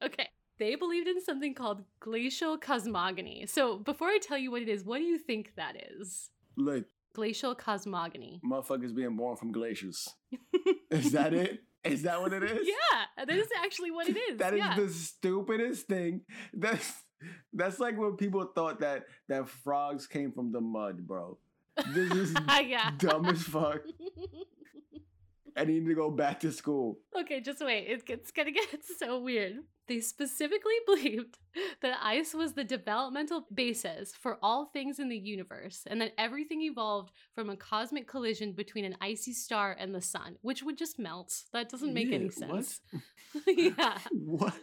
Okay. 0.04 0.28
They 0.60 0.76
believed 0.76 1.08
in 1.08 1.20
something 1.22 1.56
called 1.56 1.84
glacial 2.00 2.56
cosmogony. 2.58 3.48
So, 3.48 3.80
before 3.80 4.10
I 4.10 4.20
tell 4.22 4.38
you 4.38 4.52
what 4.52 4.62
it 4.62 4.70
is, 4.70 4.84
what 4.84 5.00
do 5.00 5.04
you 5.06 5.18
think 5.18 5.56
that 5.56 5.76
is? 5.92 6.30
Like 6.56 6.86
Glacial 7.14 7.56
cosmogony. 7.56 8.40
motherfuckers 8.46 8.94
being 8.96 9.18
born 9.18 9.36
from 9.38 9.52
glaciers. 9.52 10.08
Is 10.92 11.12
that 11.14 11.34
it? 11.46 11.64
Is 11.84 12.04
that 12.04 12.22
what 12.22 12.32
it 12.34 12.44
is? 12.44 12.68
Yeah, 12.68 13.26
that 13.26 13.36
is 13.36 13.48
actually 13.64 13.90
what 13.92 14.08
it 14.08 14.16
is. 14.16 14.38
That 14.38 14.54
is 14.54 14.60
yeah. 14.60 14.76
the 14.76 14.90
stupidest 14.90 15.88
thing. 15.88 16.22
That's 16.54 16.94
That's 17.54 17.80
like 17.80 17.98
when 17.98 18.18
people 18.18 18.46
thought 18.54 18.80
that 18.82 19.06
that 19.28 19.48
frogs 19.50 20.08
came 20.08 20.32
from 20.32 20.52
the 20.52 20.62
mud, 20.62 21.08
bro. 21.08 21.38
This 21.90 22.12
is 22.12 22.36
yeah. 22.66 22.92
dumb 22.98 23.26
as 23.26 23.44
fuck. 23.44 23.82
I 25.58 25.66
need 25.66 25.86
to 25.86 25.94
go 25.96 26.10
back 26.12 26.40
to 26.42 26.52
school. 26.52 27.00
okay, 27.20 27.42
just 27.42 27.64
wait. 27.64 27.88
It, 27.88 28.04
it's 28.08 28.32
gonna 28.32 28.52
get 28.52 28.68
so 29.00 29.20
weird. 29.20 29.58
They 29.88 30.00
specifically 30.00 30.76
believed 30.86 31.38
that 31.82 31.98
ice 32.02 32.34
was 32.34 32.54
the 32.54 32.64
developmental 32.64 33.46
basis 33.54 34.14
for 34.16 34.38
all 34.42 34.68
things 34.68 35.00
in 35.00 35.10
the 35.10 35.18
universe, 35.18 35.84
and 35.88 36.00
that 36.02 36.14
everything 36.18 36.62
evolved 36.62 37.12
from 37.36 37.50
a 37.50 37.58
cosmic 37.58 38.08
collision 38.08 38.54
between 38.54 38.86
an 38.86 38.96
icy 39.02 39.34
star 39.34 39.76
and 39.78 39.94
the 39.94 40.02
sun, 40.02 40.38
which 40.42 40.64
would 40.64 40.78
just 40.78 40.98
melt. 41.00 41.34
That 41.52 41.70
doesn't 41.70 41.94
make 41.94 42.08
Yeah, 42.10 42.16
any 42.16 42.26
what? 42.26 42.34
sense. 42.66 42.80
yeah. 43.48 43.98
What? 44.12 44.54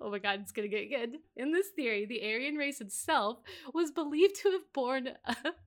Oh 0.00 0.10
my 0.10 0.18
god, 0.18 0.40
it's 0.42 0.50
gonna 0.52 0.66
get 0.68 0.90
good. 0.90 1.18
In 1.36 1.52
this 1.52 1.68
theory, 1.68 2.04
the 2.04 2.20
Aryan 2.24 2.56
race 2.56 2.80
itself 2.80 3.38
was 3.72 3.92
believed 3.92 4.34
to 4.42 4.50
have 4.50 4.72
born. 4.72 5.10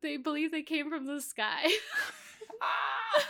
they 0.01 0.17
believe 0.17 0.51
they 0.51 0.63
came 0.63 0.89
from 0.89 1.05
the 1.07 1.21
sky. 1.21 1.69
Ah! 2.61 3.23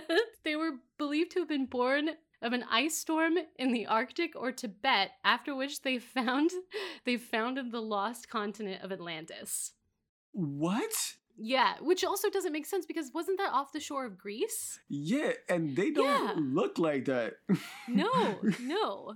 they 0.44 0.56
were 0.56 0.72
believed 0.98 1.32
to 1.32 1.40
have 1.40 1.48
been 1.48 1.66
born 1.66 2.10
of 2.40 2.52
an 2.52 2.64
ice 2.70 2.96
storm 2.98 3.34
in 3.56 3.72
the 3.72 3.86
Arctic 3.86 4.32
or 4.34 4.50
Tibet, 4.52 5.10
after 5.24 5.54
which 5.54 5.82
they 5.82 5.98
found 5.98 6.50
they 7.04 7.16
founded 7.16 7.70
the 7.72 7.80
lost 7.82 8.28
continent 8.28 8.82
of 8.82 8.90
Atlantis. 8.92 9.72
What? 10.32 10.92
Yeah, 11.36 11.74
which 11.80 12.04
also 12.04 12.28
doesn't 12.30 12.52
make 12.52 12.66
sense 12.66 12.84
because 12.84 13.10
wasn't 13.14 13.38
that 13.38 13.52
off 13.52 13.72
the 13.72 13.80
shore 13.80 14.04
of 14.04 14.18
Greece? 14.18 14.78
Yeah, 14.88 15.32
and 15.48 15.74
they 15.76 15.90
don't 15.90 16.04
Yeah. 16.06 16.34
look 16.36 16.78
like 16.78 17.06
that. 17.06 17.34
No, 17.88 18.40
no. 18.60 19.14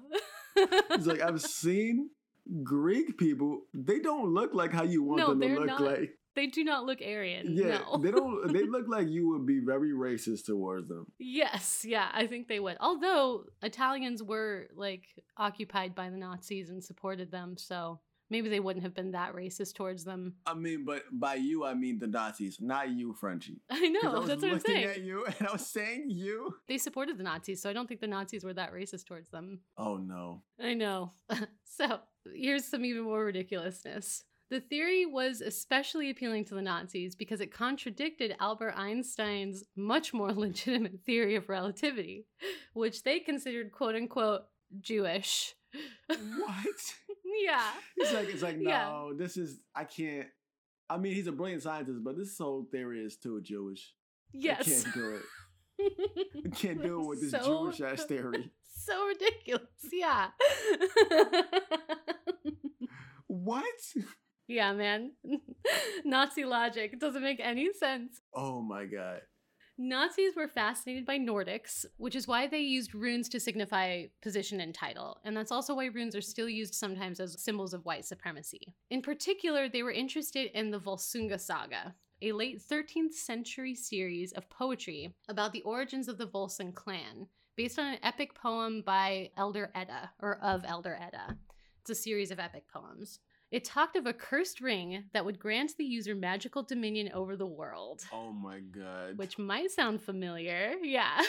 it's 0.56 1.06
like 1.06 1.20
I've 1.20 1.42
seen 1.42 2.10
Greek 2.62 3.18
people. 3.18 3.62
They 3.74 3.98
don't 4.00 4.32
look 4.32 4.54
like 4.54 4.72
how 4.72 4.84
you 4.84 5.02
want 5.02 5.18
No, 5.18 5.28
them 5.34 5.40
to 5.40 5.54
look 5.58 5.66
not. 5.66 5.80
like. 5.82 6.15
They 6.36 6.46
do 6.46 6.62
not 6.62 6.84
look 6.84 7.00
Aryan. 7.02 7.56
Yeah, 7.56 7.78
no. 7.78 7.96
they 7.96 8.10
don't. 8.12 8.52
They 8.52 8.64
look 8.64 8.86
like 8.86 9.08
you 9.08 9.30
would 9.30 9.46
be 9.46 9.58
very 9.58 9.92
racist 9.92 10.44
towards 10.44 10.88
them. 10.88 11.06
Yes, 11.18 11.84
yeah, 11.86 12.08
I 12.12 12.26
think 12.26 12.46
they 12.46 12.60
would. 12.60 12.76
Although 12.80 13.44
Italians 13.62 14.22
were 14.22 14.68
like 14.74 15.04
occupied 15.36 15.94
by 15.94 16.10
the 16.10 16.16
Nazis 16.16 16.70
and 16.70 16.84
supported 16.84 17.30
them, 17.30 17.56
so 17.56 18.00
maybe 18.30 18.48
they 18.48 18.60
wouldn't 18.60 18.84
have 18.84 18.94
been 18.94 19.12
that 19.12 19.34
racist 19.34 19.74
towards 19.74 20.04
them. 20.04 20.34
I 20.46 20.54
mean, 20.54 20.84
but 20.84 21.02
by 21.12 21.34
you, 21.34 21.64
I 21.64 21.74
mean 21.74 21.98
the 21.98 22.06
Nazis, 22.06 22.58
not 22.60 22.90
you, 22.90 23.14
Frenchie. 23.14 23.60
I 23.70 23.88
know, 23.88 24.20
was 24.20 24.28
that's 24.28 24.42
what 24.42 24.48
I'm 24.48 24.54
looking 24.58 24.74
saying. 24.74 24.88
at 24.88 25.00
you, 25.00 25.24
and 25.24 25.48
I 25.48 25.52
was 25.52 25.66
saying 25.66 26.06
you. 26.08 26.54
They 26.68 26.78
supported 26.78 27.18
the 27.18 27.24
Nazis, 27.24 27.62
so 27.62 27.70
I 27.70 27.72
don't 27.72 27.88
think 27.88 28.00
the 28.00 28.06
Nazis 28.06 28.44
were 28.44 28.54
that 28.54 28.72
racist 28.72 29.06
towards 29.06 29.30
them. 29.30 29.60
Oh 29.78 29.96
no. 29.96 30.42
I 30.60 30.74
know. 30.74 31.12
so 31.64 32.00
here's 32.34 32.64
some 32.64 32.84
even 32.84 33.04
more 33.04 33.24
ridiculousness. 33.24 34.24
The 34.50 34.60
theory 34.60 35.06
was 35.06 35.40
especially 35.40 36.08
appealing 36.10 36.44
to 36.46 36.54
the 36.54 36.62
Nazis 36.62 37.16
because 37.16 37.40
it 37.40 37.52
contradicted 37.52 38.36
Albert 38.38 38.74
Einstein's 38.76 39.64
much 39.74 40.14
more 40.14 40.32
legitimate 40.34 41.00
theory 41.04 41.34
of 41.34 41.48
relativity, 41.48 42.26
which 42.72 43.02
they 43.02 43.18
considered 43.18 43.72
quote 43.72 43.96
unquote 43.96 44.42
Jewish. 44.80 45.54
What? 46.08 46.16
yeah. 47.44 47.70
It's 47.96 48.12
like 48.12 48.28
it's 48.28 48.42
like 48.42 48.58
no, 48.58 48.70
Yeah. 48.70 49.10
this 49.18 49.36
is 49.36 49.58
I 49.74 49.84
can't. 49.84 50.28
I 50.88 50.96
mean, 50.98 51.14
he's 51.14 51.26
a 51.26 51.32
brilliant 51.32 51.62
scientist, 51.64 52.04
but 52.04 52.16
this 52.16 52.38
whole 52.38 52.64
theory 52.70 53.00
is 53.04 53.16
too 53.16 53.40
Jewish. 53.42 53.92
I 54.32 54.38
Yes. 54.38 54.84
can't 54.84 54.94
do 54.94 55.14
it. 55.16 55.22
I 56.46 56.48
can't 56.56 56.82
do 56.82 57.00
it 57.02 57.06
with 57.08 57.20
this 57.20 57.32
So- 57.32 57.64
Jewish 57.72 57.80
ass 57.80 58.04
theory. 58.04 58.52
so 58.78 59.06
ridiculous. 59.08 59.66
Yeah. 59.92 60.28
What? 63.26 63.64
Yeah, 64.48 64.72
man. 64.72 65.12
Nazi 66.04 66.44
logic 66.44 66.92
It 66.92 67.00
doesn't 67.00 67.22
make 67.22 67.40
any 67.40 67.72
sense. 67.72 68.20
Oh 68.34 68.60
my 68.60 68.84
god. 68.84 69.22
Nazis 69.78 70.34
were 70.34 70.48
fascinated 70.48 71.04
by 71.04 71.18
Nordics, 71.18 71.84
which 71.98 72.16
is 72.16 72.26
why 72.26 72.46
they 72.46 72.60
used 72.60 72.94
runes 72.94 73.28
to 73.28 73.38
signify 73.38 74.04
position 74.22 74.60
and 74.60 74.74
title. 74.74 75.18
And 75.22 75.36
that's 75.36 75.52
also 75.52 75.74
why 75.74 75.86
runes 75.86 76.16
are 76.16 76.22
still 76.22 76.48
used 76.48 76.74
sometimes 76.74 77.20
as 77.20 77.42
symbols 77.42 77.74
of 77.74 77.84
white 77.84 78.06
supremacy. 78.06 78.74
In 78.88 79.02
particular, 79.02 79.68
they 79.68 79.82
were 79.82 79.90
interested 79.90 80.50
in 80.58 80.70
the 80.70 80.80
Volsunga 80.80 81.38
Saga, 81.38 81.94
a 82.22 82.32
late 82.32 82.58
13th 82.58 83.12
century 83.12 83.74
series 83.74 84.32
of 84.32 84.48
poetry 84.48 85.14
about 85.28 85.52
the 85.52 85.62
origins 85.62 86.08
of 86.08 86.16
the 86.16 86.26
Volsung 86.26 86.74
clan, 86.74 87.26
based 87.54 87.78
on 87.78 87.86
an 87.86 87.98
epic 88.02 88.34
poem 88.34 88.80
by 88.80 89.30
Elder 89.36 89.70
Edda, 89.74 90.10
or 90.20 90.38
of 90.38 90.64
Elder 90.66 90.98
Edda. 90.98 91.36
It's 91.82 91.90
a 91.90 92.02
series 92.02 92.30
of 92.30 92.40
epic 92.40 92.64
poems. 92.72 93.20
It 93.56 93.64
talked 93.64 93.96
of 93.96 94.04
a 94.04 94.12
cursed 94.12 94.60
ring 94.60 95.04
that 95.14 95.24
would 95.24 95.38
grant 95.38 95.72
the 95.78 95.84
user 95.84 96.14
magical 96.14 96.62
dominion 96.62 97.10
over 97.14 97.36
the 97.36 97.46
world. 97.46 98.02
Oh 98.12 98.30
my 98.30 98.58
god. 98.60 99.16
Which 99.16 99.38
might 99.38 99.70
sound 99.70 100.02
familiar. 100.02 100.74
Yeah. 100.82 101.22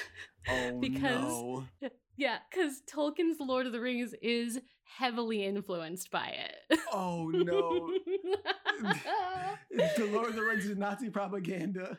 oh 0.50 0.78
because- 0.82 1.22
no. 1.24 1.64
Yeah, 2.20 2.40
because 2.50 2.82
Tolkien's 2.92 3.40
Lord 3.40 3.68
of 3.68 3.74
the 3.74 3.80
Rings 3.80 4.16
is 4.24 4.60
heavily 4.84 5.46
influenced 5.46 6.10
by 6.10 6.30
it. 6.70 6.80
Oh 6.92 7.28
no. 7.32 7.94
the 9.78 10.10
Lord 10.12 10.30
of 10.30 10.36
the 10.36 10.42
Rings 10.42 10.66
is 10.66 10.76
Nazi 10.76 11.12
propaganda. 11.12 11.98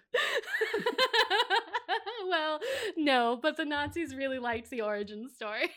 Well, 2.28 2.60
no, 2.96 3.38
but 3.40 3.56
the 3.56 3.64
Nazis 3.64 4.14
really 4.14 4.38
liked 4.38 4.70
the 4.70 4.82
origin 4.82 5.28
story. 5.28 5.70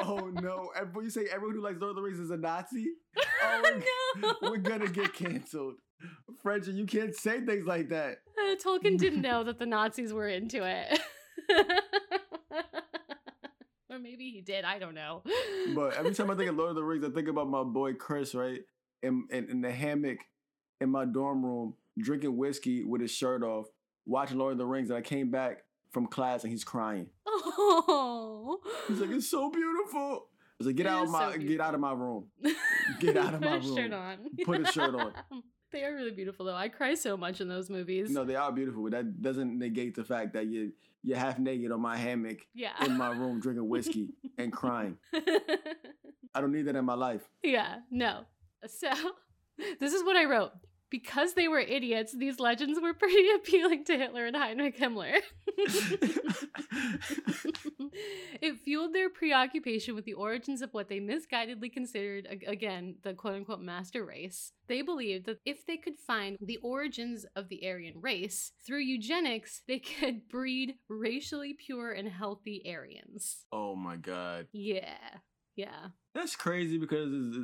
Oh 0.00 0.30
no. 0.40 0.70
Everyone 0.76 1.04
you 1.04 1.10
say 1.10 1.26
everyone 1.32 1.56
who 1.56 1.62
likes 1.62 1.80
Lord 1.80 1.90
of 1.90 1.96
the 1.96 2.02
Rings 2.02 2.18
is 2.18 2.30
a 2.30 2.36
Nazi? 2.36 2.92
Oh, 3.42 3.80
no. 4.20 4.34
We're 4.42 4.58
gonna 4.58 4.86
get 4.86 5.14
canceled. 5.14 5.76
Frenchie, 6.42 6.72
you 6.72 6.84
can't 6.84 7.14
say 7.14 7.40
things 7.40 7.66
like 7.66 7.88
that. 7.88 8.18
Uh, 8.38 8.54
Tolkien 8.54 8.98
didn't 8.98 9.22
know 9.22 9.42
that 9.44 9.58
the 9.58 9.66
Nazis 9.66 10.12
were 10.12 10.28
into 10.28 10.62
it. 10.62 11.00
or 13.90 13.98
maybe 13.98 14.30
he 14.30 14.42
did, 14.42 14.64
I 14.64 14.78
don't 14.78 14.94
know. 14.94 15.22
But 15.74 15.96
every 15.96 16.14
time 16.14 16.30
I 16.30 16.36
think 16.36 16.50
of 16.50 16.56
Lord 16.56 16.70
of 16.70 16.76
the 16.76 16.84
Rings, 16.84 17.04
I 17.04 17.10
think 17.10 17.28
about 17.28 17.48
my 17.48 17.62
boy 17.62 17.94
Chris, 17.94 18.34
right? 18.34 18.60
In, 19.02 19.26
in, 19.30 19.50
in 19.50 19.60
the 19.62 19.72
hammock 19.72 20.18
in 20.80 20.90
my 20.90 21.06
dorm 21.06 21.44
room, 21.44 21.74
drinking 21.98 22.36
whiskey 22.36 22.84
with 22.84 23.00
his 23.00 23.10
shirt 23.10 23.42
off, 23.42 23.66
watching 24.10 24.38
Lord 24.38 24.52
of 24.52 24.58
the 24.58 24.66
Rings, 24.66 24.90
and 24.90 24.98
I 24.98 25.02
came 25.02 25.30
back 25.30 25.62
from 25.92 26.06
class 26.06 26.42
and 26.42 26.50
he's 26.50 26.64
crying. 26.64 27.06
Oh. 27.26 28.58
He's 28.88 29.00
like, 29.00 29.10
"It's 29.10 29.30
so 29.30 29.50
beautiful." 29.50 30.00
I 30.00 30.54
was 30.58 30.66
like, 30.66 30.76
"Get 30.76 30.86
It 30.86 30.88
out 30.90 31.04
of 31.04 31.10
my 31.10 31.32
so 31.32 31.38
get 31.38 31.60
out 31.60 31.74
of 31.74 31.80
my 31.80 31.92
room." 31.92 32.26
Get 33.00 33.16
out 33.16 33.34
of 33.34 33.40
my 33.40 33.54
room. 33.54 33.62
Put 33.62 33.70
a 33.70 33.74
shirt 33.76 33.92
on. 33.92 34.16
Put 34.44 34.60
a 34.60 34.72
shirt 34.72 34.94
on. 34.94 35.12
they 35.72 35.84
are 35.84 35.94
really 35.94 36.10
beautiful 36.10 36.44
though. 36.46 36.54
I 36.56 36.68
cry 36.68 36.94
so 36.94 37.16
much 37.16 37.40
in 37.40 37.48
those 37.48 37.70
movies. 37.70 38.10
No, 38.10 38.24
they 38.24 38.36
are 38.36 38.52
beautiful, 38.52 38.82
but 38.82 38.92
that 38.92 39.22
doesn't 39.22 39.58
negate 39.58 39.94
the 39.94 40.04
fact 40.04 40.34
that 40.34 40.46
you 40.46 40.72
you're 41.02 41.16
half 41.18 41.38
naked 41.38 41.72
on 41.72 41.80
my 41.80 41.96
hammock 41.96 42.38
Yeah. 42.54 42.72
in 42.84 42.96
my 42.98 43.10
room 43.10 43.40
drinking 43.44 43.68
whiskey 43.68 44.10
and 44.36 44.52
crying. 44.52 44.98
I 46.34 46.40
don't 46.40 46.52
need 46.52 46.66
that 46.66 46.76
in 46.76 46.84
my 46.84 46.94
life. 46.94 47.22
yeah, 47.42 47.76
no. 47.90 48.24
So, 48.66 48.90
this 49.80 49.94
is 49.94 50.04
what 50.04 50.16
I 50.16 50.26
wrote. 50.26 50.52
Because 50.90 51.34
they 51.34 51.46
were 51.48 51.60
idiots, 51.60 52.12
these 52.12 52.40
legends 52.40 52.80
were 52.80 52.92
pretty 52.92 53.30
appealing 53.36 53.84
to 53.84 53.96
Hitler 53.96 54.26
and 54.26 54.36
Heinrich 54.36 54.76
Himmler. 54.78 55.14
it 58.40 58.58
fueled 58.64 58.92
their 58.92 59.08
preoccupation 59.08 59.94
with 59.94 60.04
the 60.04 60.14
origins 60.14 60.62
of 60.62 60.74
what 60.74 60.88
they 60.88 60.98
misguidedly 60.98 61.72
considered, 61.72 62.26
again, 62.46 62.96
the 63.02 63.14
quote 63.14 63.34
unquote 63.34 63.60
master 63.60 64.04
race. 64.04 64.52
They 64.66 64.82
believed 64.82 65.26
that 65.26 65.38
if 65.44 65.66
they 65.66 65.76
could 65.76 65.96
find 65.96 66.36
the 66.40 66.58
origins 66.58 67.24
of 67.36 67.48
the 67.48 67.66
Aryan 67.68 68.00
race 68.00 68.52
through 68.66 68.80
eugenics, 68.80 69.62
they 69.66 69.78
could 69.78 70.28
breed 70.30 70.74
racially 70.88 71.54
pure 71.54 71.92
and 71.92 72.08
healthy 72.08 72.62
Aryans. 72.66 73.46
oh 73.52 73.74
my 73.76 73.96
god. 73.96 74.46
Yeah, 74.52 74.96
yeah. 75.60 75.88
That's 76.14 76.34
crazy 76.36 76.76
because 76.78 77.08
it's, 77.12 77.36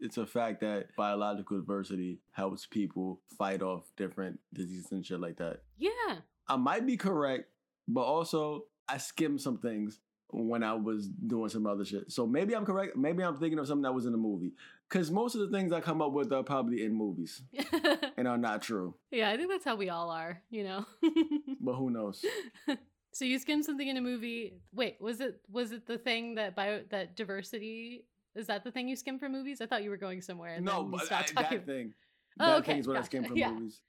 it's 0.00 0.16
a 0.16 0.26
fact 0.26 0.60
that 0.62 0.88
biological 0.96 1.58
diversity 1.58 2.20
helps 2.32 2.66
people 2.66 3.20
fight 3.36 3.62
off 3.62 3.82
different 3.96 4.40
diseases 4.52 4.92
and 4.92 5.04
shit 5.04 5.20
like 5.20 5.36
that. 5.38 5.58
Yeah. 5.76 6.16
I 6.48 6.56
might 6.56 6.86
be 6.86 6.96
correct, 6.96 7.44
but 7.86 8.02
also 8.02 8.64
I 8.88 8.96
skimmed 8.98 9.40
some 9.40 9.58
things 9.58 10.00
when 10.30 10.62
I 10.62 10.74
was 10.74 11.08
doing 11.08 11.48
some 11.50 11.66
other 11.66 11.84
shit. 11.84 12.10
So 12.10 12.26
maybe 12.26 12.54
I'm 12.56 12.64
correct. 12.64 12.96
Maybe 12.96 13.22
I'm 13.22 13.36
thinking 13.36 13.58
of 13.58 13.66
something 13.66 13.82
that 13.82 13.92
was 13.92 14.06
in 14.06 14.14
a 14.14 14.18
movie. 14.18 14.52
Because 14.88 15.10
most 15.10 15.34
of 15.34 15.40
the 15.42 15.50
things 15.56 15.72
I 15.72 15.80
come 15.80 16.00
up 16.02 16.12
with 16.12 16.32
are 16.32 16.42
probably 16.42 16.84
in 16.84 16.94
movies 16.94 17.42
and 18.16 18.26
are 18.28 18.38
not 18.38 18.62
true. 18.62 18.94
yeah, 19.10 19.30
I 19.30 19.36
think 19.36 19.50
that's 19.50 19.64
how 19.64 19.76
we 19.76 19.90
all 19.90 20.10
are, 20.10 20.40
you 20.50 20.64
know. 20.64 20.86
But 21.60 21.74
who 21.74 21.90
knows? 21.90 22.24
so 23.14 23.24
you 23.24 23.38
skimmed 23.38 23.64
something 23.64 23.86
in 23.86 23.96
a 23.96 24.00
movie. 24.00 24.54
Wait, 24.72 24.96
was 25.00 25.20
it 25.20 25.40
was 25.48 25.70
it 25.70 25.86
the 25.86 25.96
thing 25.96 26.34
that 26.34 26.56
bio 26.56 26.82
that 26.90 27.14
diversity 27.16 28.04
is 28.34 28.48
that 28.48 28.64
the 28.64 28.72
thing 28.72 28.88
you 28.88 28.96
skimmed 28.96 29.20
from 29.20 29.30
movies? 29.30 29.60
I 29.60 29.66
thought 29.66 29.84
you 29.84 29.90
were 29.90 29.96
going 29.96 30.20
somewhere. 30.20 30.60
No, 30.60 30.82
but 30.82 31.10
I, 31.12 31.22
talking. 31.22 31.34
that 31.58 31.66
thing. 31.66 31.94
Oh, 32.40 32.46
that 32.46 32.56
okay, 32.58 32.72
thing 32.72 32.80
is 32.80 32.88
what 32.88 32.96
I 32.96 32.98
gotcha. 32.98 33.06
skimmed 33.06 33.28
from 33.28 33.36
Yeah. 33.36 33.52
movies. 33.52 33.82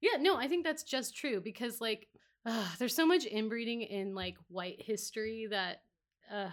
Yeah, 0.00 0.18
no, 0.20 0.36
I 0.36 0.48
think 0.48 0.64
that's 0.64 0.82
just 0.82 1.16
true 1.16 1.40
because 1.40 1.80
like 1.80 2.08
uh, 2.44 2.66
there's 2.78 2.96
so 2.96 3.06
much 3.06 3.24
inbreeding 3.24 3.82
in 3.82 4.14
like 4.14 4.36
white 4.48 4.82
history 4.82 5.46
that 5.50 5.82
uh, 6.28 6.50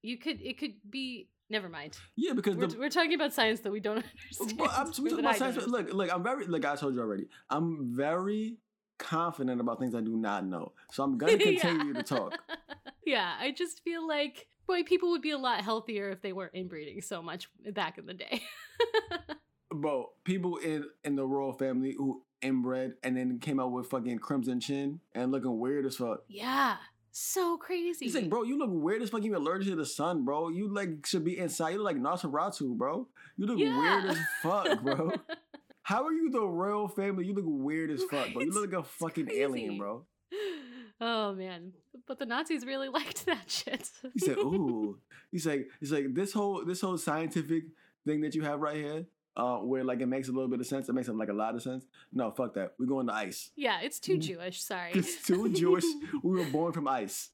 you 0.00 0.16
could 0.16 0.40
it 0.40 0.58
could 0.58 0.74
be 0.88 1.28
Never 1.50 1.70
mind. 1.70 1.96
Yeah, 2.14 2.34
because 2.34 2.56
We're, 2.56 2.66
the 2.66 2.78
we're 2.78 2.90
talking 2.90 3.14
about 3.14 3.32
science 3.32 3.60
that 3.60 3.72
we 3.72 3.80
don't 3.80 4.04
understand. 4.04 4.58
Well, 4.60 4.70
I'm 4.76 4.88
we 5.02 5.10
talking 5.10 5.20
about 5.20 5.36
science. 5.36 5.66
Look, 5.66 5.92
look, 5.94 6.12
I'm 6.12 6.22
very 6.22 6.46
like 6.46 6.64
I 6.66 6.76
told 6.76 6.94
you 6.94 7.00
already. 7.00 7.26
I'm 7.48 7.96
very 7.96 8.58
confident 8.98 9.60
about 9.60 9.78
things 9.80 9.94
I 9.94 10.00
do 10.00 10.16
not 10.16 10.44
know. 10.46 10.72
So 10.92 11.02
I'm 11.02 11.16
gonna 11.18 11.32
Yeah. 11.38 11.60
continue 11.60 11.94
to 11.94 12.02
talk. 12.02 12.38
yeah, 13.06 13.34
I 13.40 13.52
just 13.52 13.82
feel 13.82 14.06
like 14.06 14.46
boy, 14.66 14.82
people 14.82 15.10
would 15.12 15.22
be 15.22 15.30
a 15.30 15.38
lot 15.38 15.62
healthier 15.64 16.10
if 16.10 16.20
they 16.20 16.32
weren't 16.34 16.54
inbreeding 16.54 17.00
so 17.00 17.22
much 17.22 17.48
back 17.72 17.96
in 17.98 18.04
the 18.06 18.14
day. 18.14 18.42
Bro, 19.70 20.10
people 20.24 20.56
in 20.56 20.84
in 21.04 21.14
the 21.16 21.26
royal 21.26 21.52
family 21.52 21.94
who 21.96 22.22
inbred 22.40 22.94
and 23.02 23.16
then 23.16 23.38
came 23.38 23.60
out 23.60 23.70
with 23.72 23.88
fucking 23.88 24.18
crimson 24.18 24.60
chin 24.60 25.00
and 25.14 25.30
looking 25.30 25.58
weird 25.58 25.84
as 25.86 25.96
fuck. 25.96 26.20
yeah, 26.28 26.76
so 27.12 27.56
crazy. 27.58 28.06
He's 28.06 28.14
like, 28.14 28.30
bro, 28.30 28.44
you 28.44 28.58
look 28.58 28.70
weird 28.72 29.02
as 29.02 29.10
fuck. 29.10 29.22
You 29.24 29.36
allergic 29.36 29.68
to 29.68 29.76
the 29.76 29.84
sun, 29.84 30.24
bro. 30.24 30.48
You 30.48 30.72
like 30.72 31.04
should 31.04 31.24
be 31.24 31.36
inside. 31.38 31.70
You 31.70 31.78
look 31.82 31.86
like 31.86 31.96
Nosferatu, 31.96 32.76
bro. 32.76 33.08
You 33.36 33.46
look 33.46 33.58
Yeah. 33.58 33.78
weird 33.78 34.04
as 34.06 34.18
fuck, 34.42 34.82
bro. 34.82 35.12
How 35.88 36.04
are 36.04 36.12
you 36.12 36.28
the 36.28 36.42
royal 36.42 36.86
family? 36.86 37.24
You 37.24 37.32
look 37.32 37.46
weird 37.46 37.90
as 37.90 38.02
fuck, 38.10 38.34
bro. 38.34 38.42
You 38.42 38.52
look 38.52 38.70
like 38.74 38.78
a 38.78 38.82
fucking 38.84 39.30
alien, 39.32 39.78
bro. 39.78 40.04
oh 41.00 41.32
man, 41.32 41.72
but 42.06 42.18
the 42.18 42.26
Nazis 42.26 42.66
really 42.66 42.88
liked 42.98 43.24
that 43.24 43.50
shit. 43.50 43.88
He 44.12 44.18
said, 44.20 44.36
"Ooh." 44.36 44.98
He's 45.32 45.46
like, 45.46 45.70
he's 45.80 45.90
like 45.90 46.12
this 46.12 46.34
whole 46.34 46.62
this 46.62 46.82
whole 46.82 46.98
scientific 46.98 47.62
thing 48.06 48.20
that 48.20 48.34
you 48.34 48.42
have 48.42 48.60
right 48.60 48.76
here, 48.76 49.06
uh, 49.34 49.60
where 49.60 49.82
like 49.82 50.02
it 50.02 50.08
makes 50.08 50.28
a 50.28 50.32
little 50.32 50.50
bit 50.50 50.60
of 50.60 50.66
sense. 50.66 50.90
It 50.90 50.92
makes 50.92 51.08
like 51.08 51.30
a 51.30 51.32
lot 51.32 51.54
of 51.54 51.62
sense. 51.62 51.86
No, 52.12 52.32
fuck 52.32 52.52
that. 52.52 52.74
We're 52.78 52.84
going 52.84 53.06
to 53.06 53.14
ice. 53.14 53.50
yeah, 53.56 53.80
it's 53.80 53.98
too 53.98 54.18
Jewish. 54.18 54.62
Sorry. 54.62 54.90
It's 54.94 55.26
too 55.26 55.50
Jewish. 55.50 55.84
We 56.22 56.38
were 56.38 56.50
born 56.50 56.74
from 56.74 56.86
ice. 56.86 57.30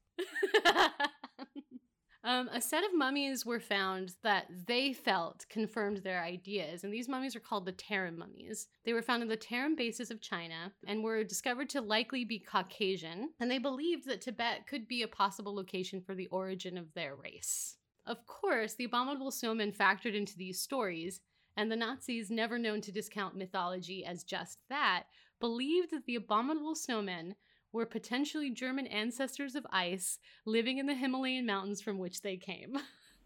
Um, 2.25 2.49
a 2.55 2.61
set 2.61 2.85
of 2.85 2.95
mummies 2.95 3.45
were 3.45 3.61
found 3.61 4.15
that 4.23 4.47
they 4.67 4.95
felt 4.95 5.45
confirmed 5.51 5.99
their 5.99 6.23
ideas, 6.23 6.83
and 6.83 6.91
these 6.91 7.07
mummies 7.07 7.37
are 7.37 7.41
called 7.41 7.67
the 7.67 7.73
Tarim 7.73 8.17
mummies. 8.17 8.69
They 8.87 8.95
were 8.95 9.03
found 9.03 9.23
in 9.23 9.29
the 9.29 9.37
Tarim 9.37 9.77
Basin 9.77 10.07
of 10.11 10.23
China 10.23 10.73
and 10.87 11.05
were 11.05 11.23
discovered 11.23 11.69
to 11.71 11.83
likely 11.83 12.25
be 12.25 12.39
Caucasian, 12.39 13.29
and 13.39 13.51
they 13.51 13.59
believed 13.59 14.07
that 14.09 14.23
Tibet 14.23 14.67
could 14.67 14.89
be 14.89 15.03
a 15.03 15.09
possible 15.09 15.55
location 15.55 16.01
for 16.01 16.15
the 16.15 16.29
origin 16.29 16.79
of 16.79 16.95
their 16.95 17.15
race. 17.15 17.77
Of 18.07 18.25
course, 18.27 18.73
the 18.73 18.85
abominable 18.85 19.31
snowmen 19.31 19.77
factored 19.77 20.15
into 20.15 20.39
these 20.39 20.59
stories, 20.59 21.21
and 21.59 21.71
the 21.71 21.77
Nazis, 21.77 22.31
never 22.31 22.59
known 22.59 22.81
to 22.81 22.93
discount 22.93 23.37
mythology 23.37 24.03
as 24.03 24.25
just 24.25 24.61
that, 24.71 25.05
believed 25.41 25.91
that 25.91 26.07
the 26.07 26.17
abominable 26.17 26.75
snowmen 26.75 27.35
were 27.75 27.85
potentially 27.85 28.51
German 28.51 28.87
ancestors 28.87 29.55
of 29.57 29.67
ice 29.71 30.19
living 30.47 30.79
in 30.79 30.87
the 30.87 30.95
Himalayan 30.95 31.45
mountains 31.45 31.83
from 31.83 31.99
which 31.99 32.23
they 32.23 32.37
came. 32.37 32.79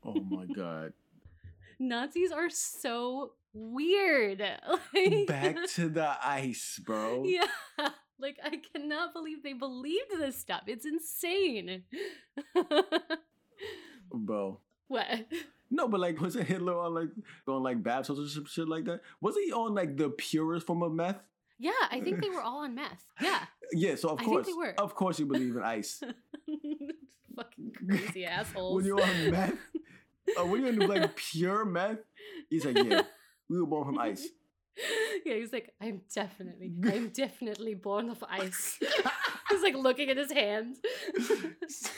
Oh 0.05 0.15
my 0.15 0.47
god. 0.47 0.95
Nazis 1.79 2.33
are 2.33 2.51
so 2.51 3.33
weird. 3.53 4.43
Like- 4.95 5.27
Back 5.27 5.57
to 5.75 5.89
the 5.89 6.17
ice, 6.27 6.81
bro. 6.85 7.25
Yeah. 7.25 7.47
Like 8.19 8.39
I 8.43 8.61
cannot 8.73 9.13
believe 9.13 9.43
they 9.45 9.53
believed 9.53 10.11
this 10.19 10.37
stuff. 10.37 10.63
It's 10.67 10.87
insane. 10.87 11.85
Bro. 14.13 14.61
what? 14.89 15.07
No, 15.71 15.87
but 15.87 16.01
like, 16.01 16.21
wasn't 16.21 16.49
Hitler 16.49 16.79
on 16.79 16.95
like 16.95 17.11
on 17.47 17.63
like 17.63 17.83
bath 17.83 18.07
salts 18.07 18.21
or 18.23 18.27
some 18.29 18.47
shit 18.47 18.69
like 18.69 18.87
that? 18.87 19.03
Wasn't 19.21 19.45
he 19.45 19.53
on 19.53 19.75
like 19.75 19.97
the 19.99 20.09
purest 20.09 20.67
form 20.67 20.83
of 20.83 20.93
meth? 20.93 21.21
Yeah, 21.59 21.73
I 21.91 22.01
think 22.01 22.23
they 22.23 22.31
were 22.31 22.41
all 22.41 22.65
on 22.65 22.75
meth. 22.75 23.05
Yeah. 23.21 23.41
Yeah, 23.73 23.97
so 23.97 24.11
of 24.11 24.21
I 24.21 24.25
course, 24.25 24.47
they 24.47 24.53
were. 24.53 24.75
of 24.79 24.95
course, 24.95 25.19
you 25.19 25.27
believe 25.27 25.57
in 25.57 25.63
ice. 25.63 26.01
Fucking 27.37 27.73
crazy 27.87 28.25
assholes. 28.25 28.77
when 28.77 28.85
you're 28.85 29.01
on 29.03 29.31
meth, 29.31 29.55
uh, 30.39 30.47
when 30.47 30.61
you're 30.65 30.83
on 30.83 30.89
like 30.89 31.17
pure 31.17 31.65
meth, 31.65 31.99
he's 32.49 32.65
like, 32.65 32.77
yeah, 32.77 33.03
we 33.49 33.61
were 33.61 33.67
born 33.67 33.85
from 33.87 33.99
ice. 33.99 34.27
yeah, 35.27 35.35
he's 35.35 35.53
like, 35.53 35.75
I'm 35.81 36.03
definitely, 36.15 36.73
I'm 36.85 37.09
definitely 37.09 37.75
born 37.75 38.11
of 38.11 38.25
ice. 38.29 38.79
he's 39.51 39.63
like 39.63 39.75
looking 39.75 40.09
at 40.09 40.17
his 40.17 40.33
hand. 40.33 40.77
it's 41.15 41.91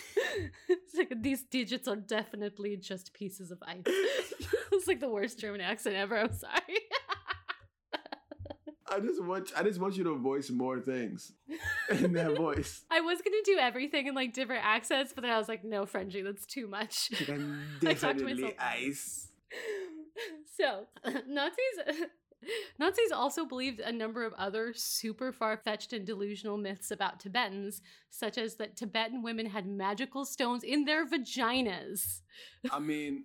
like 0.96 1.12
these 1.22 1.42
digits 1.42 1.86
are 1.88 1.96
definitely 1.96 2.76
just 2.76 3.12
pieces 3.12 3.50
of 3.50 3.62
ice. 3.66 3.82
it's 3.86 4.86
like 4.86 5.00
the 5.00 5.08
worst 5.08 5.38
German 5.38 5.60
accent 5.60 5.96
ever. 5.96 6.16
I'm 6.18 6.32
sorry. 6.32 6.78
I 8.90 9.00
just 9.00 9.22
want, 9.22 9.52
I 9.56 9.62
just 9.62 9.80
want 9.80 9.96
you 9.96 10.04
to 10.04 10.16
voice 10.16 10.50
more 10.50 10.80
things 10.80 11.32
in 11.90 12.12
that 12.14 12.36
voice. 12.36 12.84
I 12.90 13.00
was 13.00 13.20
gonna 13.22 13.36
do 13.44 13.58
everything 13.58 14.06
in 14.06 14.14
like 14.14 14.32
different 14.32 14.64
accents, 14.64 15.12
but 15.14 15.22
then 15.22 15.30
I 15.30 15.38
was 15.38 15.48
like, 15.48 15.64
no, 15.64 15.86
Frenchie, 15.86 16.22
that's 16.22 16.46
too 16.46 16.66
much. 16.66 17.10
Like, 17.20 17.28
I'm 17.30 17.62
to 17.80 17.94
definitely 17.94 18.56
ice. 18.58 19.28
so 20.56 20.86
Nazis 21.28 22.06
Nazis 22.78 23.12
also 23.12 23.44
believed 23.44 23.80
a 23.80 23.92
number 23.92 24.24
of 24.24 24.32
other 24.34 24.72
super 24.74 25.30
far-fetched 25.30 25.92
and 25.92 26.06
delusional 26.06 26.56
myths 26.56 26.90
about 26.90 27.20
Tibetans, 27.20 27.82
such 28.08 28.38
as 28.38 28.56
that 28.56 28.76
Tibetan 28.76 29.22
women 29.22 29.46
had 29.46 29.66
magical 29.66 30.24
stones 30.24 30.64
in 30.64 30.84
their 30.84 31.06
vaginas. 31.06 32.20
I 32.70 32.78
mean, 32.78 33.24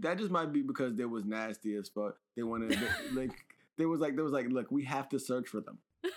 that 0.00 0.18
just 0.18 0.30
might 0.30 0.52
be 0.52 0.62
because 0.62 0.96
they 0.96 1.04
was 1.04 1.24
nasty 1.24 1.76
as 1.76 1.88
fuck. 1.88 2.16
They 2.36 2.42
wanted, 2.42 2.76
like, 3.12 3.44
there 3.78 3.88
was 3.88 4.00
like, 4.00 4.16
there 4.16 4.24
was 4.24 4.32
like, 4.32 4.48
look, 4.50 4.70
we 4.70 4.84
have 4.84 5.08
to 5.10 5.18
search 5.18 5.48
for 5.48 5.60
them. 5.60 5.78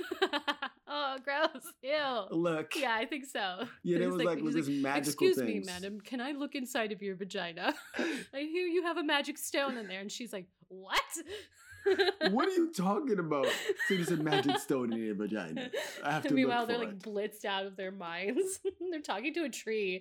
oh, 0.87 1.17
gross. 1.23 1.63
Ew. 1.83 2.25
Look, 2.31 2.73
Yeah, 2.75 2.93
I 2.93 3.05
think 3.05 3.25
so. 3.25 3.65
Yeah, 3.83 3.99
there 3.99 4.09
was 4.09 4.23
like, 4.23 4.39
he's 4.39 4.53
this 4.53 4.67
magical 4.67 5.27
thing. 5.27 5.29
Excuse 5.29 5.37
things. 5.37 5.65
me, 5.67 5.73
madam. 5.73 6.01
Can 6.01 6.19
I 6.19 6.31
look 6.31 6.55
inside 6.55 6.91
of 6.91 7.01
your 7.01 7.15
vagina? 7.15 7.73
I 7.97 8.39
hear 8.39 8.67
you 8.67 8.83
have 8.83 8.97
a 8.97 9.03
magic 9.03 9.37
stone 9.37 9.77
in 9.77 9.87
there. 9.87 10.01
And 10.01 10.11
she's 10.11 10.33
like, 10.33 10.47
What? 10.67 10.99
What 12.29 12.47
are 12.47 12.51
you 12.51 12.71
talking 12.71 13.17
about? 13.17 13.47
So 13.87 13.95
there's 13.95 14.11
a 14.11 14.17
magic 14.17 14.59
stone 14.59 14.93
in 14.93 14.99
your 14.99 15.15
vagina. 15.15 15.71
I 16.03 16.11
have 16.11 16.23
to 16.27 16.33
meanwhile, 16.33 16.67
they're 16.67 16.77
for 16.77 16.85
like 16.85 16.99
blitzed 16.99 17.43
out 17.43 17.65
of 17.65 17.75
their 17.75 17.91
minds. 17.91 18.59
they're 18.91 19.01
talking 19.01 19.33
to 19.33 19.45
a 19.45 19.49
tree. 19.49 19.99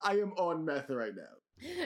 I 0.00 0.12
am 0.12 0.34
on 0.34 0.64
meth 0.64 0.88
right 0.88 1.14
now. 1.16 1.22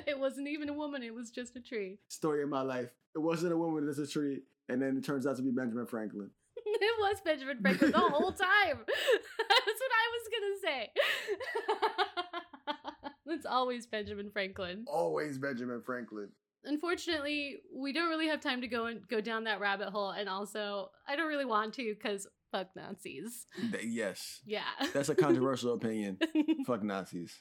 It 0.07 0.19
wasn't 0.19 0.49
even 0.49 0.69
a 0.69 0.75
woman, 0.75 1.03
it 1.03 1.15
was 1.15 1.31
just 1.31 1.57
a 1.57 1.61
tree. 1.61 1.99
Story 2.09 2.43
of 2.43 2.49
my 2.49 2.63
life. 2.63 2.91
It 3.17 3.23
wasn't 3.23 3.53
a 3.53 3.57
woman, 3.57 3.89
it's 3.89 3.99
a 3.99 4.07
tree. 4.07 4.43
And 4.69 4.81
then 4.81 4.97
it 4.99 5.05
turns 5.05 5.27
out 5.27 5.37
to 5.39 5.43
be 5.43 5.51
Benjamin 5.51 5.87
Franklin. 5.87 6.31
It 6.79 6.99
was 7.01 7.21
Benjamin 7.25 7.59
Franklin 7.63 7.91
the 7.93 7.99
whole 7.99 8.33
time. 8.33 8.79
That's 9.49 9.81
what 9.81 9.93
I 9.93 10.07
was 10.13 10.29
gonna 10.33 10.57
say. 10.63 10.91
it's 13.29 13.47
always 13.47 13.87
Benjamin 13.87 14.31
Franklin. 14.31 14.85
Always 14.87 15.39
Benjamin 15.39 15.81
Franklin. 15.87 16.29
Unfortunately, 16.65 17.57
we 17.75 17.93
don't 17.93 18.09
really 18.11 18.27
have 18.29 18.41
time 18.41 18.61
to 18.61 18.69
go 18.69 18.87
and 18.87 19.07
go 19.09 19.21
down 19.23 19.45
that 19.45 19.61
rabbit 19.61 19.89
hole, 19.91 20.11
and 20.11 20.29
also 20.29 20.91
I 21.09 21.17
don't 21.17 21.29
really 21.29 21.45
want 21.47 21.73
to 21.75 21.95
because 21.99 22.27
fuck 22.53 22.69
Nazis. 22.77 23.47
Yes. 23.83 24.41
Yeah. 24.45 24.65
That's 24.93 25.09
a 25.09 25.15
controversial 25.15 25.75
opinion. 25.75 26.19
Fuck 26.67 26.83
Nazis. 26.83 27.41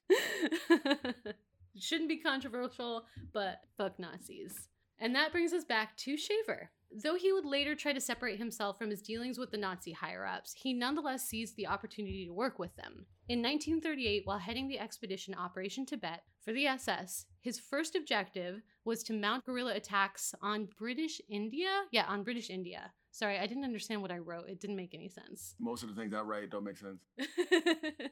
Shouldn't 1.77 2.09
be 2.09 2.17
controversial, 2.17 3.05
but 3.33 3.61
fuck 3.77 3.99
Nazis. 3.99 4.69
And 4.99 5.15
that 5.15 5.31
brings 5.31 5.53
us 5.53 5.63
back 5.63 5.97
to 5.97 6.17
Schaefer. 6.17 6.71
Though 6.91 7.15
he 7.15 7.33
would 7.33 7.45
later 7.45 7.75
try 7.75 7.91
to 7.91 7.99
separate 7.99 8.37
himself 8.37 8.77
from 8.77 8.89
his 8.89 9.01
dealings 9.01 9.37
with 9.37 9.51
the 9.51 9.57
Nazi 9.57 9.91
higher 9.91 10.25
ups, 10.25 10.53
he 10.53 10.71
nonetheless 10.71 11.27
seized 11.27 11.57
the 11.57 11.67
opportunity 11.67 12.25
to 12.25 12.31
work 12.33 12.57
with 12.57 12.73
them. 12.77 13.05
In 13.27 13.41
1938, 13.41 14.21
while 14.25 14.37
heading 14.37 14.67
the 14.67 14.79
expedition 14.79 15.33
Operation 15.33 15.85
Tibet 15.85 16.23
for 16.43 16.53
the 16.53 16.67
SS, 16.67 17.25
his 17.41 17.59
first 17.59 17.95
objective 17.95 18.61
was 18.85 19.03
to 19.03 19.13
mount 19.13 19.43
guerrilla 19.45 19.73
attacks 19.73 20.33
on 20.41 20.69
British 20.77 21.19
India? 21.27 21.83
Yeah, 21.91 22.05
on 22.07 22.23
British 22.23 22.49
India. 22.49 22.91
Sorry, 23.11 23.39
I 23.39 23.47
didn't 23.47 23.63
understand 23.63 24.01
what 24.01 24.11
I 24.11 24.19
wrote. 24.19 24.47
It 24.47 24.61
didn't 24.61 24.75
make 24.75 24.93
any 24.93 25.09
sense. 25.09 25.55
Most 25.59 25.83
of 25.83 25.89
the 25.89 25.95
things 25.95 26.13
I 26.13 26.21
write 26.21 26.49
don't 26.49 26.63
make 26.63 26.77
sense. 26.77 27.01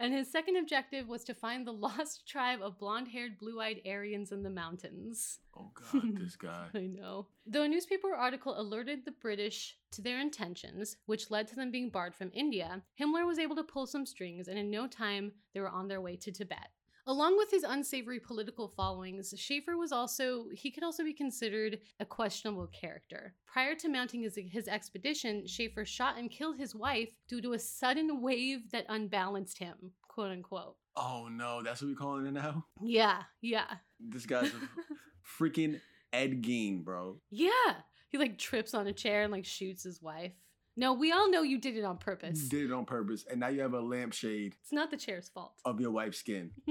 and 0.00 0.14
his 0.14 0.32
second 0.32 0.56
objective 0.56 1.06
was 1.06 1.22
to 1.24 1.34
find 1.34 1.66
the 1.66 1.72
lost 1.86 2.26
tribe 2.26 2.60
of 2.62 2.78
blonde 2.78 3.08
haired, 3.08 3.38
blue 3.38 3.60
eyed 3.60 3.80
Aryans 3.86 4.32
in 4.32 4.42
the 4.42 4.50
mountains. 4.50 5.38
Oh 5.56 5.70
God, 5.74 6.18
this 6.18 6.36
guy. 6.36 6.66
I 6.74 6.86
know. 6.86 7.28
Though 7.46 7.62
a 7.62 7.68
newspaper 7.68 8.14
article 8.14 8.58
alerted 8.58 9.04
the 9.04 9.12
British 9.12 9.76
to 9.92 10.02
their 10.02 10.18
intentions, 10.18 10.96
which 11.06 11.30
led 11.30 11.46
to 11.48 11.54
them 11.54 11.70
being 11.70 11.90
barred 11.90 12.14
from 12.14 12.30
India, 12.32 12.82
Himmler 12.98 13.26
was 13.26 13.38
able 13.38 13.56
to 13.56 13.62
pull 13.62 13.86
some 13.86 14.06
strings, 14.06 14.48
and 14.48 14.58
in 14.58 14.70
no 14.70 14.86
time, 14.88 15.32
they 15.54 15.60
were 15.60 15.68
on 15.68 15.86
their 15.86 16.00
way 16.00 16.16
to 16.16 16.32
Tibet. 16.32 16.70
Along 17.06 17.36
with 17.36 17.50
his 17.50 17.62
unsavory 17.62 18.20
political 18.20 18.68
followings, 18.68 19.34
Schaefer 19.36 19.76
was 19.76 19.92
also, 19.92 20.46
he 20.52 20.70
could 20.70 20.84
also 20.84 21.02
be 21.04 21.12
considered 21.12 21.78
a 21.98 22.04
questionable 22.04 22.68
character. 22.68 23.34
Prior 23.46 23.74
to 23.76 23.88
mounting 23.88 24.22
his, 24.22 24.38
his 24.50 24.68
expedition, 24.68 25.46
Schaefer 25.46 25.84
shot 25.84 26.18
and 26.18 26.30
killed 26.30 26.56
his 26.56 26.74
wife 26.74 27.10
due 27.28 27.40
to 27.40 27.52
a 27.52 27.58
sudden 27.58 28.20
wave 28.20 28.70
that 28.72 28.86
unbalanced 28.88 29.58
him, 29.58 29.92
quote 30.08 30.30
unquote. 30.30 30.76
Oh 30.96 31.28
no, 31.30 31.62
that's 31.62 31.80
what 31.80 31.88
we're 31.88 31.96
calling 31.96 32.26
it 32.26 32.32
now? 32.32 32.66
Yeah, 32.82 33.22
yeah. 33.40 33.66
This 33.98 34.26
guy's 34.26 34.52
a 34.52 34.60
freaking 35.42 35.80
Ed 36.12 36.42
Gein, 36.42 36.84
bro. 36.84 37.16
Yeah. 37.30 37.74
He 38.08 38.18
like 38.18 38.38
trips 38.38 38.74
on 38.74 38.88
a 38.88 38.92
chair 38.92 39.22
and 39.22 39.32
like 39.32 39.44
shoots 39.44 39.84
his 39.84 40.02
wife. 40.02 40.32
No, 40.80 40.94
we 40.94 41.12
all 41.12 41.30
know 41.30 41.42
you 41.42 41.58
did 41.58 41.76
it 41.76 41.84
on 41.84 41.96
You 41.96 41.98
purpose. 41.98 42.48
did 42.48 42.64
it 42.70 42.72
on 42.72 42.86
purpose, 42.86 43.26
and 43.30 43.38
now 43.40 43.48
you 43.48 43.60
have 43.60 43.74
a 43.74 43.80
lampshade 43.80 44.56
It's 44.62 44.72
not 44.72 44.90
the 44.90 44.96
chair's 44.96 45.28
fault. 45.28 45.52
of 45.66 45.78
your 45.78 45.90
wife's 45.90 46.16
skin. 46.18 46.52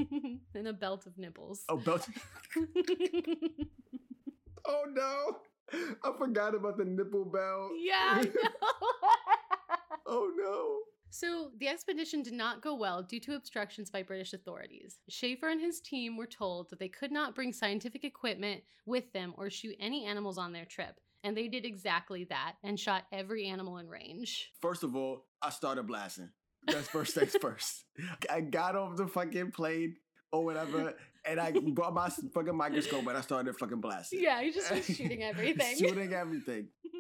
and 0.55 0.67
a 0.67 0.73
belt 0.73 1.05
of 1.05 1.15
nipples. 1.19 1.61
Oh, 1.69 1.77
belt. 1.77 2.07
oh 4.65 4.83
no! 4.91 5.37
I 6.03 6.11
forgot 6.17 6.55
about 6.55 6.77
the 6.77 6.85
nipple 6.85 7.25
belt. 7.25 7.71
yeah. 7.79 8.23
Oh 10.11 10.31
no! 10.35 10.79
So, 11.11 11.51
the 11.59 11.67
expedition 11.67 12.23
did 12.23 12.33
not 12.33 12.63
go 12.63 12.73
well 12.73 13.03
due 13.03 13.19
to 13.19 13.35
obstructions 13.35 13.91
by 13.91 14.01
British 14.01 14.33
authorities. 14.33 14.97
Schaefer 15.07 15.49
and 15.49 15.61
his 15.61 15.81
team 15.81 16.17
were 16.17 16.25
told 16.25 16.71
that 16.71 16.79
they 16.79 16.87
could 16.87 17.11
not 17.11 17.35
bring 17.35 17.53
scientific 17.53 18.03
equipment 18.03 18.63
with 18.87 19.11
them 19.13 19.35
or 19.37 19.51
shoot 19.51 19.75
any 19.79 20.05
animals 20.05 20.39
on 20.39 20.51
their 20.51 20.65
trip. 20.65 20.99
And 21.23 21.35
they 21.35 21.47
did 21.47 21.65
exactly 21.65 22.25
that 22.25 22.53
and 22.63 22.79
shot 22.79 23.03
every 23.11 23.47
animal 23.47 23.77
in 23.77 23.87
range. 23.87 24.51
First 24.61 24.83
of 24.83 24.95
all, 24.95 25.25
I 25.41 25.49
started 25.49 25.87
blasting. 25.87 26.29
That's 26.65 26.87
first 26.87 27.15
things 27.15 27.35
first. 27.41 27.85
I 28.29 28.41
got 28.41 28.75
off 28.75 28.95
the 28.95 29.07
fucking 29.07 29.51
plane 29.51 29.95
or 30.31 30.45
whatever, 30.45 30.93
and 31.25 31.39
I 31.39 31.51
brought 31.51 31.93
my 31.93 32.09
fucking 32.33 32.55
microscope 32.55 33.07
and 33.07 33.17
I 33.17 33.21
started 33.21 33.57
fucking 33.57 33.81
blasting. 33.81 34.21
Yeah, 34.21 34.41
you 34.41 34.53
just 34.53 34.71
was 34.73 34.85
shooting 34.85 35.23
everything. 35.23 35.77
Shooting 35.77 36.13
everything. 36.13 36.67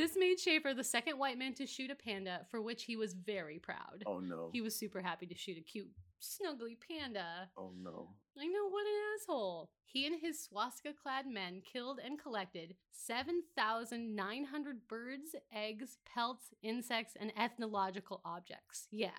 this 0.00 0.16
made 0.16 0.40
Schaefer 0.40 0.72
the 0.74 0.82
second 0.84 1.18
white 1.18 1.38
man 1.38 1.54
to 1.54 1.66
shoot 1.66 1.90
a 1.90 1.94
panda, 1.94 2.46
for 2.50 2.62
which 2.62 2.84
he 2.84 2.96
was 2.96 3.12
very 3.12 3.58
proud. 3.58 4.02
Oh 4.06 4.18
no. 4.18 4.48
He 4.52 4.60
was 4.60 4.74
super 4.74 5.00
happy 5.00 5.26
to 5.26 5.34
shoot 5.34 5.58
a 5.58 5.60
cute, 5.60 5.90
snuggly 6.22 6.76
panda. 6.88 7.50
Oh 7.56 7.72
no. 7.82 8.08
I 8.38 8.46
know, 8.46 8.68
what 8.68 8.86
an 8.86 8.92
asshole. 9.14 9.70
He 9.84 10.06
and 10.06 10.18
his 10.18 10.42
swastika 10.42 10.94
clad 10.94 11.26
men 11.26 11.60
killed 11.60 12.00
and 12.02 12.18
collected 12.18 12.76
7,900 12.92 14.88
birds, 14.88 15.34
eggs, 15.54 15.98
pelts, 16.06 16.54
insects, 16.62 17.16
and 17.20 17.32
ethnological 17.36 18.22
objects. 18.24 18.86
Yeah. 18.90 19.10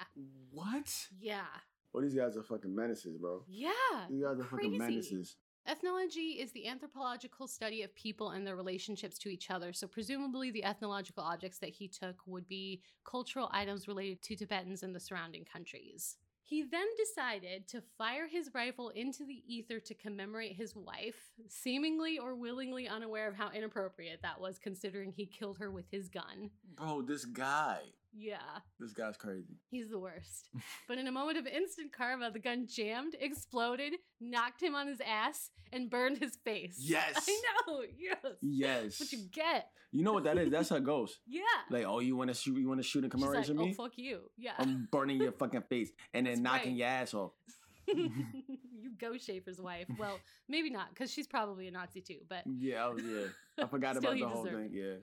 What? 0.51 1.09
Yeah. 1.19 1.45
Well, 1.93 2.03
these 2.03 2.15
guys 2.15 2.38
are 2.38 2.43
fucking 2.43 2.73
menaces, 2.73 3.17
bro. 3.17 3.43
Yeah. 3.47 3.69
These 4.09 4.23
guys 4.23 4.39
are 4.39 4.45
fucking 4.45 4.77
menaces. 4.77 5.36
Ethnology 5.68 6.39
is 6.39 6.51
the 6.51 6.68
anthropological 6.68 7.47
study 7.47 7.84
of 7.84 7.95
people 7.95 8.32
and 8.32 8.45
their 8.45 8.55
relationships 8.55 9.18
to 9.20 9.30
each 9.30 9.51
other. 9.51 9.72
So, 9.74 9.88
presumably, 9.88 10.51
the 10.51 10.64
ethnological 10.64 11.24
objects 11.24 11.59
that 11.59 11.70
he 11.70 11.88
took 11.88 12.16
would 12.26 12.47
be 12.47 12.82
cultural 13.05 13.49
items 13.53 13.88
related 13.88 14.22
to 14.24 14.36
Tibetans 14.36 14.84
and 14.84 14.95
the 14.95 14.99
surrounding 14.99 15.45
countries. 15.45 16.18
He 16.43 16.64
then 16.64 16.88
decided 16.97 17.68
to 17.70 17.84
fire 17.97 18.28
his 18.28 18.49
rifle 18.53 18.89
into 18.89 19.24
the 19.24 19.43
ether 19.47 19.80
to 19.80 19.93
commemorate 19.93 20.55
his 20.55 20.76
wife, 20.76 21.32
seemingly 21.47 22.20
or 22.20 22.36
willingly 22.36 22.89
unaware 22.89 23.30
of 23.30 23.36
how 23.36 23.51
inappropriate 23.51 24.22
that 24.24 24.41
was, 24.41 24.59
considering 24.59 25.14
he 25.14 25.26
killed 25.26 25.59
her 25.59 25.72
with 25.72 25.86
his 25.91 26.09
gun. 26.09 26.49
Bro, 26.76 27.03
this 27.03 27.24
guy. 27.24 27.82
Yeah, 28.14 28.38
This 28.80 28.91
guy's 28.93 29.16
crazy. 29.16 29.55
he's 29.70 29.89
the 29.89 29.99
worst. 29.99 30.49
but 30.88 30.97
in 30.97 31.07
a 31.07 31.12
moment 31.12 31.38
of 31.38 31.47
instant 31.47 31.93
karma, 31.93 32.30
the 32.32 32.39
gun 32.39 32.68
jammed, 32.68 33.16
exploded, 33.20 33.93
knocked 34.20 34.62
him 34.62 34.76
on 34.76 34.88
his 34.88 35.01
ass, 35.05 35.49
and 35.72 35.89
burned 35.89 36.18
his 36.18 36.36
face. 36.43 36.76
Yes. 36.80 37.26
I 37.30 37.41
know. 37.68 37.82
Yes. 37.97 38.18
Yes. 38.41 38.99
What 38.99 39.12
you 39.14 39.20
get. 39.32 39.70
You 39.93 40.03
know 40.03 40.14
what 40.14 40.26
that 40.26 40.38
is? 40.38 40.51
That's 40.51 40.72
it 40.72 40.84
goes. 40.84 41.20
Yeah. 41.28 41.41
Like, 41.70 41.86
oh, 41.86 41.99
you 41.99 42.16
want 42.18 42.30
to 42.30 42.34
shoot? 42.34 42.57
You 42.57 42.68
want 42.68 42.82
to 42.82 42.88
shoot 42.88 42.99
in 42.99 43.05
like, 43.05 43.12
commemoration 43.12 43.55
of 43.55 43.62
oh, 43.62 43.66
me? 43.66 43.74
fuck 43.74 43.91
you. 43.95 44.22
Yeah. 44.38 44.53
I'm 44.57 44.88
burning 44.91 45.22
your 45.22 45.32
fucking 45.32 45.64
face 45.70 45.91
and 46.14 46.26
then 46.26 46.34
That's 46.34 46.43
knocking 46.43 46.72
right. 46.72 46.78
your 46.78 46.88
ass 46.88 47.14
off. 47.14 47.32
you 47.88 48.91
go 48.99 49.18
Schaefer's 49.18 49.62
wife. 49.62 49.88
Well, 49.97 50.20
maybe 50.49 50.70
not, 50.70 50.89
because 50.89 51.12
she's 51.12 51.28
probably 51.28 51.68
a 51.68 51.72
Nazi 51.72 52.01
too, 52.01 52.20
but 52.28 52.43
Yeah, 52.45 52.86
oh, 52.86 52.97
yeah. 52.97 53.64
I 53.64 53.68
forgot 53.68 53.97
about 53.97 54.14
the 54.14 54.28
whole 54.28 54.45
thing. 54.45 54.70
Yeah. 54.72 54.95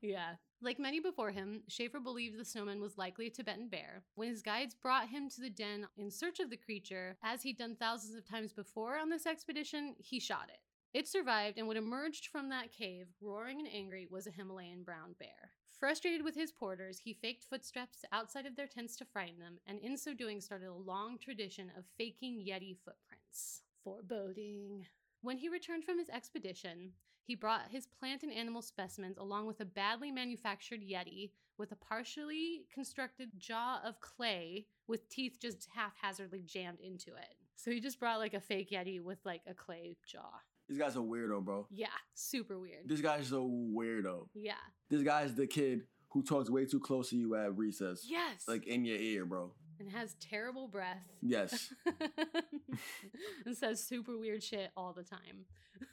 Yeah. 0.00 0.34
Like 0.60 0.78
many 0.78 0.98
before 0.98 1.30
him, 1.30 1.62
Schaefer 1.68 2.00
believed 2.00 2.38
the 2.38 2.44
snowman 2.44 2.80
was 2.80 2.96
likely 2.96 3.26
a 3.26 3.30
Tibetan 3.30 3.68
bear. 3.68 4.02
When 4.14 4.28
his 4.28 4.40
guides 4.40 4.74
brought 4.74 5.08
him 5.08 5.28
to 5.30 5.40
the 5.40 5.50
den 5.50 5.86
in 5.98 6.10
search 6.10 6.40
of 6.40 6.48
the 6.48 6.56
creature, 6.56 7.18
as 7.22 7.42
he'd 7.42 7.58
done 7.58 7.76
thousands 7.76 8.14
of 8.14 8.26
times 8.26 8.52
before 8.52 8.96
on 8.96 9.10
this 9.10 9.26
expedition, 9.26 9.94
he 9.98 10.18
shot 10.20 10.48
it. 10.48 10.60
It 10.94 11.08
survived, 11.08 11.58
and 11.58 11.66
what 11.66 11.76
emerged 11.76 12.28
from 12.28 12.48
that 12.48 12.72
cave, 12.72 13.08
roaring 13.20 13.58
and 13.58 13.68
angry, 13.68 14.06
was 14.08 14.26
a 14.26 14.30
Himalayan 14.30 14.84
brown 14.84 15.16
bear. 15.18 15.50
Frustrated 15.78 16.22
with 16.22 16.36
his 16.36 16.52
porters, 16.52 17.00
he 17.00 17.12
faked 17.12 17.44
footsteps 17.44 18.04
outside 18.12 18.46
of 18.46 18.54
their 18.54 18.68
tents 18.68 18.96
to 18.96 19.04
frighten 19.04 19.40
them, 19.40 19.58
and 19.66 19.80
in 19.80 19.96
so 19.96 20.14
doing 20.14 20.40
started 20.40 20.68
a 20.68 20.72
long 20.72 21.18
tradition 21.18 21.72
of 21.76 21.84
faking 21.98 22.44
Yeti 22.48 22.76
footprints. 22.84 23.62
Foreboding. 23.82 24.86
When 25.20 25.36
he 25.36 25.48
returned 25.48 25.84
from 25.84 25.98
his 25.98 26.08
expedition, 26.08 26.92
he 27.26 27.34
brought 27.34 27.70
his 27.70 27.86
plant 27.86 28.22
and 28.22 28.32
animal 28.32 28.62
specimens 28.62 29.16
along 29.18 29.46
with 29.46 29.60
a 29.60 29.64
badly 29.64 30.10
manufactured 30.10 30.80
Yeti 30.80 31.30
with 31.56 31.72
a 31.72 31.76
partially 31.76 32.66
constructed 32.72 33.30
jaw 33.38 33.80
of 33.84 34.00
clay 34.00 34.66
with 34.86 35.08
teeth 35.08 35.38
just 35.40 35.68
haphazardly 35.74 36.42
jammed 36.42 36.80
into 36.80 37.10
it. 37.14 37.34
So 37.56 37.70
he 37.70 37.80
just 37.80 37.98
brought 37.98 38.18
like 38.18 38.34
a 38.34 38.40
fake 38.40 38.70
Yeti 38.70 39.00
with 39.00 39.18
like 39.24 39.42
a 39.46 39.54
clay 39.54 39.96
jaw. 40.06 40.40
This 40.68 40.78
guy's 40.78 40.96
a 40.96 41.00
weirdo, 41.00 41.44
bro. 41.44 41.66
Yeah, 41.70 41.86
super 42.14 42.58
weird. 42.58 42.86
This 42.88 43.00
guy's 43.00 43.32
a 43.32 43.36
weirdo. 43.36 44.28
Yeah. 44.34 44.54
This 44.90 45.02
guy's 45.02 45.34
the 45.34 45.46
kid 45.46 45.82
who 46.10 46.22
talks 46.22 46.48
way 46.48 46.64
too 46.64 46.80
close 46.80 47.10
to 47.10 47.16
you 47.16 47.34
at 47.34 47.56
recess. 47.56 48.06
Yes. 48.08 48.44
Like 48.48 48.66
in 48.66 48.84
your 48.84 48.96
ear, 48.96 49.24
bro. 49.24 49.52
And 49.80 49.90
has 49.90 50.14
terrible 50.20 50.68
breath. 50.68 51.04
Yes. 51.22 51.72
and 53.46 53.56
says 53.56 53.82
super 53.82 54.16
weird 54.18 54.42
shit 54.42 54.70
all 54.76 54.92
the 54.92 55.02
time. 55.04 55.44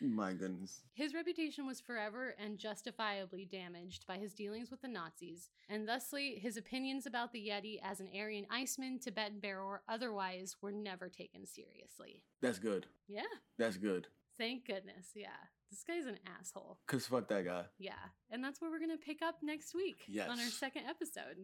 My 0.00 0.32
goodness. 0.32 0.80
His 0.94 1.14
reputation 1.14 1.64
was 1.64 1.80
forever 1.80 2.34
and 2.42 2.58
justifiably 2.58 3.44
damaged 3.44 4.04
by 4.06 4.16
his 4.16 4.34
dealings 4.34 4.70
with 4.70 4.82
the 4.82 4.88
Nazis, 4.88 5.48
and 5.68 5.86
thusly 5.88 6.40
his 6.40 6.56
opinions 6.56 7.06
about 7.06 7.32
the 7.32 7.38
Yeti 7.48 7.78
as 7.84 8.00
an 8.00 8.08
Aryan 8.12 8.46
Iceman, 8.50 8.98
Tibetan 8.98 9.38
bear, 9.38 9.60
or 9.60 9.82
otherwise 9.88 10.56
were 10.60 10.72
never 10.72 11.08
taken 11.08 11.46
seriously. 11.46 12.24
That's 12.40 12.58
good. 12.58 12.86
Yeah, 13.06 13.22
That's 13.58 13.76
good. 13.76 14.08
thank 14.36 14.66
goodness. 14.66 15.10
Yeah, 15.14 15.28
this 15.70 15.84
guy's 15.84 16.06
an 16.06 16.18
asshole. 16.40 16.78
Cause 16.88 17.06
fuck 17.06 17.28
that 17.28 17.44
guy. 17.44 17.66
Yeah, 17.78 17.92
and 18.28 18.42
that's 18.42 18.60
where 18.60 18.72
we're 18.72 18.80
gonna 18.80 18.96
pick 18.96 19.22
up 19.22 19.36
next 19.40 19.72
week 19.72 20.04
on 20.28 20.40
our 20.40 20.46
second 20.48 20.82
episode. 20.88 21.36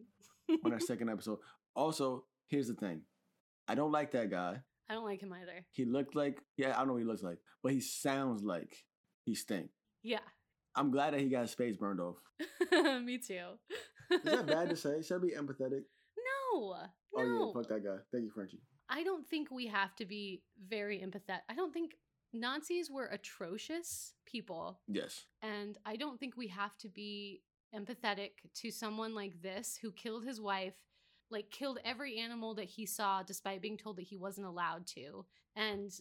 On 0.64 0.72
our 0.72 0.80
second 0.92 1.10
episode. 1.10 1.38
Also, 1.74 2.24
here's 2.48 2.68
the 2.68 2.74
thing. 2.74 3.02
I 3.68 3.74
don't 3.74 3.92
like 3.92 4.12
that 4.12 4.30
guy. 4.30 4.60
I 4.88 4.94
don't 4.94 5.04
like 5.04 5.20
him 5.22 5.32
either. 5.32 5.64
He 5.72 5.84
looked 5.84 6.14
like 6.14 6.40
yeah, 6.56 6.74
I 6.74 6.78
don't 6.78 6.88
know 6.88 6.92
what 6.94 7.00
he 7.00 7.04
looks 7.04 7.22
like, 7.22 7.38
but 7.62 7.72
he 7.72 7.80
sounds 7.80 8.42
like 8.42 8.74
he 9.24 9.34
stink. 9.34 9.68
Yeah, 10.02 10.20
I'm 10.74 10.90
glad 10.90 11.12
that 11.14 11.20
he 11.20 11.28
got 11.28 11.42
his 11.42 11.54
face 11.54 11.76
burned 11.76 12.00
off. 12.00 12.16
me 13.04 13.18
too. 13.18 13.58
Is 14.10 14.22
that 14.24 14.46
bad 14.46 14.70
to 14.70 14.76
say? 14.84 15.02
Should 15.02 15.16
I 15.16 15.18
be 15.18 15.32
empathetic? 15.32 15.82
No, 16.16 16.74
Oh 16.74 16.86
no. 17.16 17.46
yeah, 17.46 17.52
fuck 17.52 17.68
that 17.68 17.84
guy. 17.84 17.96
Thank 18.12 18.24
you, 18.24 18.30
Frenchie. 18.34 18.62
I 18.88 19.02
don't 19.02 19.26
think 19.28 19.50
we 19.50 19.66
have 19.66 19.94
to 19.96 20.06
be 20.06 20.42
very 20.66 21.00
empathetic. 21.00 21.40
I 21.50 21.54
don't 21.54 21.74
think 21.74 21.92
Nazis 22.32 22.90
were 22.90 23.06
atrocious 23.06 24.14
people, 24.26 24.80
Yes. 24.88 25.26
and 25.42 25.76
I 25.84 25.96
don't 25.96 26.18
think 26.18 26.36
we 26.38 26.48
have 26.48 26.76
to 26.78 26.88
be 26.88 27.42
empathetic 27.74 28.30
to 28.54 28.70
someone 28.70 29.14
like 29.14 29.42
this 29.42 29.78
who 29.80 29.92
killed 29.92 30.24
his 30.24 30.40
wife, 30.40 30.74
like 31.30 31.50
killed 31.50 31.78
every 31.84 32.18
animal 32.18 32.54
that 32.54 32.64
he 32.64 32.86
saw 32.86 33.22
despite 33.22 33.62
being 33.62 33.76
told 33.76 33.96
that 33.96 34.06
he 34.06 34.16
wasn't 34.16 34.46
allowed 34.46 34.86
to, 34.86 35.24
and 35.56 35.92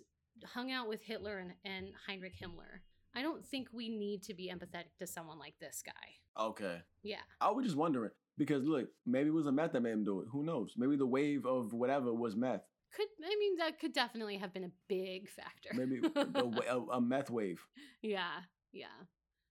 hung 0.45 0.71
out 0.71 0.87
with 0.87 1.01
Hitler 1.01 1.39
and, 1.39 1.53
and 1.65 1.89
Heinrich 2.07 2.35
Himmler. 2.41 2.81
I 3.15 3.21
don't 3.21 3.45
think 3.45 3.69
we 3.73 3.89
need 3.89 4.23
to 4.23 4.33
be 4.33 4.51
empathetic 4.53 4.95
to 4.99 5.07
someone 5.07 5.39
like 5.39 5.55
this 5.59 5.81
guy. 5.83 6.41
Okay. 6.41 6.81
Yeah. 7.03 7.21
I 7.41 7.49
was 7.49 7.65
just 7.65 7.77
wondering 7.77 8.11
because 8.37 8.63
look, 8.63 8.89
maybe 9.05 9.29
it 9.29 9.33
was 9.33 9.47
a 9.47 9.51
meth 9.51 9.71
that 9.73 9.81
made 9.81 9.93
him 9.93 10.03
do 10.03 10.21
it. 10.21 10.27
Who 10.31 10.43
knows? 10.43 10.73
Maybe 10.77 10.95
the 10.95 11.07
wave 11.07 11.45
of 11.45 11.73
whatever 11.73 12.13
was 12.13 12.35
meth. 12.35 12.61
Could 12.95 13.07
I 13.25 13.35
mean 13.39 13.57
that 13.57 13.79
could 13.79 13.93
definitely 13.93 14.37
have 14.37 14.53
been 14.53 14.65
a 14.65 14.71
big 14.87 15.29
factor. 15.29 15.69
Maybe 15.73 15.99
a, 16.15 16.75
a, 16.75 16.81
a 16.93 17.01
meth 17.01 17.29
wave. 17.29 17.65
Yeah, 18.01 18.41
yeah. 18.71 18.85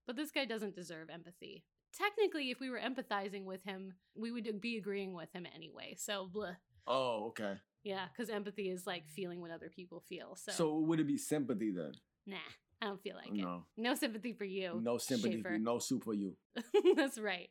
But 0.07 0.17
this 0.17 0.31
guy 0.31 0.45
doesn't 0.45 0.77
deserve 0.77 1.11
empathy. 1.11 1.65
Technically, 1.97 2.51
if 2.51 2.61
we 2.61 2.69
were 2.71 2.79
empathizing 2.79 3.45
with 3.45 3.63
him, 3.65 3.95
we 4.15 4.31
would 4.31 4.61
be 4.61 4.77
agreeing 4.77 5.15
with 5.15 5.33
him 5.33 5.47
anyway. 5.55 5.95
So, 5.99 6.29
bleh. 6.35 6.57
Oh, 6.87 7.27
okay. 7.29 7.55
Yeah, 7.85 8.07
because 8.13 8.31
empathy 8.31 8.69
is 8.69 8.87
like 8.87 9.09
feeling 9.09 9.41
what 9.41 9.51
other 9.51 9.71
people 9.75 10.03
feel. 10.09 10.37
So, 10.37 10.53
So, 10.53 10.75
would 10.81 11.01
it 11.01 11.07
be 11.07 11.17
sympathy 11.19 11.71
then? 11.71 11.93
nah, 12.27 12.37
I 12.83 12.87
don't 12.87 13.01
feel 13.03 13.17
like 13.17 13.33
no. 13.33 13.65
it. 13.77 13.81
No 13.81 13.95
sympathy 13.95 14.33
for 14.33 14.45
you. 14.45 14.81
No 14.83 14.99
sympathy, 14.99 15.41
for 15.43 15.49
Schaefer. 15.49 15.57
you, 15.57 15.65
no 15.65 15.79
soup 15.79 16.05
for 16.05 16.15
you. 16.15 16.37
That's 16.97 17.19
right. 17.19 17.49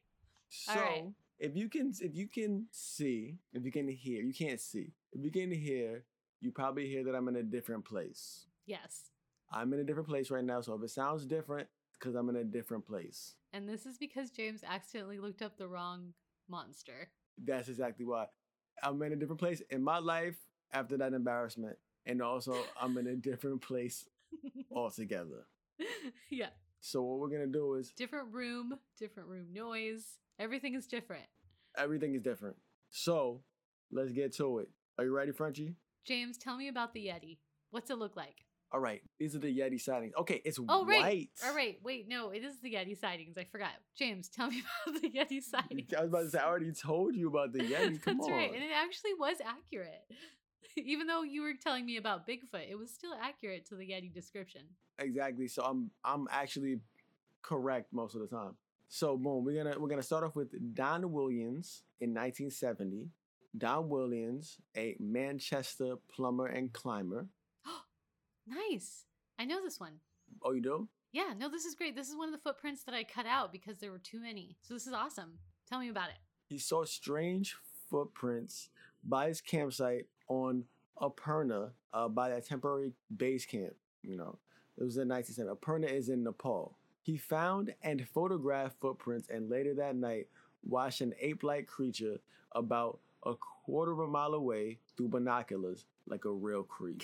So, 0.49 0.73
All 0.73 0.79
right. 0.79 1.05
if 1.39 1.55
you 1.55 1.69
can, 1.69 1.93
if 1.99 2.15
you 2.15 2.27
can 2.27 2.67
see, 2.71 3.37
if 3.53 3.65
you 3.65 3.71
can 3.71 3.87
hear, 3.87 4.21
you 4.21 4.33
can't 4.33 4.61
see. 4.61 4.91
If 5.11 5.23
you 5.23 5.31
can 5.31 5.51
hear, 5.51 6.03
you 6.41 6.51
probably 6.51 6.87
hear 6.87 7.03
that 7.05 7.15
I'm 7.15 7.27
in 7.29 7.37
a 7.37 7.43
different 7.43 7.85
place. 7.85 8.45
Yes. 8.67 9.05
I'm 9.51 9.73
in 9.73 9.79
a 9.79 9.83
different 9.83 10.07
place 10.09 10.29
right 10.29 10.43
now. 10.43 10.61
So 10.61 10.73
if 10.75 10.83
it 10.83 10.89
sounds 10.89 11.25
different, 11.25 11.67
because 11.93 12.15
I'm 12.15 12.29
in 12.29 12.35
a 12.35 12.43
different 12.43 12.85
place. 12.85 13.35
And 13.56 13.70
this 13.70 13.86
is 13.86 13.97
because 13.97 14.32
James 14.32 14.66
accidentally 14.70 15.18
looked 15.18 15.41
up 15.41 15.58
the 15.58 15.66
wrong 15.66 16.12
monster. 16.49 17.08
That's 17.41 17.70
exactly 17.70 18.06
why. 18.06 18.26
I'm 18.84 19.01
in 19.01 19.14
a 19.14 19.16
different 19.16 19.39
place 19.39 19.62
in 19.70 19.82
my 19.82 19.99
life 19.99 20.36
after 20.74 20.97
that 20.97 21.14
embarrassment, 21.14 21.78
and 22.06 22.22
also 22.22 22.53
I'm 22.82 22.97
in 22.97 23.08
a 23.08 23.16
different 23.16 23.62
place 23.62 24.10
altogether. 24.76 25.47
yeah. 26.30 26.49
So 26.82 27.01
what 27.01 27.20
we're 27.20 27.30
gonna 27.30 27.47
do 27.47 27.76
is 27.76 27.91
Different 27.91 28.34
room, 28.34 28.74
different 28.99 29.30
room 29.30 29.47
noise. 29.53 30.03
Everything 30.38 30.76
is 30.76 30.86
different. 30.86 31.24
everything 31.78 32.14
is 32.14 32.22
different. 32.22 32.58
So 32.91 33.41
let's 33.89 34.12
get 34.12 34.36
to 34.36 34.60
it. 34.60 34.70
Are 34.97 35.06
you 35.06 35.16
ready, 35.16 35.32
Frenchie? 35.32 35.76
James, 36.06 36.38
tell 36.38 36.58
me 36.58 36.68
about 36.68 36.93
the 36.93 37.06
Yeti. 37.06 37.38
What's 37.72 37.89
it 37.89 37.97
look 37.97 38.18
like? 38.18 38.44
All 38.72 38.80
right, 38.80 39.01
these 39.20 39.36
are 39.36 39.39
the 39.39 39.57
Yeti 39.57 39.80
sightings. 39.80 40.13
Okay, 40.20 40.41
it's 40.43 40.59
Oh, 40.68 40.86
right. 40.86 41.01
white. 41.01 41.30
All 41.45 41.55
right, 41.55 41.80
wait, 41.84 42.07
no, 42.09 42.32
it 42.32 42.43
is 42.43 42.59
the 42.61 42.74
Yeti 42.74 42.97
sightings. 42.99 43.38
I 43.38 43.45
forgot. 43.45 43.72
James, 43.97 44.28
tell 44.28 44.49
me 44.49 44.61
about 44.88 45.01
the 45.01 45.09
Yeti 45.09 45.41
sightings. 45.41 45.93
I 45.93 46.01
was 46.01 46.09
about 46.09 46.22
to 46.24 46.30
say, 46.32 46.39
I 46.39 46.45
already 46.45 46.72
told 46.74 47.16
you 47.16 47.28
about 47.30 47.53
the 47.53 47.59
Yeti. 47.59 48.01
Come 48.01 48.18
That's 48.18 48.28
on. 48.30 48.34
right, 48.34 48.51
and 48.53 48.63
it 48.63 48.72
actually 48.76 49.13
was 49.20 49.38
accurate. 49.45 50.03
Even 50.78 51.07
though 51.07 51.24
you 51.24 51.41
were 51.41 51.53
telling 51.53 51.86
me 51.86 51.95
about 51.97 52.28
Bigfoot, 52.28 52.70
it 52.70 52.78
was 52.78 52.91
still 52.91 53.13
accurate 53.22 53.66
to 53.70 53.76
the 53.76 53.84
Yeti 53.86 54.13
description. 54.13 54.61
Exactly. 54.99 55.47
So 55.47 55.63
I'm 55.63 55.89
I'm 56.03 56.28
actually 56.32 56.80
correct 57.41 57.93
most 57.93 58.16
of 58.16 58.22
the 58.22 58.28
time. 58.28 58.55
So 58.89 59.16
boom, 59.18 59.45
we're 59.45 59.63
gonna 59.63 59.80
we're 59.80 59.88
gonna 59.89 60.03
start 60.03 60.24
off 60.26 60.36
with 60.36 60.49
Don 60.74 61.03
Whillans 61.03 61.84
in 62.01 62.13
1970. 62.13 63.07
Don 63.57 63.86
Whillans, 63.89 64.57
a 64.76 64.97
Manchester 64.99 65.95
plumber 66.13 66.47
and 66.47 66.74
climber. 66.74 67.26
Nice. 68.47 69.05
I 69.39 69.45
know 69.45 69.63
this 69.63 69.79
one. 69.79 69.99
Oh, 70.41 70.51
you 70.51 70.61
do? 70.61 70.87
Yeah, 71.11 71.33
no, 71.37 71.49
this 71.49 71.65
is 71.65 71.75
great. 71.75 71.95
This 71.95 72.09
is 72.09 72.15
one 72.15 72.27
of 72.27 72.33
the 72.33 72.41
footprints 72.41 72.83
that 72.83 72.93
I 72.93 73.03
cut 73.03 73.25
out 73.25 73.51
because 73.51 73.77
there 73.77 73.91
were 73.91 73.99
too 73.99 74.19
many. 74.19 74.57
So 74.61 74.73
this 74.73 74.87
is 74.87 74.93
awesome. 74.93 75.39
Tell 75.67 75.79
me 75.79 75.89
about 75.89 76.09
it. 76.09 76.17
He 76.47 76.59
saw 76.59 76.83
strange 76.83 77.55
footprints 77.89 78.69
by 79.03 79.27
his 79.27 79.41
campsite 79.41 80.07
on 80.27 80.65
Aperna, 81.01 81.71
uh, 81.93 82.07
by 82.07 82.29
that 82.29 82.45
temporary 82.45 82.91
base 83.15 83.45
camp. 83.45 83.73
You 84.03 84.17
know, 84.17 84.37
it 84.77 84.83
was 84.83 84.97
in 84.97 85.07
1970. 85.07 85.51
Aperna 85.51 85.91
is 85.91 86.09
in 86.09 86.23
Nepal. 86.23 86.77
He 87.01 87.17
found 87.17 87.73
and 87.81 88.07
photographed 88.07 88.79
footprints, 88.79 89.29
and 89.29 89.49
later 89.49 89.73
that 89.75 89.95
night, 89.95 90.27
watched 90.63 91.01
an 91.01 91.13
ape-like 91.19 91.67
creature 91.67 92.17
about 92.53 92.99
a 93.26 93.34
quarter 93.36 93.91
of 93.91 93.99
a 93.99 94.07
mile 94.07 94.34
away 94.34 94.80
through 94.95 95.09
binoculars, 95.09 95.86
like 96.07 96.26
a 96.26 96.32
real 96.32 96.63
creep, 96.63 97.03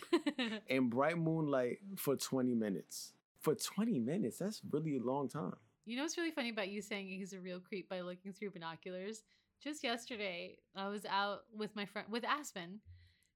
in 0.67 0.89
bright 0.89 1.17
moonlight 1.17 1.79
for 1.97 2.15
20 2.15 2.53
minutes. 2.53 3.13
For 3.39 3.55
20 3.55 3.97
minutes, 3.99 4.37
that's 4.37 4.61
really 4.69 4.97
a 4.97 5.01
long 5.01 5.27
time. 5.27 5.55
You 5.85 5.97
know 5.97 6.03
what's 6.03 6.17
really 6.17 6.31
funny 6.31 6.49
about 6.49 6.69
you 6.69 6.81
saying 6.81 7.07
he's 7.07 7.33
a 7.33 7.39
real 7.39 7.59
creep 7.59 7.89
by 7.89 8.01
looking 8.01 8.33
through 8.33 8.51
binoculars? 8.51 9.23
Just 9.63 9.83
yesterday, 9.83 10.57
I 10.75 10.87
was 10.89 11.05
out 11.05 11.41
with 11.55 11.75
my 11.75 11.85
friend 11.85 12.07
with 12.09 12.23
Aspen, 12.23 12.79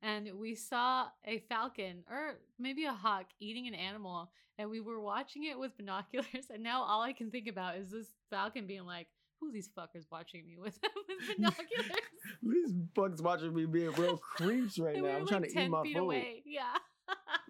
and 0.04 0.30
we 0.40 0.54
saw 0.54 1.08
a 1.26 1.40
falcon 1.50 2.04
or 2.10 2.40
maybe 2.60 2.86
a 2.86 2.94
hawk 2.94 3.26
eating 3.40 3.68
an 3.68 3.74
animal, 3.74 4.32
and 4.60 4.70
we 4.70 4.80
were 4.80 5.00
watching 5.00 5.46
it 5.46 5.58
with 5.58 5.76
binoculars. 5.76 6.28
And 6.54 6.62
now 6.62 6.84
all 6.84 7.02
I 7.02 7.14
can 7.14 7.32
think 7.32 7.48
about 7.48 7.78
is 7.78 7.90
this 7.90 8.14
falcon 8.30 8.68
being 8.68 8.86
like, 8.86 9.08
"Who 9.40 9.52
these 9.52 9.70
fuckers 9.70 10.06
watching 10.12 10.46
me 10.48 10.58
with 10.58 10.78
with 11.08 11.38
binoculars?" 11.38 11.92
These 12.44 12.72
bugs 12.72 13.22
watching 13.22 13.54
me 13.54 13.66
being 13.66 13.92
real 13.94 14.18
creeps 14.18 14.78
right 14.80 14.96
now. 15.02 15.04
we 15.04 15.10
I'm 15.12 15.28
trying 15.28 15.42
like, 15.42 15.52
to 15.54 15.62
eat 15.64 15.70
my 15.70 15.84
food. 15.84 15.96
away. 15.98 16.44
Yeah. 16.46 16.74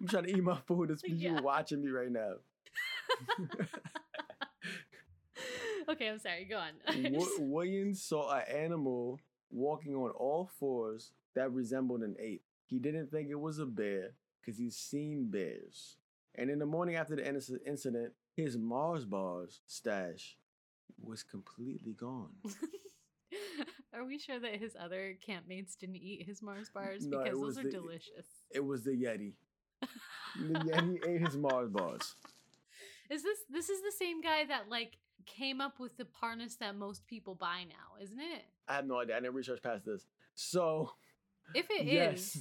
I'm 0.00 0.06
trying 0.08 0.24
to 0.24 0.36
eat 0.36 0.42
my 0.44 0.56
food. 0.66 0.90
People 1.02 1.18
Yeah. 1.18 1.40
watching 1.40 1.82
me 1.82 1.88
right 1.90 2.10
now. 2.10 2.34
okay, 5.88 6.08
I'm 6.08 6.18
sorry. 6.18 6.44
Go 6.44 6.58
on. 6.58 6.72
Wi- 7.02 7.26
Whillans 7.40 7.96
saw 8.00 8.34
an 8.36 8.44
animal 8.54 9.20
walking 9.50 9.94
on 9.94 10.10
all 10.10 10.50
fours 10.58 11.12
that 11.34 11.52
resembled 11.52 12.02
an 12.02 12.16
ape. 12.18 12.42
He 12.66 12.78
didn't 12.78 13.10
think 13.10 13.28
it 13.30 13.40
was 13.40 13.58
a 13.58 13.66
bear 13.66 14.14
because 14.40 14.58
he's 14.58 14.76
seen 14.76 15.30
bears. 15.30 15.96
And 16.34 16.50
in 16.50 16.58
the 16.58 16.66
morning 16.66 16.96
after 16.96 17.16
the 17.16 17.26
incident, 17.66 18.12
his 18.36 18.58
Mars 18.58 19.04
bars 19.04 19.60
stash 19.66 20.36
was 21.02 21.22
completely 21.22 21.92
gone. 21.92 22.30
Are 23.94 24.04
we 24.04 24.18
sure 24.18 24.38
that 24.38 24.56
his 24.56 24.76
other 24.78 25.16
campmates 25.26 25.76
didn't 25.78 25.96
eat 25.96 26.26
his 26.26 26.42
Mars 26.42 26.68
bars? 26.72 27.06
No, 27.06 27.22
because 27.22 27.40
those 27.40 27.58
are 27.58 27.62
the- 27.62 27.70
delicious. 27.70 28.26
It 28.50 28.64
was 28.64 28.84
the 28.84 28.90
Yeti. 28.90 29.32
The 30.38 30.54
Yeti 30.60 31.06
ate 31.08 31.20
his 31.22 31.36
Mars 31.36 31.70
bars. 31.70 32.14
Is 33.10 33.22
this 33.22 33.38
this 33.50 33.68
is 33.70 33.82
the 33.82 33.92
same 33.92 34.20
guy 34.20 34.44
that 34.46 34.68
like 34.68 34.96
came 35.26 35.60
up 35.60 35.78
with 35.80 35.96
the 35.96 36.06
harness 36.20 36.56
that 36.56 36.76
most 36.76 37.06
people 37.06 37.34
buy 37.34 37.64
now, 37.68 38.02
isn't 38.02 38.20
it? 38.20 38.42
I 38.68 38.74
have 38.74 38.86
no 38.86 39.00
idea. 39.00 39.16
I 39.16 39.20
didn't 39.20 39.34
research 39.34 39.62
past 39.62 39.84
this. 39.84 40.04
So, 40.34 40.90
If 41.54 41.66
it 41.70 41.86
is, 41.86 42.36
Yes. 42.36 42.38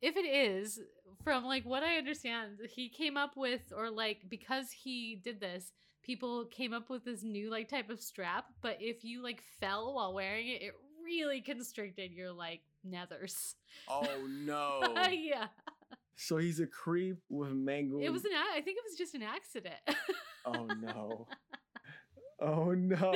if 0.00 0.16
it 0.16 0.24
is, 0.26 0.80
from 1.22 1.44
like 1.44 1.64
what 1.64 1.82
I 1.82 1.96
understand, 1.96 2.58
he 2.70 2.88
came 2.88 3.16
up 3.16 3.36
with 3.36 3.72
or 3.76 3.90
like 3.90 4.22
because 4.28 4.70
he 4.70 5.20
did 5.22 5.40
this, 5.40 5.72
people 6.04 6.44
came 6.46 6.72
up 6.72 6.90
with 6.90 7.04
this 7.04 7.22
new 7.22 7.50
like 7.50 7.68
type 7.68 7.90
of 7.90 8.00
strap, 8.00 8.44
but 8.62 8.76
if 8.80 9.04
you 9.04 9.22
like 9.22 9.42
fell 9.60 9.94
while 9.94 10.12
wearing 10.14 10.48
it, 10.48 10.62
it 10.62 10.74
really 11.04 11.40
constricted 11.40 12.12
your 12.12 12.32
like 12.32 12.60
nethers. 12.86 13.54
oh 13.88 14.06
no. 14.28 14.94
yeah. 15.10 15.46
So 16.16 16.36
he's 16.36 16.60
a 16.60 16.66
creep 16.66 17.16
with 17.28 17.50
mangled. 17.52 18.04
It 18.04 18.10
was 18.12 18.24
an 18.24 18.30
a- 18.32 18.56
I 18.58 18.60
think 18.60 18.78
it 18.78 18.84
was 18.88 18.96
just 18.96 19.14
an 19.14 19.22
accident. 19.22 19.74
Oh 20.46 20.66
no. 20.80 21.26
Oh 22.40 22.72
no. 22.72 23.14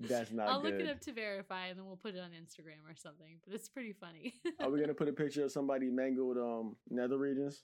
That's 0.00 0.32
not 0.32 0.48
I'll 0.48 0.60
good. 0.62 0.74
look 0.74 0.80
it 0.82 0.90
up 0.90 1.00
to 1.02 1.12
verify 1.12 1.66
and 1.66 1.78
then 1.78 1.86
we'll 1.86 1.96
put 1.96 2.14
it 2.14 2.20
on 2.20 2.30
Instagram 2.30 2.88
or 2.90 2.96
something. 2.96 3.38
But 3.44 3.54
it's 3.54 3.68
pretty 3.68 3.92
funny. 3.92 4.34
Are 4.60 4.70
we 4.70 4.80
gonna 4.80 4.94
put 5.02 5.08
a 5.08 5.12
picture 5.12 5.44
of 5.44 5.52
somebody 5.52 5.90
mangled 5.90 6.38
um 6.38 6.76
nether 6.90 7.18
regions 7.18 7.62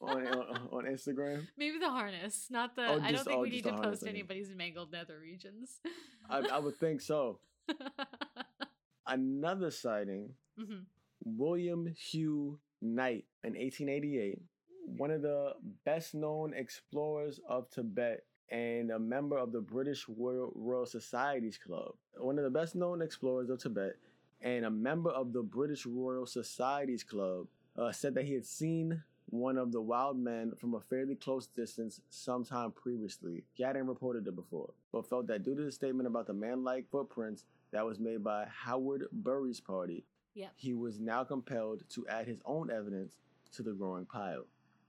on 0.00 0.26
on, 0.26 0.68
on 0.72 0.84
Instagram? 0.84 1.46
Maybe 1.56 1.78
the 1.78 1.90
harness, 1.90 2.46
not 2.50 2.76
the. 2.76 2.86
Oh, 2.86 3.00
I 3.02 3.12
don't 3.12 3.24
think 3.24 3.38
oh, 3.38 3.42
we 3.42 3.50
need 3.50 3.64
to 3.64 3.70
harness, 3.70 3.86
post 3.90 4.02
okay. 4.02 4.10
anybody's 4.10 4.50
mangled 4.50 4.92
nether 4.92 5.18
regions. 5.18 5.80
I, 6.28 6.38
I 6.52 6.58
would 6.58 6.76
think 6.76 7.00
so. 7.00 7.40
Another 9.06 9.70
sighting: 9.70 10.30
Mhm. 10.58 10.84
William 11.24 11.86
Hugh 11.86 12.58
Knight 12.80 13.24
in 13.44 13.54
1888, 13.54 14.40
one 14.86 15.10
of 15.10 15.22
the 15.22 15.54
best 15.84 16.14
known 16.14 16.52
explorers 16.54 17.40
of 17.48 17.70
Tibet 17.70 18.24
and 18.50 18.90
a 18.90 18.98
member 18.98 19.36
of 19.38 19.52
the 19.52 19.60
British 19.60 20.06
Royal, 20.08 20.52
Royal 20.54 20.86
Societies 20.86 21.58
Club. 21.58 21.94
One 22.16 22.38
of 22.38 22.44
the 22.44 22.50
best 22.50 22.74
known 22.74 23.02
explorers 23.02 23.50
of 23.50 23.60
Tibet 23.60 23.96
and 24.40 24.64
a 24.64 24.70
member 24.70 25.10
of 25.10 25.32
the 25.32 25.42
British 25.42 25.86
Royal 25.86 26.26
Societies 26.26 27.02
Club 27.02 27.46
uh, 27.76 27.90
said 27.92 28.14
that 28.14 28.24
he 28.24 28.34
had 28.34 28.46
seen 28.46 29.02
one 29.28 29.58
of 29.58 29.72
the 29.72 29.80
wild 29.80 30.18
men 30.18 30.52
from 30.60 30.74
a 30.74 30.80
fairly 30.80 31.14
close 31.16 31.46
distance 31.48 32.00
sometime 32.10 32.70
previously. 32.70 33.44
He 33.54 33.62
hadn't 33.62 33.86
reported 33.86 34.26
it 34.26 34.36
before, 34.36 34.70
but 34.92 35.08
felt 35.08 35.26
that 35.28 35.42
due 35.42 35.54
to 35.56 35.62
the 35.64 35.72
statement 35.72 36.06
about 36.06 36.26
the 36.26 36.32
man 36.32 36.62
like 36.62 36.88
footprints 36.90 37.44
that 37.72 37.84
was 37.84 37.98
made 37.98 38.22
by 38.22 38.46
Howard 38.64 39.04
Bury's 39.12 39.60
party, 39.60 40.04
Yep. 40.34 40.52
he 40.56 40.74
was 40.74 41.00
now 41.00 41.24
compelled 41.24 41.82
to 41.90 42.06
add 42.08 42.26
his 42.26 42.40
own 42.44 42.70
evidence 42.70 43.16
to 43.52 43.62
the 43.62 43.72
growing 43.72 44.04
pile 44.06 44.44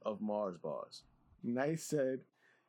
of 0.05 0.21
Mars 0.21 0.57
bars. 0.57 1.03
Knight 1.43 1.79
said 1.79 2.19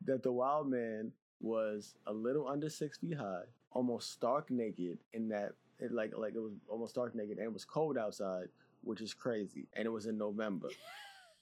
that 0.05 0.23
the 0.23 0.31
wild 0.31 0.69
man 0.69 1.11
was 1.41 1.95
a 2.07 2.13
little 2.13 2.47
under 2.47 2.69
six 2.69 2.97
feet 2.97 3.17
high, 3.17 3.43
almost 3.71 4.11
stark 4.11 4.49
naked, 4.49 4.97
in 5.13 5.27
that 5.29 5.53
it 5.79 5.91
like 5.91 6.13
like 6.17 6.35
it 6.35 6.39
was 6.39 6.53
almost 6.67 6.93
stark 6.93 7.13
naked 7.15 7.37
and 7.37 7.45
it 7.45 7.53
was 7.53 7.65
cold 7.65 7.97
outside, 7.97 8.47
which 8.81 9.01
is 9.01 9.13
crazy. 9.13 9.67
And 9.73 9.85
it 9.85 9.89
was 9.89 10.05
in 10.07 10.17
November. 10.17 10.69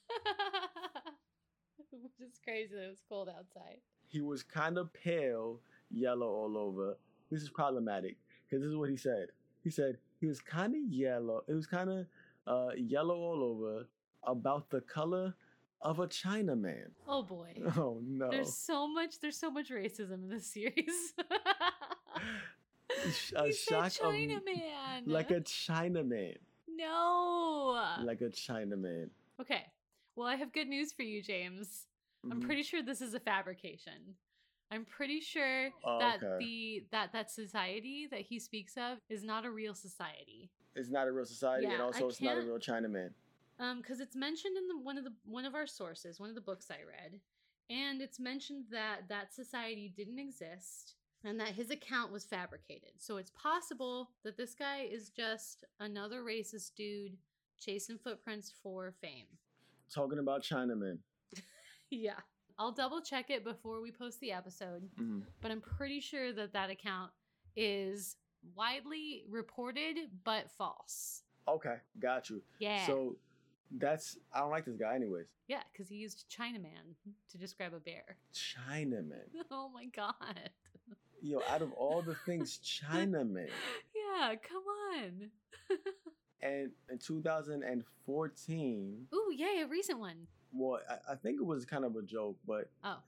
Which 1.90 2.28
is 2.28 2.38
crazy 2.42 2.74
that 2.74 2.84
it 2.84 2.88
was 2.88 3.02
cold 3.08 3.28
outside. 3.28 3.78
He 4.06 4.20
was 4.20 4.42
kind 4.42 4.78
of 4.78 4.92
pale, 4.92 5.60
yellow 5.90 6.28
all 6.28 6.56
over. 6.56 6.96
This 7.30 7.42
is 7.42 7.50
problematic 7.50 8.16
because 8.44 8.62
this 8.62 8.70
is 8.70 8.76
what 8.76 8.90
he 8.90 8.96
said. 8.96 9.28
He 9.62 9.70
said 9.70 9.98
he 10.20 10.26
was 10.26 10.40
kind 10.40 10.74
of 10.74 10.80
yellow. 10.90 11.42
It 11.46 11.52
was 11.54 11.66
kind 11.66 11.90
of 11.90 12.06
uh, 12.46 12.70
yellow 12.76 13.16
all 13.16 13.42
over, 13.42 13.86
about 14.24 14.70
the 14.70 14.80
color 14.80 15.34
of 15.82 16.00
a 16.00 16.06
Chinaman. 16.08 16.90
Oh 17.06 17.22
boy. 17.22 17.54
Oh 17.76 18.00
no! 18.04 18.30
There's 18.30 18.54
so 18.54 18.88
much. 18.88 19.20
There's 19.20 19.36
so 19.38 19.50
much 19.50 19.70
racism 19.70 20.24
in 20.24 20.28
this 20.28 20.46
series. 20.46 21.14
A 23.36 23.46
he 23.46 23.52
shock 23.52 23.86
of- 23.86 24.12
Chinaman. 24.12 25.02
like 25.06 25.30
a 25.30 25.40
Chinaman, 25.40 26.36
no. 26.68 27.94
like 28.02 28.22
a 28.22 28.30
Chinaman. 28.30 29.10
okay. 29.40 29.66
Well, 30.18 30.26
I 30.26 30.34
have 30.34 30.52
good 30.52 30.66
news 30.66 30.92
for 30.92 31.04
you, 31.04 31.22
James. 31.22 31.86
I'm 32.24 32.40
Mhm. 32.40 32.44
pretty 32.44 32.64
sure 32.64 32.82
this 32.82 33.00
is 33.00 33.14
a 33.14 33.20
fabrication. 33.20 34.16
I'm 34.68 34.84
pretty 34.84 35.20
sure 35.20 35.72
Oh, 35.84 35.98
that 36.00 36.16
okay. 36.16 36.38
the 36.40 36.86
that 36.90 37.12
that 37.12 37.30
society 37.30 38.08
that 38.08 38.22
he 38.22 38.40
speaks 38.40 38.76
of 38.76 39.00
is 39.08 39.22
not 39.22 39.44
a 39.44 39.50
real 39.52 39.74
society. 39.74 40.50
It's 40.74 40.90
not 40.90 41.06
a 41.06 41.12
real 41.12 41.24
society, 41.24 41.66
and 41.66 41.80
also 41.80 42.06
I 42.06 42.08
it's 42.08 42.20
not 42.20 42.36
a 42.36 42.42
real 42.42 42.58
Chinaman. 42.58 43.14
Um, 43.60 43.80
because 43.80 44.00
it's 44.00 44.16
mentioned 44.16 44.56
in 44.56 44.66
the 44.66 44.76
one 44.78 44.98
of 44.98 45.04
the 45.04 45.14
one 45.22 45.44
of 45.44 45.54
our 45.54 45.68
sources, 45.68 46.18
one 46.18 46.30
of 46.30 46.34
the 46.34 46.40
books 46.40 46.68
I 46.68 46.82
read, 46.82 47.20
and 47.70 48.02
it's 48.02 48.18
mentioned 48.18 48.66
that 48.72 49.06
that 49.06 49.32
society 49.32 49.88
didn't 49.88 50.18
exist 50.18 50.96
and 51.22 51.38
that 51.38 51.54
his 51.54 51.70
account 51.70 52.10
was 52.10 52.24
fabricated. 52.24 53.00
So 53.00 53.18
it's 53.18 53.30
possible 53.30 54.10
that 54.24 54.36
this 54.36 54.56
guy 54.56 54.80
is 54.80 55.10
just 55.10 55.64
another 55.78 56.24
racist 56.24 56.74
dude 56.74 57.16
chasing 57.56 57.98
footprints 57.98 58.50
for 58.50 58.90
fame. 59.00 59.38
Talking 59.94 60.18
about 60.18 60.42
Chinaman. 60.42 60.98
yeah. 61.90 62.20
I'll 62.58 62.72
double 62.72 63.00
check 63.00 63.30
it 63.30 63.44
before 63.44 63.80
we 63.80 63.92
post 63.92 64.20
the 64.20 64.32
episode, 64.32 64.88
Mhm. 64.96 65.22
but 65.40 65.50
I'm 65.50 65.60
pretty 65.60 66.00
sure 66.00 66.32
that 66.32 66.52
that 66.54 66.70
account 66.70 67.12
is 67.56 68.16
widely 68.54 69.24
reported 69.28 69.96
but 70.24 70.50
false. 70.50 71.22
Okay, 71.46 71.76
got 72.00 72.28
you. 72.30 72.42
Yeah. 72.58 72.84
So 72.86 73.16
that's 73.70 74.18
I 74.32 74.40
don't 74.40 74.50
like 74.50 74.64
this 74.64 74.76
guy 74.76 74.94
anyways. 74.96 75.28
yeah, 75.46 75.62
because 75.72 75.88
he 75.88 75.96
used 75.96 76.26
Chinaman 76.28 76.94
to 77.30 77.38
describe 77.38 77.74
a 77.74 77.80
bear. 77.80 78.16
Chinaman. 78.34 79.28
Oh 79.50 79.68
my 79.72 79.86
god. 79.86 80.50
Yo, 81.22 81.40
out 81.48 81.62
of 81.62 81.72
all 81.72 82.02
the 82.02 82.14
things, 82.26 82.58
Chinaman. 82.64 83.50
Yeah, 83.94 84.34
come 84.36 84.62
on. 84.94 85.30
And 86.42 86.70
in 86.90 86.98
2014, 86.98 89.06
Ooh, 89.14 89.32
yay, 89.36 89.60
a 89.62 89.66
recent 89.66 89.98
one. 89.98 90.26
well, 90.52 90.80
I, 90.88 91.12
I 91.12 91.14
think 91.16 91.40
it 91.40 91.44
was 91.46 91.64
kind 91.64 91.84
of 91.84 91.96
a 91.96 92.02
joke, 92.02 92.36
but 92.46 92.70
Oh. 92.84 92.98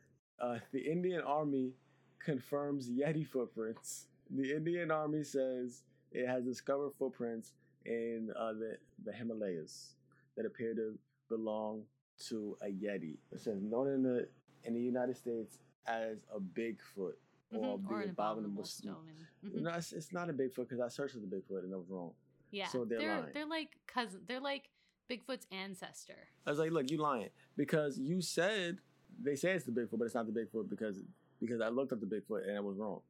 uh, 0.41 0.59
the 0.73 0.81
Indian 0.81 1.21
Army 1.23 1.73
confirms 2.19 2.91
Yeti 2.91 3.27
footprints. 3.27 4.07
The 4.31 4.55
Indian 4.55 4.91
Army 4.91 5.23
says 5.23 5.83
it 6.13 6.27
has 6.27 6.45
discovered 6.45 6.91
footprints 6.99 7.53
in 7.87 8.31
uh, 8.37 8.53
the, 8.53 8.77
the 9.05 9.13
Himalayas 9.13 9.95
that 10.37 10.47
appear 10.47 10.75
to 10.75 10.99
belong 11.29 11.83
to 12.29 12.57
a 12.63 12.67
Yeti. 12.67 13.17
It 13.33 13.41
says 13.41 13.61
known 13.63 13.89
in 13.89 14.03
the 14.03 14.29
in 14.65 14.75
the 14.75 14.81
United 14.81 15.17
States 15.17 15.59
as 15.87 16.27
a 16.35 16.39
Bigfoot 16.39 17.15
or 17.53 17.79
Mhm, 17.79 18.05
the 18.05 18.11
abominable. 18.11 18.65
stone. 18.65 18.97
stone. 19.43 19.51
Mhm. 19.53 19.63
No, 19.63 19.71
it's, 19.71 19.93
it's 19.93 20.13
not 20.13 20.29
a 20.29 20.33
Bigfoot 20.35 20.69
because 20.69 20.81
I 20.81 20.89
searched 20.89 21.15
for 21.15 21.21
the 21.21 21.27
Bigfoot 21.27 21.65
and 21.65 21.73
I 21.73 21.77
was 21.79 21.89
wrong. 21.89 22.13
Yeah, 22.51 22.67
So 22.69 22.85
they're 22.85 22.99
they're 22.99 23.15
lying. 23.21 23.27
they're 23.35 23.47
like 23.47 23.77
cousin. 23.87 24.21
They're 24.27 24.41
like 24.41 24.69
Bigfoot's 25.11 25.47
ancestor. 25.53 26.29
I 26.47 26.51
was 26.51 26.59
like, 26.59 26.71
look, 26.73 26.91
you 26.91 26.99
lying 26.99 27.29
because 27.57 27.99
you 27.99 28.21
said 28.21 28.79
they 29.23 29.37
say 29.37 29.53
it's 29.53 29.65
the 29.65 29.73
Bigfoot, 29.73 29.99
but 29.99 30.05
it's 30.05 30.15
not 30.15 30.27
the 30.27 30.33
Bigfoot 30.33 30.69
because 30.69 31.03
because 31.41 31.61
I 31.61 31.69
looked 31.69 31.93
up 31.93 32.01
the 32.01 32.07
Bigfoot 32.07 32.47
and 32.49 32.57
I 32.57 32.61
was 32.61 32.77
wrong. 32.77 33.01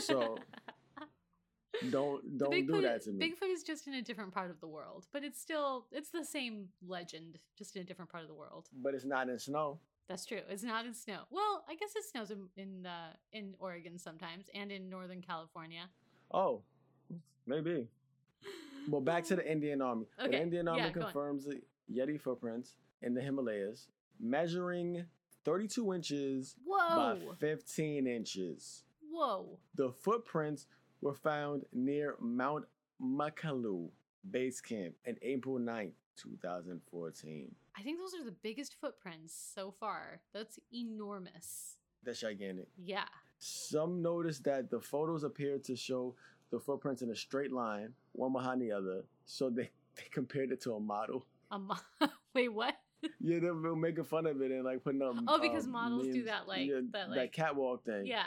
So 0.00 0.36
don't 1.90 2.38
don't 2.38 2.66
do 2.66 2.82
that 2.82 3.02
to 3.04 3.10
me. 3.10 3.28
Bigfoot 3.30 3.50
is 3.52 3.62
just 3.62 3.86
in 3.86 3.94
a 3.94 4.02
different 4.02 4.32
part 4.32 4.50
of 4.50 4.60
the 4.60 4.66
world, 4.68 5.06
but 5.12 5.24
it's 5.24 5.40
still 5.40 5.86
it's 5.92 6.10
the 6.10 6.24
same 6.24 6.68
legend, 6.86 7.38
just 7.56 7.76
in 7.76 7.82
a 7.82 7.84
different 7.84 8.10
part 8.10 8.22
of 8.22 8.28
the 8.28 8.34
world. 8.34 8.68
But 8.82 8.94
it's 8.94 9.04
not 9.04 9.28
in 9.28 9.38
snow. 9.38 9.78
That's 10.08 10.26
true. 10.26 10.40
It's 10.48 10.64
not 10.64 10.86
in 10.86 10.92
snow. 10.94 11.20
Well, 11.30 11.64
I 11.68 11.74
guess 11.76 11.90
it 11.94 12.04
snows 12.04 12.30
in 12.30 12.48
in, 12.56 12.86
uh, 12.86 13.12
in 13.32 13.54
Oregon 13.58 13.98
sometimes 13.98 14.46
and 14.54 14.70
in 14.72 14.88
Northern 14.90 15.22
California. 15.22 15.82
Oh, 16.32 16.62
maybe. 17.46 17.86
Well, 18.88 19.00
back 19.00 19.24
to 19.26 19.36
the 19.36 19.50
Indian 19.50 19.82
Army. 19.82 20.06
The 20.18 20.40
Indian 20.40 20.68
Army 20.68 20.82
yeah, 20.82 20.90
confirms 20.90 21.44
the 21.44 21.60
Yeti 21.92 22.20
footprints 22.20 22.74
in 23.02 23.14
the 23.14 23.20
Himalayas, 23.20 23.88
measuring 24.18 25.04
32 25.44 25.94
inches 25.94 26.56
by 26.68 27.18
15 27.38 28.06
inches. 28.06 28.84
Whoa! 29.10 29.58
The 29.74 29.90
footprints 29.90 30.66
were 31.00 31.14
found 31.14 31.64
near 31.72 32.16
Mount 32.20 32.64
Makalu 33.02 33.88
base 34.30 34.60
camp 34.60 34.94
in 35.04 35.16
April 35.22 35.58
9th, 35.58 35.92
2014. 36.16 37.54
I 37.76 37.82
think 37.82 37.98
those 37.98 38.14
are 38.14 38.24
the 38.24 38.36
biggest 38.42 38.76
footprints 38.80 39.34
so 39.54 39.72
far. 39.78 40.20
That's 40.32 40.58
enormous. 40.72 41.76
That's 42.04 42.20
gigantic. 42.20 42.68
Yeah. 42.76 43.04
Some 43.38 44.02
noticed 44.02 44.44
that 44.44 44.70
the 44.70 44.80
photos 44.80 45.24
appeared 45.24 45.64
to 45.64 45.76
show 45.76 46.14
the 46.50 46.58
footprints 46.58 47.02
in 47.02 47.10
a 47.10 47.16
straight 47.16 47.52
line, 47.52 47.92
one 48.12 48.32
behind 48.32 48.60
the 48.60 48.72
other, 48.72 49.02
so 49.24 49.50
they, 49.50 49.70
they 49.96 50.04
compared 50.10 50.50
it 50.52 50.60
to 50.62 50.74
a 50.74 50.80
model. 50.80 51.24
A 51.50 51.58
mo- 51.58 51.76
Wait, 52.34 52.48
what? 52.48 52.74
Yeah, 53.18 53.38
they 53.38 53.50
were 53.50 53.74
making 53.74 54.04
fun 54.04 54.26
of 54.26 54.42
it 54.42 54.50
and 54.50 54.62
like 54.64 54.84
putting 54.84 55.00
up. 55.00 55.14
Oh, 55.26 55.40
because 55.40 55.64
um, 55.64 55.72
models 55.72 56.06
do 56.08 56.24
that, 56.24 56.46
like- 56.46 56.68
Yeah, 56.68 56.80
that, 56.92 57.10
like- 57.10 57.32
catwalk 57.32 57.84
thing. 57.84 58.06
Yeah. 58.06 58.24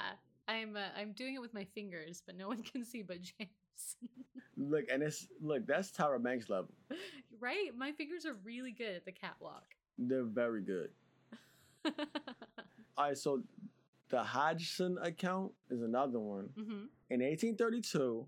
I'm 0.48 0.76
uh, 0.76 0.82
I'm 0.98 1.14
doing 1.14 1.36
it 1.36 1.42
with 1.42 1.54
my 1.54 1.64
fingers, 1.74 2.22
but 2.26 2.36
no 2.36 2.50
one 2.50 2.64
can 2.64 2.84
see 2.84 3.02
but 3.02 3.22
James. 3.22 3.96
Look, 4.58 4.86
and 4.92 5.02
it's 5.02 5.28
look 5.42 5.66
that's 5.66 5.90
Tyra 5.92 6.22
Banks 6.22 6.50
level. 6.50 6.74
right? 7.40 7.70
My 7.78 7.94
fingers 7.94 8.26
are 8.26 8.34
really 8.44 8.72
good 8.72 8.94
at 8.96 9.06
the 9.06 9.12
catwalk. 9.14 9.64
They're 9.98 10.24
very 10.26 10.62
good. 10.62 10.90
All 11.86 13.06
right, 13.06 13.18
so 13.18 13.42
the 14.14 14.22
Hodgson 14.22 15.00
account 15.02 15.54
is 15.72 15.82
another 15.82 16.20
one. 16.20 16.50
hmm 16.56 16.86
In 17.10 17.22
1832, 17.22 18.28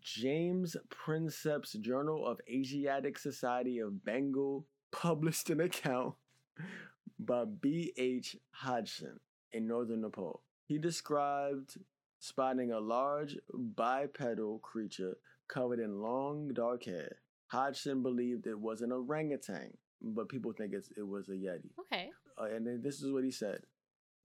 James 0.00 0.76
Prinsep's 0.88 1.74
Journal 1.74 2.26
of 2.26 2.40
Asiatic 2.48 3.16
Society 3.16 3.78
of 3.78 4.04
Bengal 4.04 4.66
published 4.90 5.48
an 5.50 5.60
account 5.60 6.14
by 7.20 7.44
B.H. 7.44 8.38
Hodgson 8.50 9.20
in 9.52 9.68
northern 9.68 10.00
Nepal. 10.00 10.42
He 10.66 10.78
described 10.78 11.78
spotting 12.18 12.72
a 12.72 12.80
large 12.80 13.36
bipedal 13.54 14.58
creature 14.58 15.16
covered 15.46 15.78
in 15.78 16.02
long 16.02 16.48
dark 16.52 16.86
hair. 16.86 17.18
Hodgson 17.46 18.02
believed 18.02 18.48
it 18.48 18.58
was 18.58 18.80
an 18.80 18.90
orangutan, 18.90 19.76
but 20.02 20.28
people 20.28 20.52
think 20.52 20.72
it's, 20.72 20.90
it 20.96 21.06
was 21.06 21.28
a 21.28 21.34
yeti. 21.34 21.70
Okay. 21.78 22.10
Uh, 22.36 22.46
and 22.46 22.66
then 22.66 22.80
this 22.82 23.00
is 23.00 23.12
what 23.12 23.22
he 23.22 23.30
said 23.30 23.60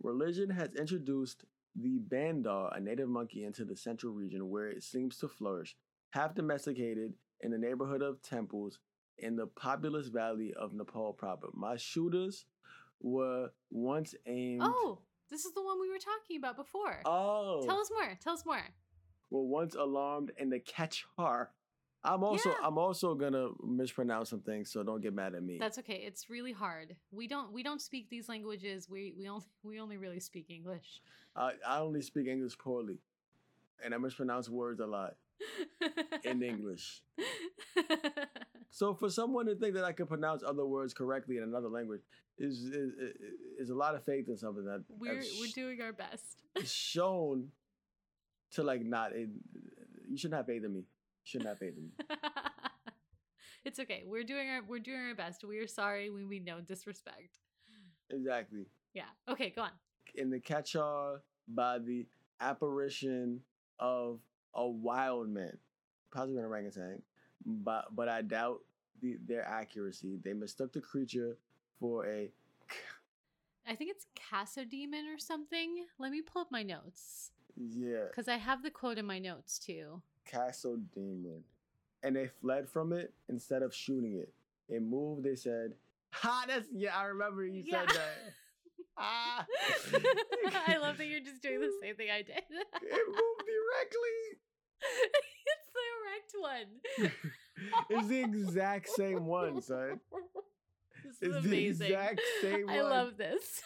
Religion 0.01 0.49
has 0.49 0.69
introduced 0.75 1.45
the 1.75 1.99
bandar, 1.99 2.69
a 2.73 2.79
native 2.79 3.09
monkey, 3.09 3.43
into 3.43 3.65
the 3.65 3.75
central 3.75 4.13
region 4.13 4.49
where 4.49 4.67
it 4.69 4.83
seems 4.83 5.17
to 5.19 5.27
flourish, 5.27 5.75
half 6.11 6.35
domesticated 6.35 7.13
in 7.41 7.51
the 7.51 7.57
neighborhood 7.57 8.01
of 8.01 8.21
temples 8.21 8.79
in 9.17 9.35
the 9.35 9.47
populous 9.47 10.07
valley 10.07 10.53
of 10.53 10.73
Nepal 10.73 11.13
proper. 11.13 11.47
My 11.53 11.75
shooters 11.77 12.45
were 13.01 13.51
once 13.71 14.15
aimed. 14.25 14.61
Oh, 14.63 14.99
this 15.29 15.45
is 15.45 15.53
the 15.53 15.61
one 15.63 15.79
we 15.81 15.89
were 15.89 15.97
talking 15.99 16.37
about 16.37 16.55
before. 16.55 17.01
Oh, 17.05 17.63
Tell 17.65 17.79
us 17.79 17.89
more. 17.91 18.17
Tell 18.23 18.33
us 18.33 18.45
more. 18.45 18.61
were 19.29 19.43
once 19.43 19.75
alarmed 19.75 20.31
in 20.37 20.49
the 20.49 20.59
Kachar. 20.59 21.47
I'm 22.05 22.23
also 22.23 22.49
Yeah. 22.49 22.55
I'm 22.63 22.77
also 22.77 23.15
gonna 23.15 23.49
mispronounce 23.63 24.29
some 24.29 24.41
things, 24.41 24.71
so 24.71 24.83
don't 24.83 25.01
get 25.01 25.13
mad 25.13 25.35
at 25.35 25.43
me. 25.43 25.57
That's 25.59 25.77
okay. 25.79 26.03
It's 26.05 26.29
really 26.29 26.51
hard. 26.51 26.95
We 27.11 27.27
don't 27.27 27.51
we 27.51 27.63
don't 27.63 27.81
speak 27.81 28.09
these 28.09 28.29
languages. 28.29 28.89
We 28.89 29.13
we 29.17 29.27
only 29.27 29.45
we 29.63 29.79
only 29.79 29.97
really 29.97 30.19
speak 30.19 30.49
English. 30.49 31.01
I, 31.35 31.53
I 31.67 31.79
only 31.79 32.01
speak 32.01 32.27
English 32.27 32.57
poorly, 32.57 32.99
and 33.83 33.93
I 33.93 33.97
mispronounce 33.97 34.47
words 34.49 34.79
a 34.79 34.85
lot 34.87 35.15
in 36.23 36.41
English. 36.41 37.01
So 38.75 38.93
for 38.93 39.09
someone 39.09 39.45
to 39.45 39.55
think 39.55 39.73
that 39.75 39.85
I 39.85 39.93
could 39.93 40.09
pronounce 40.09 40.43
other 40.43 40.65
words 40.65 40.93
correctly 40.93 41.37
in 41.37 41.43
another 41.43 41.69
language 41.69 42.01
is 42.37 42.59
is, 42.59 42.91
is 43.57 43.69
a 43.69 43.73
lot 43.73 43.95
of 43.95 44.03
faith 44.03 44.27
in 44.27 44.35
something 44.35 44.65
that 44.65 44.83
we're 44.89 45.15
that's 45.15 45.39
we're 45.39 45.55
doing 45.55 45.79
our 45.81 45.93
best. 45.93 46.43
sh- 46.61 46.67
shown 46.69 47.51
to 48.51 48.63
like 48.63 48.83
not. 48.83 49.13
It, 49.13 49.29
you 50.09 50.17
shouldn't 50.17 50.35
have 50.35 50.45
faith 50.45 50.65
in 50.65 50.73
me. 50.73 50.83
You 51.25 51.29
shouldn't 51.29 51.49
have 51.49 51.59
faith 51.59 51.73
in 51.75 51.85
me. 51.85 51.91
it's 53.65 53.79
okay. 53.79 54.03
We're 54.05 54.23
doing 54.23 54.47
our 54.49 54.61
we're 54.67 54.79
doing 54.79 54.99
our 54.99 55.15
best. 55.15 55.43
We 55.43 55.57
are 55.57 55.67
sorry. 55.67 56.09
We 56.09 56.23
mean 56.23 56.43
no 56.43 56.61
disrespect. 56.61 57.39
Exactly. 58.11 58.67
Yeah. 58.93 59.05
Okay, 59.27 59.49
go 59.49 59.63
on. 59.63 59.71
In 60.13 60.29
the 60.29 60.39
Kachar 60.39 61.19
by 61.47 61.79
the 61.79 62.05
apparition 62.39 63.41
of 63.79 64.19
a 64.53 64.67
wild 64.67 65.29
man, 65.29 65.57
possibly 66.13 66.37
an 66.37 66.45
orangutan, 66.45 67.01
but 67.45 67.95
but 67.95 68.07
I 68.07 68.21
doubt 68.21 68.59
the, 69.01 69.17
their 69.27 69.45
accuracy. 69.47 70.19
They 70.23 70.33
mistook 70.33 70.73
the 70.73 70.81
creature 70.81 71.37
for 71.79 72.05
a 72.05 72.29
I 73.67 73.73
think 73.73 73.89
it's 73.89 74.05
Casodemon 74.15 75.11
or 75.13 75.17
something. 75.17 75.85
Let 75.97 76.11
me 76.11 76.21
pull 76.21 76.43
up 76.43 76.51
my 76.51 76.61
notes 76.61 77.31
yeah 77.57 78.03
because 78.09 78.27
I 78.27 78.35
have 78.35 78.61
the 78.63 78.69
quote 78.69 78.97
in 78.97 79.05
my 79.05 79.17
notes 79.17 79.57
too. 79.57 80.01
Castle 80.25 80.77
demon. 80.93 81.43
And 82.03 82.15
they 82.15 82.27
fled 82.27 82.69
from 82.69 82.93
it 82.93 83.13
instead 83.29 83.63
of 83.63 83.73
shooting 83.73 84.13
it. 84.17 84.31
It 84.69 84.81
moved, 84.81 85.23
they 85.23 85.35
said, 85.35 85.73
Ha, 86.11 86.45
that's 86.47 86.67
yeah, 86.73 86.95
I 86.97 87.05
remember 87.05 87.45
you 87.45 87.63
Yeah. 87.65 87.81
said 87.81 87.89
that. 87.89 88.17
Ah 88.97 89.45
I 90.67 90.77
love 90.77 90.97
that 90.99 91.07
you're 91.07 91.19
just 91.19 91.41
doing 91.41 91.59
the 91.59 91.69
same 91.81 91.95
thing 91.95 92.07
I 92.09 92.21
did. 92.21 92.37
it 92.49 93.07
moved 93.07 93.43
directly. 93.45 94.39
it's 95.51 95.69
the 95.73 95.85
erect 95.99 96.33
one. 96.39 97.11
It's 97.89 98.07
the 98.07 98.21
exact 98.21 98.87
same 98.89 99.25
one, 99.25 99.61
son. 99.61 99.99
This 101.03 101.15
is 101.15 101.35
It's 101.35 101.43
the 101.43 101.49
amazing. 101.49 101.87
exact 101.87 102.21
same 102.41 102.69
I 102.69 102.81
love 102.81 103.17
this. 103.17 103.61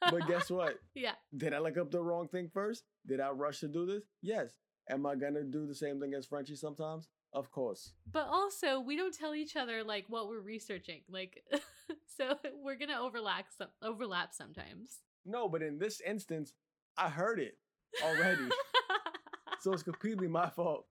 But 0.00 0.26
guess 0.26 0.50
what? 0.50 0.78
yeah. 0.94 1.12
Did 1.36 1.54
I 1.54 1.58
look 1.60 1.76
up 1.78 1.90
the 1.92 2.02
wrong 2.02 2.26
thing 2.28 2.50
first? 2.52 2.84
Did 3.06 3.20
I 3.20 3.30
rush 3.30 3.60
to 3.60 3.68
do 3.68 3.86
this? 3.86 4.02
Yes. 4.20 4.50
Am 4.88 5.04
I 5.04 5.16
gonna 5.16 5.42
do 5.42 5.66
the 5.66 5.74
same 5.74 6.00
thing 6.00 6.14
as 6.14 6.26
Frenchie 6.26 6.54
sometimes? 6.56 7.08
Of 7.32 7.50
course. 7.50 7.92
But 8.10 8.28
also, 8.28 8.80
we 8.80 8.96
don't 8.96 9.12
tell 9.12 9.34
each 9.34 9.56
other 9.56 9.82
like 9.82 10.04
what 10.08 10.28
we're 10.28 10.40
researching. 10.40 11.02
Like, 11.08 11.42
so 12.16 12.36
we're 12.62 12.76
gonna 12.76 13.00
overlap 13.00 13.46
some 13.56 13.68
overlap 13.82 14.32
sometimes. 14.32 15.00
No, 15.24 15.48
but 15.48 15.62
in 15.62 15.78
this 15.78 16.00
instance, 16.00 16.52
I 16.96 17.08
heard 17.08 17.40
it 17.40 17.58
already. 18.02 18.48
so 19.60 19.72
it's 19.72 19.82
completely 19.82 20.28
my 20.28 20.48
fault. 20.50 20.86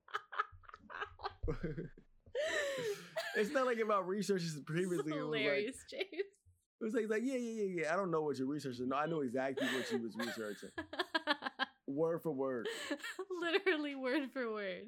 it's 3.36 3.52
not 3.52 3.66
like 3.66 3.80
about 3.80 4.08
researches 4.08 4.60
previously. 4.66 4.98
It's 4.98 5.08
It 5.08 5.22
was 5.22 5.32
like, 5.32 5.42
hilarious, 5.42 5.78
James. 5.90 6.08
it 6.12 6.84
was 6.84 6.94
like, 6.94 7.10
like, 7.10 7.22
yeah, 7.24 7.38
yeah, 7.38 7.64
yeah, 7.64 7.82
yeah. 7.82 7.94
I 7.94 7.96
don't 7.96 8.12
know 8.12 8.22
what 8.22 8.38
you're 8.38 8.48
researching. 8.48 8.90
No, 8.90 8.98
I 8.98 9.06
know 9.06 9.22
exactly 9.22 9.68
what 9.68 9.90
you 9.92 10.00
was 10.02 10.16
researching. 10.18 10.70
Word 11.88 12.22
for 12.22 12.32
word. 12.32 12.68
Literally 13.42 13.96
word 13.96 14.32
for 14.32 14.52
word. 14.52 14.86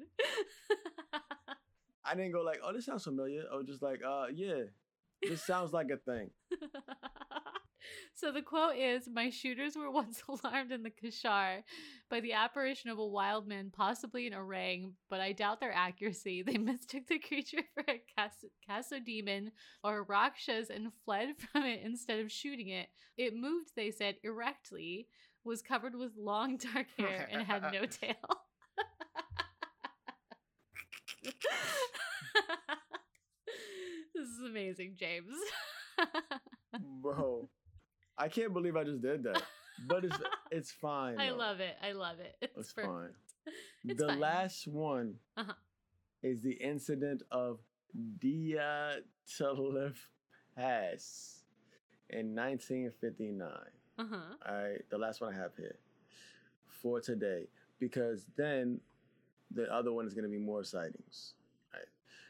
I 2.04 2.14
didn't 2.14 2.32
go 2.32 2.42
like, 2.42 2.60
oh, 2.64 2.72
this 2.72 2.86
sounds 2.86 3.04
familiar. 3.04 3.44
I 3.52 3.56
was 3.56 3.66
just 3.66 3.82
like, 3.82 4.00
uh, 4.06 4.26
yeah, 4.34 4.62
this 5.22 5.44
sounds 5.44 5.72
like 5.72 5.90
a 5.90 5.96
thing. 5.98 6.30
so 8.14 8.32
the 8.32 8.42
quote 8.42 8.76
is 8.76 9.08
My 9.12 9.30
shooters 9.30 9.76
were 9.76 9.90
once 9.90 10.22
alarmed 10.28 10.72
in 10.72 10.82
the 10.82 10.90
Kashar 10.90 11.62
by 12.10 12.20
the 12.20 12.32
apparition 12.32 12.90
of 12.90 12.98
a 12.98 13.06
wild 13.06 13.46
man, 13.46 13.70
possibly 13.70 14.26
an 14.26 14.34
orang, 14.34 14.94
but 15.10 15.20
I 15.20 15.32
doubt 15.32 15.60
their 15.60 15.72
accuracy. 15.72 16.42
They 16.42 16.58
mistook 16.58 17.06
the 17.08 17.18
creature 17.18 17.62
for 17.74 17.84
a 17.88 18.02
cas- 18.16 18.44
Casodemon 18.68 19.50
or 19.84 19.98
a 19.98 20.02
Rakshas 20.02 20.70
and 20.70 20.92
fled 21.04 21.36
from 21.36 21.64
it 21.64 21.80
instead 21.84 22.20
of 22.20 22.32
shooting 22.32 22.68
it. 22.68 22.88
It 23.16 23.36
moved, 23.36 23.70
they 23.76 23.90
said, 23.90 24.16
erectly, 24.22 25.08
was 25.48 25.62
covered 25.62 25.94
with 25.96 26.12
long 26.16 26.56
dark 26.58 26.86
hair, 26.98 27.28
and 27.32 27.42
had 27.42 27.62
no 27.72 27.84
tail. 27.86 28.14
this 34.14 34.26
is 34.28 34.40
amazing, 34.48 34.94
James. 34.98 35.34
Bro, 37.02 37.48
I 38.16 38.28
can't 38.28 38.52
believe 38.52 38.76
I 38.76 38.84
just 38.84 39.02
did 39.02 39.22
that. 39.24 39.42
But 39.86 40.04
it's 40.04 40.16
it's 40.50 40.70
fine. 40.72 41.18
I 41.20 41.30
though. 41.30 41.36
love 41.36 41.60
it. 41.60 41.76
I 41.82 41.92
love 41.92 42.18
it. 42.20 42.36
It's, 42.40 42.56
It's 42.58 42.72
fine. 42.72 43.10
It's 43.84 43.98
the 44.02 44.08
fine. 44.08 44.20
last 44.20 44.66
one 44.68 45.14
Uh-huh. 45.36 45.52
is 46.22 46.42
the 46.42 46.52
incident 46.52 47.22
of 47.30 47.60
Diatlov 47.96 49.94
Pass 50.54 51.44
in 52.10 52.34
1959. 52.34 53.48
Uh-huh. 53.98 54.16
All 54.48 54.62
right, 54.62 54.82
the 54.90 54.98
last 54.98 55.20
one 55.20 55.34
I 55.34 55.36
have 55.36 55.56
here 55.56 55.76
for 56.68 57.00
today, 57.00 57.48
because 57.80 58.26
then 58.36 58.80
the 59.50 59.72
other 59.72 59.92
one 59.92 60.06
is 60.06 60.14
going 60.14 60.24
to 60.24 60.30
be 60.30 60.38
more 60.38 60.62
sightings. 60.62 61.34
All 61.72 61.80
right. 61.80 61.88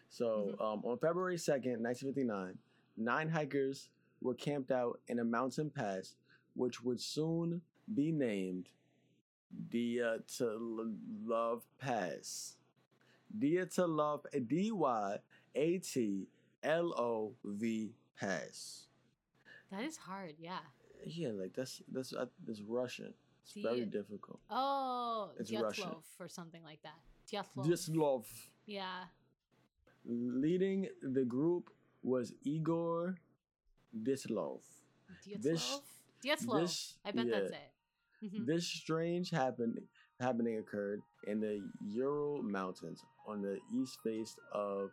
So 0.08 0.54
um, 0.60 0.82
on 0.84 0.98
February 0.98 1.36
2nd, 1.36 1.80
1959, 1.80 2.56
nine 2.96 3.28
hikers 3.28 3.90
were 4.20 4.34
camped 4.34 4.70
out 4.70 5.00
in 5.08 5.18
a 5.18 5.24
mountain 5.24 5.70
pass, 5.70 6.14
which 6.54 6.82
would 6.82 7.00
soon 7.00 7.60
be 7.94 8.12
named 8.12 8.68
Dyatlov 9.70 11.60
Pass. 11.78 12.56
Dyatlov, 13.38 14.24
D 14.46 14.70
Y 14.72 15.16
A 15.54 15.78
T 15.78 16.28
L 16.62 16.94
O 16.96 17.34
V 17.44 17.92
Pass. 18.18 18.86
That 19.70 19.82
is 19.82 19.98
hard, 19.98 20.34
yeah. 20.38 20.60
Yeah, 21.06 21.30
like 21.32 21.54
that's 21.54 21.82
that's 21.90 22.12
uh, 22.12 22.26
that's 22.46 22.60
Russian. 22.62 23.14
It's 23.44 23.54
very 23.64 23.86
difficult. 23.86 24.40
Oh, 24.50 25.30
It's 25.38 25.50
Dyatlov 25.50 25.62
Russian. 25.62 25.90
or 26.20 26.28
something 26.28 26.62
like 26.62 26.82
that. 26.82 26.98
Dyatlov. 27.32 27.64
Dislov. 27.66 28.24
Yeah. 28.66 29.04
Leading 30.04 30.88
the 31.02 31.24
group 31.24 31.70
was 32.02 32.32
Igor 32.44 33.16
Dislov. 34.02 34.60
Dyatlov. 35.26 35.42
This- 35.42 35.80
Dyatlov. 36.24 36.60
this- 36.60 36.98
I 37.04 37.10
bet 37.12 37.26
that's 37.30 37.50
yeah. 37.52 37.58
it. 37.58 38.32
Mhm. 38.32 38.46
This 38.46 38.66
strange 38.66 39.30
happen, 39.30 39.88
happening 40.20 40.58
occurred 40.58 41.00
in 41.26 41.40
the 41.40 41.62
Ural 41.80 42.42
Mountains 42.42 43.02
on 43.26 43.40
the 43.42 43.58
east 43.72 43.98
face 44.02 44.36
of 44.52 44.90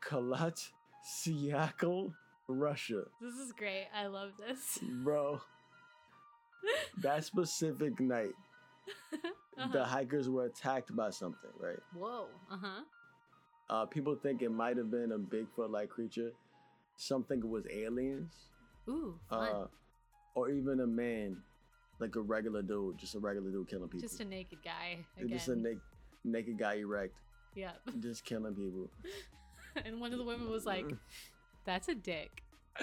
Kholat 0.00 0.58
Syakhl, 1.04 2.14
Russia. 2.48 3.02
This 3.20 3.34
is 3.34 3.52
great. 3.52 3.86
I 3.94 4.06
love 4.06 4.30
this. 4.38 4.78
Bro, 5.02 5.40
that 7.02 7.24
specific 7.24 7.98
night, 8.00 8.32
the 9.56 9.62
Uh-huh. 9.62 9.84
hikers 9.84 10.28
were 10.28 10.46
attacked 10.46 10.94
by 10.94 11.10
something, 11.10 11.50
right? 11.60 11.78
Whoa. 11.94 12.26
Uh-huh. 12.50 12.82
Uh, 13.70 13.86
people 13.86 14.14
think 14.16 14.42
it 14.42 14.50
might 14.50 14.76
have 14.76 14.90
been 14.90 15.12
a 15.12 15.18
Bigfoot 15.18 15.70
like 15.70 15.88
creature. 15.88 16.32
Some 16.96 17.24
think 17.24 17.44
it 17.44 17.48
was 17.48 17.64
aliens. 17.70 18.32
Ooh, 18.88 19.18
fun. 19.30 19.48
Uh, 19.48 19.66
or 20.34 20.50
even 20.50 20.80
a 20.80 20.86
man, 20.86 21.36
like 22.00 22.16
a 22.16 22.20
regular 22.20 22.62
dude, 22.62 22.98
just 22.98 23.14
a 23.14 23.18
regular 23.18 23.50
dude 23.50 23.68
killing 23.68 23.88
people. 23.88 24.00
Just 24.00 24.20
a 24.20 24.24
naked 24.24 24.58
guy 24.64 24.98
again. 25.16 25.28
just 25.30 25.48
a 25.48 25.56
na- 25.56 25.78
naked 26.24 26.58
guy 26.58 26.74
erect, 26.76 27.14
Yep. 27.54 27.80
just 28.00 28.24
killing 28.24 28.54
people. 28.54 28.90
and 29.84 30.00
one 30.00 30.12
of 30.12 30.18
the 30.18 30.24
women 30.24 30.50
was 30.50 30.66
like, 30.66 30.86
"That's 31.64 31.88
a 31.88 31.94
dick." 31.94 32.42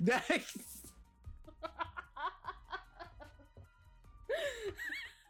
That's 0.00 0.56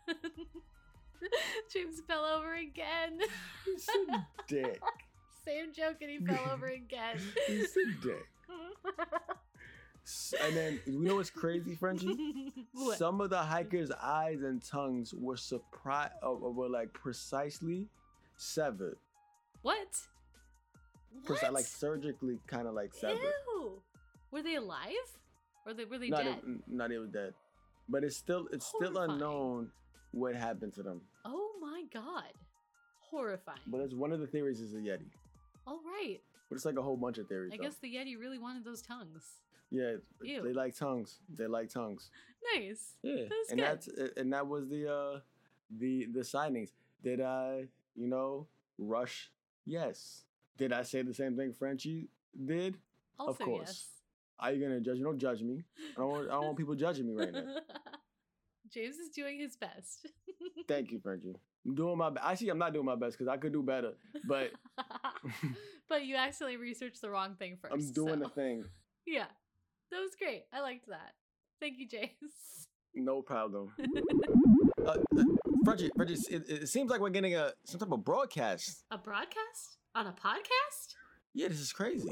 James 1.72 2.01
fell 2.07 2.25
over 2.25 2.55
again. 2.55 3.20
he's 3.66 3.89
a 3.89 4.27
dick. 4.49 4.81
Same 5.45 5.72
joke, 5.75 5.97
and 6.01 6.11
he 6.11 6.18
fell 6.18 6.53
over 6.53 6.68
again. 6.68 7.18
He's 7.47 7.77
a 7.77 7.85
dick. 8.03 8.27
And 10.43 10.57
then 10.57 10.81
you 10.87 11.01
know 11.01 11.16
what's 11.16 11.31
crazy, 11.31 11.75
Frenchie? 11.75 12.53
what? 12.72 12.99
Some 12.99 13.20
of 13.20 13.31
the 13.31 13.39
hikers' 13.39 13.91
eyes 13.91 14.43
and 14.43 14.62
tongues 14.64 15.14
were 15.14 15.37
surprised, 15.37 16.12
uh, 16.22 16.33
were 16.33 16.68
like 16.68 16.93
precisely 16.93 17.89
severed, 18.37 18.99
what? 19.62 19.89
What? 21.27 21.53
like 21.53 21.67
surgically, 21.67 22.39
kind 22.47 22.67
of 22.67 22.75
like 22.75 22.93
severed. 22.95 23.19
Ew. 23.49 23.83
Were 24.31 24.43
they 24.43 24.57
alive? 24.57 24.91
Or 25.67 25.73
they 25.73 25.85
were 25.85 25.99
they 25.99 26.09
not, 26.09 26.25
dead? 26.25 26.39
not 26.69 26.93
even 26.93 27.11
dead, 27.11 27.33
but 27.89 28.05
it's 28.05 28.17
still 28.17 28.49
it's 28.53 28.67
still 28.67 28.99
unknown 28.99 29.71
what 30.11 30.35
happened 30.35 30.75
to 30.75 30.83
them. 30.83 31.01
Oh 31.25 31.53
my 31.61 31.85
god. 31.93 32.33
Horrifying. 33.11 33.61
But 33.67 33.81
it's 33.81 33.95
one 33.95 34.12
of 34.12 34.21
the 34.21 34.27
theories 34.27 34.61
is 34.61 34.75
a 34.75 34.79
yeti, 34.79 35.11
All 35.67 35.81
right. 35.85 36.21
but 36.49 36.57
it's 36.57 36.65
like 36.65 36.77
a 36.77 36.83
whole 36.83 36.97
bunch 36.97 37.19
of 37.19 37.29
theories. 37.29 37.53
I 37.55 37.57
though. 37.57 37.62
guess 37.62 37.77
the 37.77 37.95
Yeti 37.95 38.19
really 38.19 38.39
wanted 38.39 38.65
those 38.65 38.83
tongues. 38.83 39.23
Yeah, 39.71 39.95
Ew. 40.23 40.43
they 40.43 40.53
like 40.53 40.77
tongues. 40.77 41.19
They 41.29 41.47
like 41.47 41.71
tongues. 41.71 42.11
Nice. 42.55 42.97
Yeah, 43.03 43.23
That's 43.23 43.51
and 43.51 43.59
good. 43.59 43.67
that's 43.67 43.89
and 44.19 44.33
that 44.35 44.47
was 44.47 44.69
the 44.69 44.93
uh 44.93 45.21
the 45.79 46.07
the 46.12 46.21
signings. 46.21 46.73
Did 47.03 47.23
I, 47.23 47.69
you 47.95 48.07
know, 48.07 48.49
rush? 48.77 49.31
Yes. 49.65 50.25
Did 50.57 50.73
I 50.73 50.83
say 50.83 51.03
the 51.03 51.15
same 51.15 51.37
thing 51.37 51.53
Frenchie 51.53 52.09
did? 52.45 52.77
Also, 53.19 53.45
course. 53.45 53.89
Are 54.39 54.53
you 54.53 54.63
gonna 54.63 54.81
judge? 54.81 54.99
me? 54.99 55.03
Don't 55.05 55.19
judge 55.19 55.43
me. 55.43 55.63
I 55.97 56.01
don't 56.01 56.11
want. 56.11 56.29
I 56.29 56.33
don't 56.33 56.45
want 56.47 56.57
people 56.59 56.75
judging 56.75 57.07
me 57.07 57.15
right 57.15 57.33
now. 57.33 57.45
James 58.73 58.97
is 58.97 59.11
doing 59.11 59.39
his 59.39 59.57
best. 59.57 60.09
Thank 60.69 60.91
you, 60.91 60.99
Frenchie. 61.01 61.37
I'm 61.67 61.75
doing 61.75 61.97
my. 61.97 62.11
be- 62.11 62.21
Actually, 62.23 62.49
I'm 62.51 62.59
not 62.59 62.73
doing 62.73 62.85
my 62.87 62.97
best 62.97 63.17
because 63.17 63.29
I 63.31 63.37
could 63.37 63.53
do 63.53 63.63
better. 63.63 63.93
But 64.27 64.51
but 65.89 66.05
you 66.05 66.17
accidentally 66.17 66.57
researched 66.57 67.01
the 67.01 67.11
wrong 67.11 67.37
thing 67.37 67.57
1st 67.63 67.73
I'm 67.73 67.93
doing 67.93 68.15
so. 68.15 68.17
the 68.25 68.29
thing. 68.31 68.65
Yeah. 69.07 69.27
That 69.91 70.01
was 70.01 70.11
great. 70.19 70.45
I 70.53 70.61
liked 70.61 70.89
that. 70.89 71.13
Thank 71.61 71.79
you, 71.79 71.87
James. 71.89 72.11
No 72.95 73.23
problem. 73.23 73.73
uh, 74.85 74.91
uh, 74.91 74.97
Frenchie, 75.65 75.91
Frenchie, 75.97 76.15
it, 76.31 76.49
it 76.49 76.69
seems 76.69 76.91
like 76.91 77.01
we're 77.01 77.11
getting 77.11 77.35
a 77.37 77.53
some 77.65 77.79
type 77.81 77.93
of 77.93 78.05
broadcast. 78.05 78.85
A 78.91 78.99
broadcast? 78.99 79.79
On 79.97 80.09
a 80.09 80.13
podcast? 80.13 80.97
Yeah, 81.35 81.47
this 81.47 81.61
is 81.61 81.73
crazy. 81.73 82.09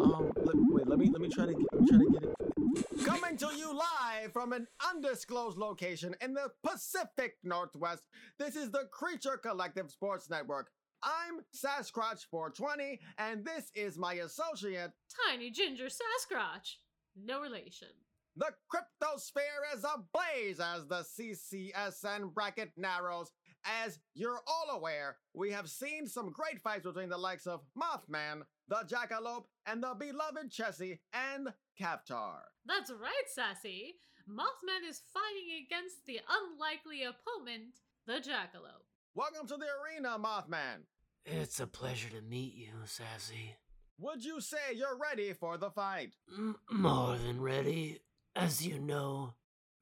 Um, 0.00 0.32
let, 0.36 0.54
wait, 0.56 0.86
let 0.86 0.98
me 0.98 1.10
let 1.10 1.20
me 1.20 1.28
try 1.28 1.44
to 1.44 1.52
get, 1.52 1.66
let 1.70 1.82
me 1.82 1.88
try 1.88 1.98
to 1.98 2.10
get 2.10 2.22
it. 2.22 3.04
Coming 3.04 3.36
to 3.36 3.48
you 3.54 3.76
live 3.76 4.32
from 4.32 4.54
an 4.54 4.66
undisclosed 4.90 5.58
location 5.58 6.14
in 6.22 6.32
the 6.32 6.48
Pacific 6.66 7.34
Northwest. 7.44 8.04
This 8.38 8.56
is 8.56 8.70
the 8.70 8.88
Creature 8.90 9.38
Collective 9.42 9.90
Sports 9.90 10.30
Network. 10.30 10.70
I'm 11.02 11.40
Sasquatch 11.54 12.24
420, 12.30 13.00
and 13.18 13.44
this 13.44 13.70
is 13.74 13.98
my 13.98 14.14
associate. 14.14 14.92
Tiny 15.28 15.50
Ginger 15.50 15.88
Sasquatch. 15.88 16.76
No 17.22 17.42
relation. 17.42 17.88
The 18.36 18.52
cryptosphere 18.72 19.76
is 19.76 19.84
ablaze 19.84 20.60
as 20.60 20.86
the 20.86 21.04
CCSN 21.04 22.32
bracket 22.34 22.70
narrows. 22.78 23.30
As 23.84 23.98
you're 24.14 24.40
all 24.46 24.76
aware, 24.76 25.16
we 25.34 25.50
have 25.50 25.68
seen 25.68 26.06
some 26.06 26.30
great 26.30 26.60
fights 26.62 26.84
between 26.84 27.08
the 27.08 27.18
likes 27.18 27.46
of 27.48 27.62
Mothman, 27.76 28.42
the 28.68 28.84
Jackalope, 28.86 29.46
and 29.66 29.82
the 29.82 29.94
beloved 29.98 30.50
Chessie 30.50 31.00
and 31.12 31.48
Kaftar. 31.80 32.38
That's 32.64 32.90
right, 32.92 33.24
Sassy. 33.34 33.96
Mothman 34.30 34.88
is 34.88 35.02
fighting 35.12 35.64
against 35.66 36.06
the 36.06 36.20
unlikely 36.30 37.02
opponent, 37.02 37.80
the 38.06 38.14
Jackalope. 38.14 38.86
Welcome 39.16 39.48
to 39.48 39.56
the 39.56 39.66
arena, 39.82 40.16
Mothman. 40.18 40.82
It's 41.24 41.58
a 41.58 41.66
pleasure 41.66 42.10
to 42.10 42.22
meet 42.22 42.54
you, 42.54 42.72
Sassy. 42.84 43.56
Would 43.98 44.24
you 44.24 44.40
say 44.40 44.74
you're 44.76 44.98
ready 44.98 45.32
for 45.32 45.56
the 45.58 45.70
fight? 45.70 46.14
M- 46.36 46.56
more 46.70 47.16
than 47.16 47.40
ready. 47.40 48.00
As 48.36 48.64
you 48.64 48.78
know, 48.78 49.34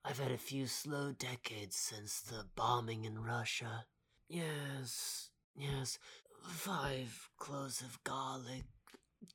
I've 0.07 0.19
had 0.19 0.33
a 0.33 0.39
few 0.39 0.67
slow 0.67 1.13
decades 1.13 1.77
since 1.77 2.21
the 2.21 2.45
bombing 2.55 3.07
in 3.07 3.25
Russia. 3.25 3.87
Yes, 4.29 5.31
yes, 5.57 5.99
five 6.47 7.31
cloves 7.39 7.81
of 7.81 8.05
garlic, 8.05 8.65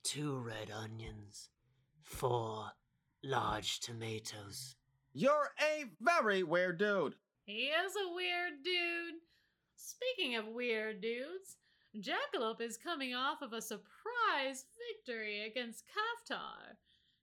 two 0.03 0.37
red 0.37 0.69
onions, 0.69 1.49
four 2.03 2.65
large 3.23 3.79
tomatoes. 3.79 4.75
You're 5.11 5.49
a 5.59 5.85
very 5.99 6.43
weird 6.43 6.77
dude. 6.77 7.15
He 7.45 7.69
is 7.69 7.93
a 7.95 8.13
weird 8.13 8.63
dude. 8.63 9.15
Speaking 9.75 10.35
of 10.35 10.47
weird 10.47 11.01
dudes, 11.01 11.57
Jackalope 11.97 12.61
is 12.61 12.77
coming 12.77 13.15
off 13.15 13.41
of 13.41 13.53
a 13.53 13.61
surprise 13.61 14.65
victory 14.87 15.47
against 15.47 15.85
Kaftar. 15.87 16.75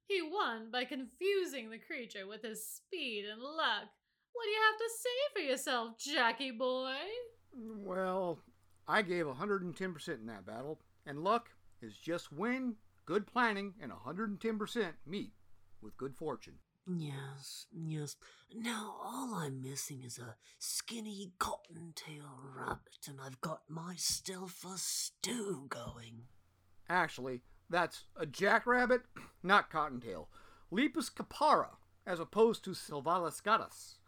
He 0.09 0.23
won 0.23 0.71
by 0.71 0.85
confusing 0.85 1.71
the 1.71 1.79
creature 1.79 2.27
with 2.27 2.43
his 2.43 2.65
speed 2.65 3.25
and 3.31 3.43
luck. 3.43 3.89
What 4.33 4.45
do 4.45 4.51
you 4.51 4.61
have 4.71 4.79
to 4.79 4.91
say 4.99 5.33
for 5.33 5.41
yourself, 5.41 5.99
Jackie 5.99 6.51
boy? 6.51 6.95
Well, 7.55 8.39
I 8.87 9.03
gave 9.03 9.27
110% 9.27 10.09
in 10.09 10.27
that 10.27 10.47
battle, 10.47 10.81
and 11.07 11.25
luck 11.25 11.51
is 11.83 11.97
just 11.97 12.33
when 12.33 12.77
good 13.05 13.27
planning 13.27 13.75
and 13.81 13.91
110% 13.91 14.93
meet 15.07 15.33
with 15.81 15.97
good 15.97 16.15
fortune. 16.15 16.55
Yes, 16.87 17.67
yes. 17.73 18.17
Now 18.55 18.95
all 19.03 19.35
I'm 19.35 19.61
missing 19.61 20.03
is 20.05 20.19
a 20.19 20.37
skinny 20.59 21.33
cottontail 21.39 22.39
rabbit, 22.57 23.09
and 23.09 23.19
I've 23.21 23.41
got 23.41 23.63
my 23.69 23.95
Stelfa 23.97 24.79
stew 24.79 25.67
going. 25.69 26.27
Actually, 26.89 27.41
that's 27.69 28.05
a 28.17 28.27
jackrabbit, 28.27 29.03
not 29.43 29.71
cottontail. 29.71 30.29
Lepus 30.71 31.09
capara, 31.09 31.71
as 32.07 32.21
opposed 32.21 32.65
to 32.65 32.75
Silvalis 32.75 33.41
gatus. 33.41 33.99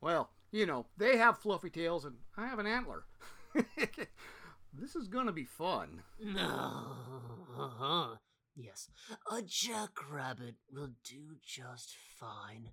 Well, 0.00 0.30
you 0.50 0.66
know, 0.66 0.86
they 0.96 1.16
have 1.16 1.38
fluffy 1.38 1.70
tails, 1.70 2.04
and 2.04 2.16
I 2.36 2.46
have 2.46 2.58
an 2.58 2.66
antler. 2.66 3.04
this 3.54 4.94
is 4.94 5.08
gonna 5.08 5.32
be 5.32 5.44
fun. 5.44 6.02
No. 6.22 6.96
Uh-huh. 7.58 8.16
Yes, 8.54 8.88
a 9.30 9.42
jackrabbit 9.42 10.54
will 10.72 10.92
do 11.04 11.36
just 11.44 11.94
fine. 12.18 12.70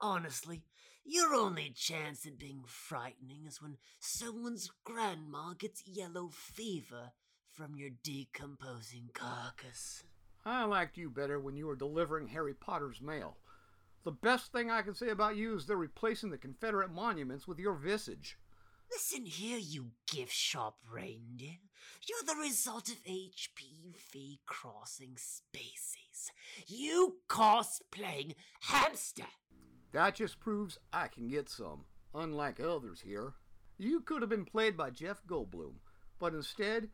Honestly, 0.00 0.62
your 1.04 1.34
only 1.34 1.72
chance 1.74 2.24
at 2.24 2.38
being 2.38 2.62
frightening 2.66 3.44
is 3.46 3.60
when 3.60 3.78
someone's 3.98 4.70
grandma 4.84 5.54
gets 5.58 5.82
yellow 5.86 6.28
fever 6.28 7.12
from 7.58 7.74
your 7.74 7.90
decomposing 8.04 9.10
carcass. 9.12 10.04
I 10.44 10.64
liked 10.64 10.96
you 10.96 11.10
better 11.10 11.40
when 11.40 11.56
you 11.56 11.66
were 11.66 11.74
delivering 11.74 12.28
Harry 12.28 12.54
Potter's 12.54 13.00
mail. 13.00 13.36
The 14.04 14.12
best 14.12 14.52
thing 14.52 14.70
I 14.70 14.82
can 14.82 14.94
say 14.94 15.08
about 15.08 15.34
you 15.34 15.56
is 15.56 15.66
they're 15.66 15.76
replacing 15.76 16.30
the 16.30 16.38
Confederate 16.38 16.92
monuments 16.92 17.48
with 17.48 17.58
your 17.58 17.74
visage. 17.74 18.38
Listen 18.92 19.26
here, 19.26 19.58
you 19.58 19.86
gift 20.08 20.32
shop 20.32 20.76
reindeer. 20.88 21.58
You're 22.08 22.32
the 22.32 22.40
result 22.40 22.88
of 22.90 23.02
HPV 23.02 24.38
crossing 24.46 25.16
species. 25.16 26.30
You 26.68 27.16
cosplaying 27.28 28.36
hamster. 28.60 29.26
That 29.90 30.14
just 30.14 30.38
proves 30.38 30.78
I 30.92 31.08
can 31.08 31.26
get 31.26 31.48
some, 31.48 31.86
unlike 32.14 32.60
others 32.60 33.00
here. 33.00 33.32
You 33.78 34.00
could 34.00 34.22
have 34.22 34.30
been 34.30 34.44
played 34.44 34.76
by 34.76 34.90
Jeff 34.90 35.26
Goldblum, 35.26 35.80
but 36.20 36.34
instead, 36.34 36.90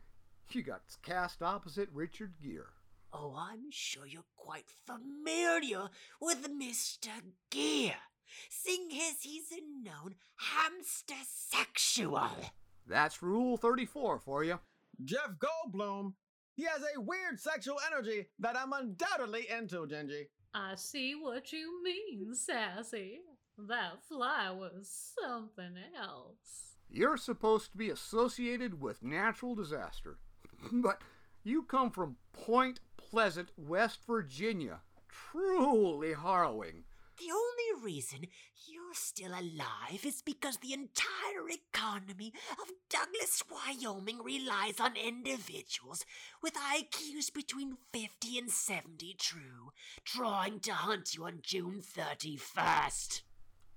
you 0.53 0.61
got 0.61 0.81
cast 1.01 1.41
opposite 1.41 1.89
Richard 1.91 2.33
Gere. 2.41 2.65
Oh, 3.11 3.35
I'm 3.37 3.71
sure 3.71 4.05
you're 4.05 4.23
quite 4.35 4.69
familiar 4.85 5.89
with 6.21 6.49
Mr. 6.49 7.09
Gere, 7.49 7.95
seeing 8.49 8.89
as 8.91 9.21
he's 9.21 9.51
a 9.51 9.61
known 9.61 10.15
hamster 10.35 11.15
sexual. 11.23 12.29
That's 12.85 13.23
Rule 13.23 13.57
34 13.57 14.19
for 14.19 14.43
you. 14.43 14.59
Jeff 15.03 15.31
Goldblum. 15.39 16.13
He 16.55 16.63
has 16.63 16.81
a 16.81 17.01
weird 17.01 17.39
sexual 17.39 17.77
energy 17.87 18.27
that 18.39 18.57
I'm 18.57 18.71
undoubtedly 18.71 19.47
into, 19.49 19.85
Gingy. 19.87 20.27
I 20.53 20.75
see 20.75 21.15
what 21.15 21.51
you 21.51 21.83
mean, 21.83 22.33
Sassy. 22.33 23.19
That 23.57 24.03
fly 24.07 24.51
was 24.51 25.13
something 25.21 25.75
else. 25.97 26.75
You're 26.89 27.17
supposed 27.17 27.71
to 27.71 27.77
be 27.77 27.89
associated 27.89 28.79
with 28.79 29.03
natural 29.03 29.55
disaster, 29.55 30.19
but 30.71 31.01
you 31.43 31.63
come 31.63 31.91
from 31.91 32.17
Point 32.33 32.79
Pleasant, 32.97 33.49
West 33.57 33.99
Virginia. 34.07 34.79
Truly 35.07 36.13
harrowing. 36.13 36.83
The 37.17 37.31
only 37.31 37.83
reason 37.85 38.27
you're 38.67 38.93
still 38.93 39.31
alive 39.31 40.03
is 40.03 40.21
because 40.21 40.57
the 40.57 40.73
entire 40.73 41.49
economy 41.49 42.33
of 42.51 42.71
Douglas, 42.89 43.41
Wyoming 43.49 44.21
relies 44.21 44.81
on 44.81 44.97
individuals 44.97 46.05
with 46.41 46.55
IQs 46.55 47.33
between 47.33 47.77
50 47.93 48.37
and 48.37 48.51
70 48.51 49.15
true, 49.17 49.71
trying 50.03 50.59
to 50.61 50.73
hunt 50.73 51.15
you 51.15 51.25
on 51.25 51.39
June 51.41 51.81
31st. 51.81 53.21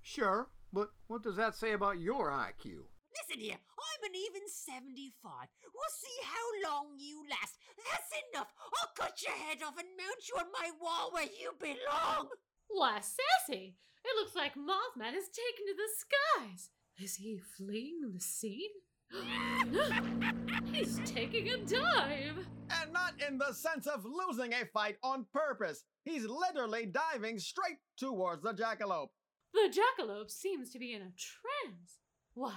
Sure, 0.02 0.48
but 0.72 0.90
what 1.06 1.22
does 1.22 1.36
that 1.36 1.54
say 1.54 1.72
about 1.72 2.00
your 2.00 2.30
IQ? 2.30 2.86
Listen 3.18 3.42
here, 3.42 3.58
I'm 3.58 4.10
an 4.10 4.16
even 4.16 4.42
75. 4.46 5.48
We'll 5.74 5.98
see 5.98 6.18
how 6.22 6.70
long 6.70 6.94
you 6.98 7.24
last. 7.28 7.58
That's 7.76 8.12
enough. 8.30 8.48
I'll 8.78 8.92
cut 8.94 9.20
your 9.22 9.34
head 9.34 9.58
off 9.66 9.78
and 9.78 9.88
mount 9.96 10.28
you 10.28 10.36
on 10.38 10.52
my 10.52 10.70
wall 10.80 11.10
where 11.12 11.24
you 11.24 11.52
belong. 11.58 12.28
Why, 12.68 13.00
Sassy, 13.00 13.76
it 14.04 14.16
looks 14.16 14.36
like 14.36 14.54
Mothman 14.54 15.14
has 15.14 15.28
taken 15.28 15.66
to 15.66 15.74
the 15.76 15.90
skies. 15.98 16.70
Is 16.98 17.16
he 17.16 17.38
fleeing 17.56 18.12
the 18.12 18.20
scene? 18.20 18.70
He's 20.72 21.00
taking 21.04 21.48
a 21.48 21.58
dive. 21.58 22.46
And 22.70 22.92
not 22.92 23.14
in 23.26 23.38
the 23.38 23.52
sense 23.52 23.86
of 23.86 24.04
losing 24.04 24.52
a 24.52 24.66
fight 24.66 24.96
on 25.02 25.26
purpose. 25.32 25.84
He's 26.04 26.26
literally 26.26 26.86
diving 26.86 27.38
straight 27.38 27.78
towards 27.96 28.42
the 28.42 28.52
jackalope. 28.52 29.08
The 29.54 29.72
jackalope 29.72 30.30
seems 30.30 30.70
to 30.70 30.78
be 30.78 30.92
in 30.92 31.02
a 31.02 31.12
trance. 31.16 32.00
Why, 32.34 32.54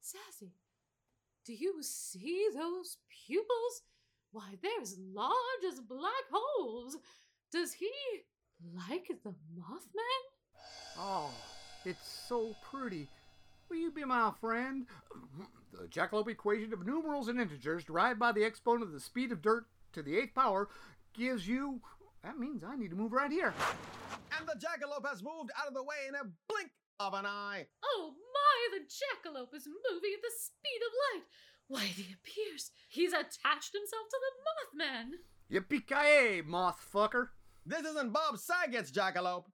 Sassy, 0.00 0.52
do 1.44 1.52
you 1.52 1.82
see 1.82 2.48
those 2.54 2.96
pupils? 3.26 3.82
Why, 4.32 4.56
they're 4.62 4.80
as 4.80 4.96
large 5.12 5.64
as 5.70 5.80
black 5.80 6.24
holes. 6.32 6.96
Does 7.52 7.72
he 7.72 7.90
like 8.74 9.08
the 9.24 9.34
Mothman? 9.58 10.22
Oh, 10.98 11.30
it's 11.84 12.08
so 12.28 12.54
pretty. 12.70 13.08
Will 13.68 13.76
you 13.76 13.90
be 13.90 14.04
my 14.04 14.32
friend? 14.40 14.86
The 15.72 15.86
jackalope 15.86 16.28
equation 16.28 16.72
of 16.72 16.84
numerals 16.84 17.28
and 17.28 17.40
integers 17.40 17.84
derived 17.84 18.18
by 18.18 18.32
the 18.32 18.42
exponent 18.42 18.82
of 18.82 18.92
the 18.92 18.98
speed 18.98 19.30
of 19.30 19.40
dirt 19.40 19.66
to 19.92 20.02
the 20.02 20.18
eighth 20.18 20.34
power 20.34 20.68
gives 21.14 21.46
you. 21.46 21.80
That 22.24 22.38
means 22.40 22.64
I 22.64 22.74
need 22.74 22.90
to 22.90 22.96
move 22.96 23.12
right 23.12 23.30
here. 23.30 23.54
And 24.36 24.48
the 24.48 24.58
jackalope 24.58 25.08
has 25.08 25.22
moved 25.22 25.52
out 25.56 25.68
of 25.68 25.74
the 25.74 25.84
way 25.84 25.94
in 26.08 26.16
a 26.16 26.24
blink 26.48 26.70
of 27.00 27.14
an 27.14 27.24
eye. 27.24 27.66
Oh 27.82 28.12
my, 28.12 28.78
the 28.78 28.84
jackalope 28.84 29.54
is 29.56 29.66
moving 29.66 30.12
at 30.14 30.22
the 30.22 30.30
speed 30.38 30.80
of 30.86 30.92
light. 31.18 31.24
Why, 31.66 31.84
it 31.84 32.14
appears 32.14 32.70
he's 32.88 33.12
attached 33.12 33.72
himself 33.72 34.06
to 34.10 34.18
the 34.20 34.84
Mothman. 34.84 35.06
Yippee-ki-yay, 35.50 36.42
moth 36.42 36.86
fucker. 36.94 37.28
This 37.64 37.86
isn't 37.86 38.12
Bob 38.12 38.38
Saget's 38.38 38.90
jackalope. 38.90 39.46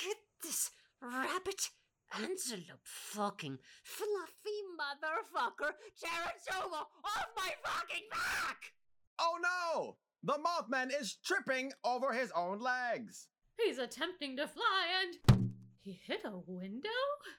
Get 0.00 0.16
this 0.42 0.70
rabbit 1.02 1.70
antelope 2.14 2.84
fucking 2.84 3.58
fluffy 3.82 4.60
motherfucker 4.78 5.72
Geritoma 5.98 6.82
off 7.04 7.26
my 7.36 7.50
fucking 7.64 8.06
back! 8.10 8.72
Oh 9.18 9.38
no! 9.42 9.96
The 10.22 10.38
Mothman 10.38 10.90
is 11.00 11.16
tripping 11.24 11.72
over 11.84 12.12
his 12.12 12.30
own 12.36 12.60
legs. 12.60 13.28
He's 13.58 13.78
attempting 13.78 14.36
to 14.36 14.46
fly 14.46 14.86
and 15.02 15.41
he 15.84 16.00
hit 16.06 16.20
a 16.24 16.38
window? 16.46 16.88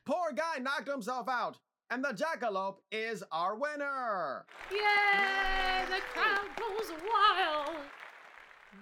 Poor 0.06 0.32
guy 0.36 0.60
knocked 0.60 0.88
himself 0.90 1.28
out. 1.28 1.58
And 1.90 2.04
the 2.04 2.10
jackalope 2.10 2.78
is 2.92 3.24
our 3.32 3.56
winner. 3.56 4.46
Yay! 4.72 5.86
The 5.90 6.02
crowd 6.14 6.48
goes 6.58 6.92
wild. 6.92 7.78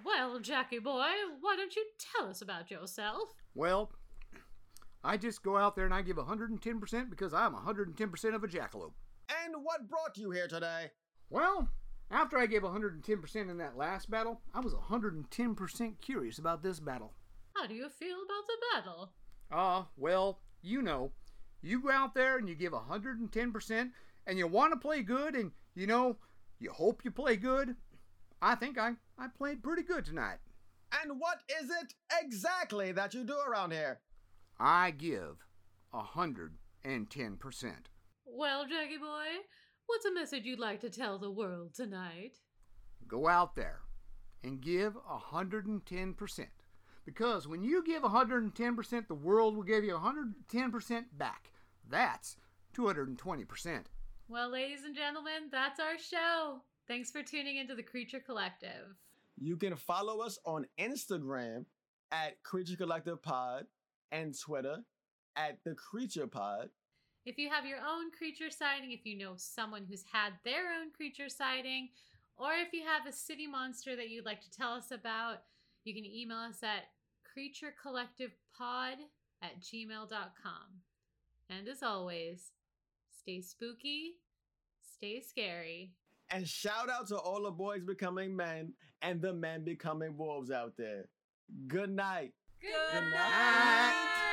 Well, 0.04 0.40
Jackie 0.40 0.78
boy, 0.78 1.08
why 1.40 1.56
don't 1.56 1.76
you 1.76 1.84
tell 1.98 2.28
us 2.28 2.42
about 2.42 2.70
yourself? 2.70 3.28
Well, 3.54 3.92
I 5.04 5.16
just 5.16 5.42
go 5.42 5.56
out 5.56 5.76
there 5.76 5.84
and 5.84 5.94
I 5.94 6.02
give 6.02 6.16
110% 6.16 7.10
because 7.10 7.34
I'm 7.34 7.54
110% 7.54 8.34
of 8.34 8.44
a 8.44 8.48
jackalope. 8.48 8.94
And 9.44 9.54
what 9.62 9.88
brought 9.88 10.16
you 10.16 10.30
here 10.30 10.48
today? 10.48 10.90
Well, 11.28 11.68
after 12.10 12.38
I 12.38 12.46
gave 12.46 12.62
110% 12.62 13.50
in 13.50 13.58
that 13.58 13.76
last 13.76 14.10
battle, 14.10 14.40
I 14.54 14.60
was 14.60 14.74
110% 14.74 16.00
curious 16.00 16.38
about 16.38 16.62
this 16.62 16.80
battle. 16.80 17.12
How 17.56 17.66
do 17.66 17.74
you 17.74 17.88
feel 17.88 18.16
about 18.16 18.46
the 18.46 18.56
battle? 18.74 19.12
Ah, 19.52 19.82
uh, 19.82 19.84
well, 19.98 20.40
you 20.62 20.80
know, 20.80 21.12
you 21.60 21.80
go 21.82 21.90
out 21.90 22.14
there 22.14 22.38
and 22.38 22.48
you 22.48 22.54
give 22.54 22.72
110% 22.72 23.90
and 24.26 24.38
you 24.38 24.46
want 24.46 24.72
to 24.72 24.78
play 24.78 25.02
good 25.02 25.34
and, 25.34 25.52
you 25.74 25.86
know, 25.86 26.16
you 26.58 26.70
hope 26.70 27.04
you 27.04 27.10
play 27.10 27.36
good. 27.36 27.76
I 28.40 28.54
think 28.54 28.78
I, 28.78 28.92
I 29.18 29.28
played 29.28 29.62
pretty 29.62 29.82
good 29.82 30.06
tonight. 30.06 30.38
And 31.02 31.20
what 31.20 31.40
is 31.60 31.70
it 31.70 31.94
exactly 32.22 32.92
that 32.92 33.14
you 33.14 33.24
do 33.24 33.36
around 33.46 33.72
here? 33.72 34.00
I 34.58 34.90
give 34.90 35.36
110%. 35.94 36.50
Well, 38.24 38.66
Jackie 38.66 38.98
boy, 38.98 39.26
what's 39.86 40.04
a 40.06 40.14
message 40.14 40.44
you'd 40.44 40.58
like 40.58 40.80
to 40.80 40.90
tell 40.90 41.18
the 41.18 41.30
world 41.30 41.74
tonight? 41.74 42.38
Go 43.06 43.28
out 43.28 43.54
there 43.54 43.80
and 44.42 44.60
give 44.60 44.94
110%. 44.94 46.46
Because 47.04 47.48
when 47.48 47.62
you 47.62 47.82
give 47.84 48.02
110%, 48.02 49.08
the 49.08 49.14
world 49.14 49.56
will 49.56 49.62
give 49.62 49.84
you 49.84 49.94
110% 49.94 51.04
back. 51.16 51.50
That's 51.88 52.36
220%. 52.76 53.84
Well, 54.28 54.50
ladies 54.50 54.84
and 54.84 54.94
gentlemen, 54.94 55.48
that's 55.50 55.80
our 55.80 55.98
show. 55.98 56.62
Thanks 56.88 57.10
for 57.10 57.22
tuning 57.22 57.56
into 57.56 57.74
the 57.74 57.82
Creature 57.82 58.20
Collective. 58.20 58.96
You 59.36 59.56
can 59.56 59.76
follow 59.76 60.20
us 60.20 60.38
on 60.44 60.66
Instagram 60.78 61.64
at 62.12 62.42
Creature 62.42 62.76
Collective 62.76 63.22
Pod 63.22 63.66
and 64.10 64.38
Twitter 64.38 64.78
at 65.36 65.58
The 65.64 65.74
Creature 65.74 66.28
Pod. 66.28 66.70
If 67.24 67.38
you 67.38 67.50
have 67.50 67.66
your 67.66 67.78
own 67.78 68.10
creature 68.16 68.50
sighting, 68.50 68.92
if 68.92 69.06
you 69.06 69.16
know 69.16 69.34
someone 69.36 69.86
who's 69.88 70.04
had 70.12 70.32
their 70.44 70.72
own 70.80 70.90
creature 70.90 71.28
sighting, 71.28 71.88
or 72.36 72.52
if 72.54 72.72
you 72.72 72.82
have 72.84 73.06
a 73.06 73.12
city 73.16 73.46
monster 73.46 73.94
that 73.96 74.10
you'd 74.10 74.24
like 74.26 74.40
to 74.42 74.50
tell 74.50 74.72
us 74.72 74.90
about, 74.90 75.42
you 75.84 75.94
can 75.94 76.04
email 76.04 76.38
us 76.38 76.62
at 76.62 76.84
creaturecollectivepod 77.26 78.94
at 79.42 79.60
gmail.com. 79.60 80.80
And 81.50 81.68
as 81.68 81.82
always, 81.82 82.52
stay 83.20 83.40
spooky, 83.40 84.14
stay 84.82 85.20
scary. 85.20 85.92
And 86.30 86.48
shout 86.48 86.88
out 86.88 87.08
to 87.08 87.16
all 87.16 87.42
the 87.42 87.50
boys 87.50 87.82
becoming 87.84 88.34
men 88.34 88.72
and 89.02 89.20
the 89.20 89.34
men 89.34 89.64
becoming 89.64 90.16
wolves 90.16 90.50
out 90.50 90.74
there. 90.78 91.08
Good 91.66 91.90
night. 91.90 92.32
Good 92.60 93.10
night. 93.10 94.28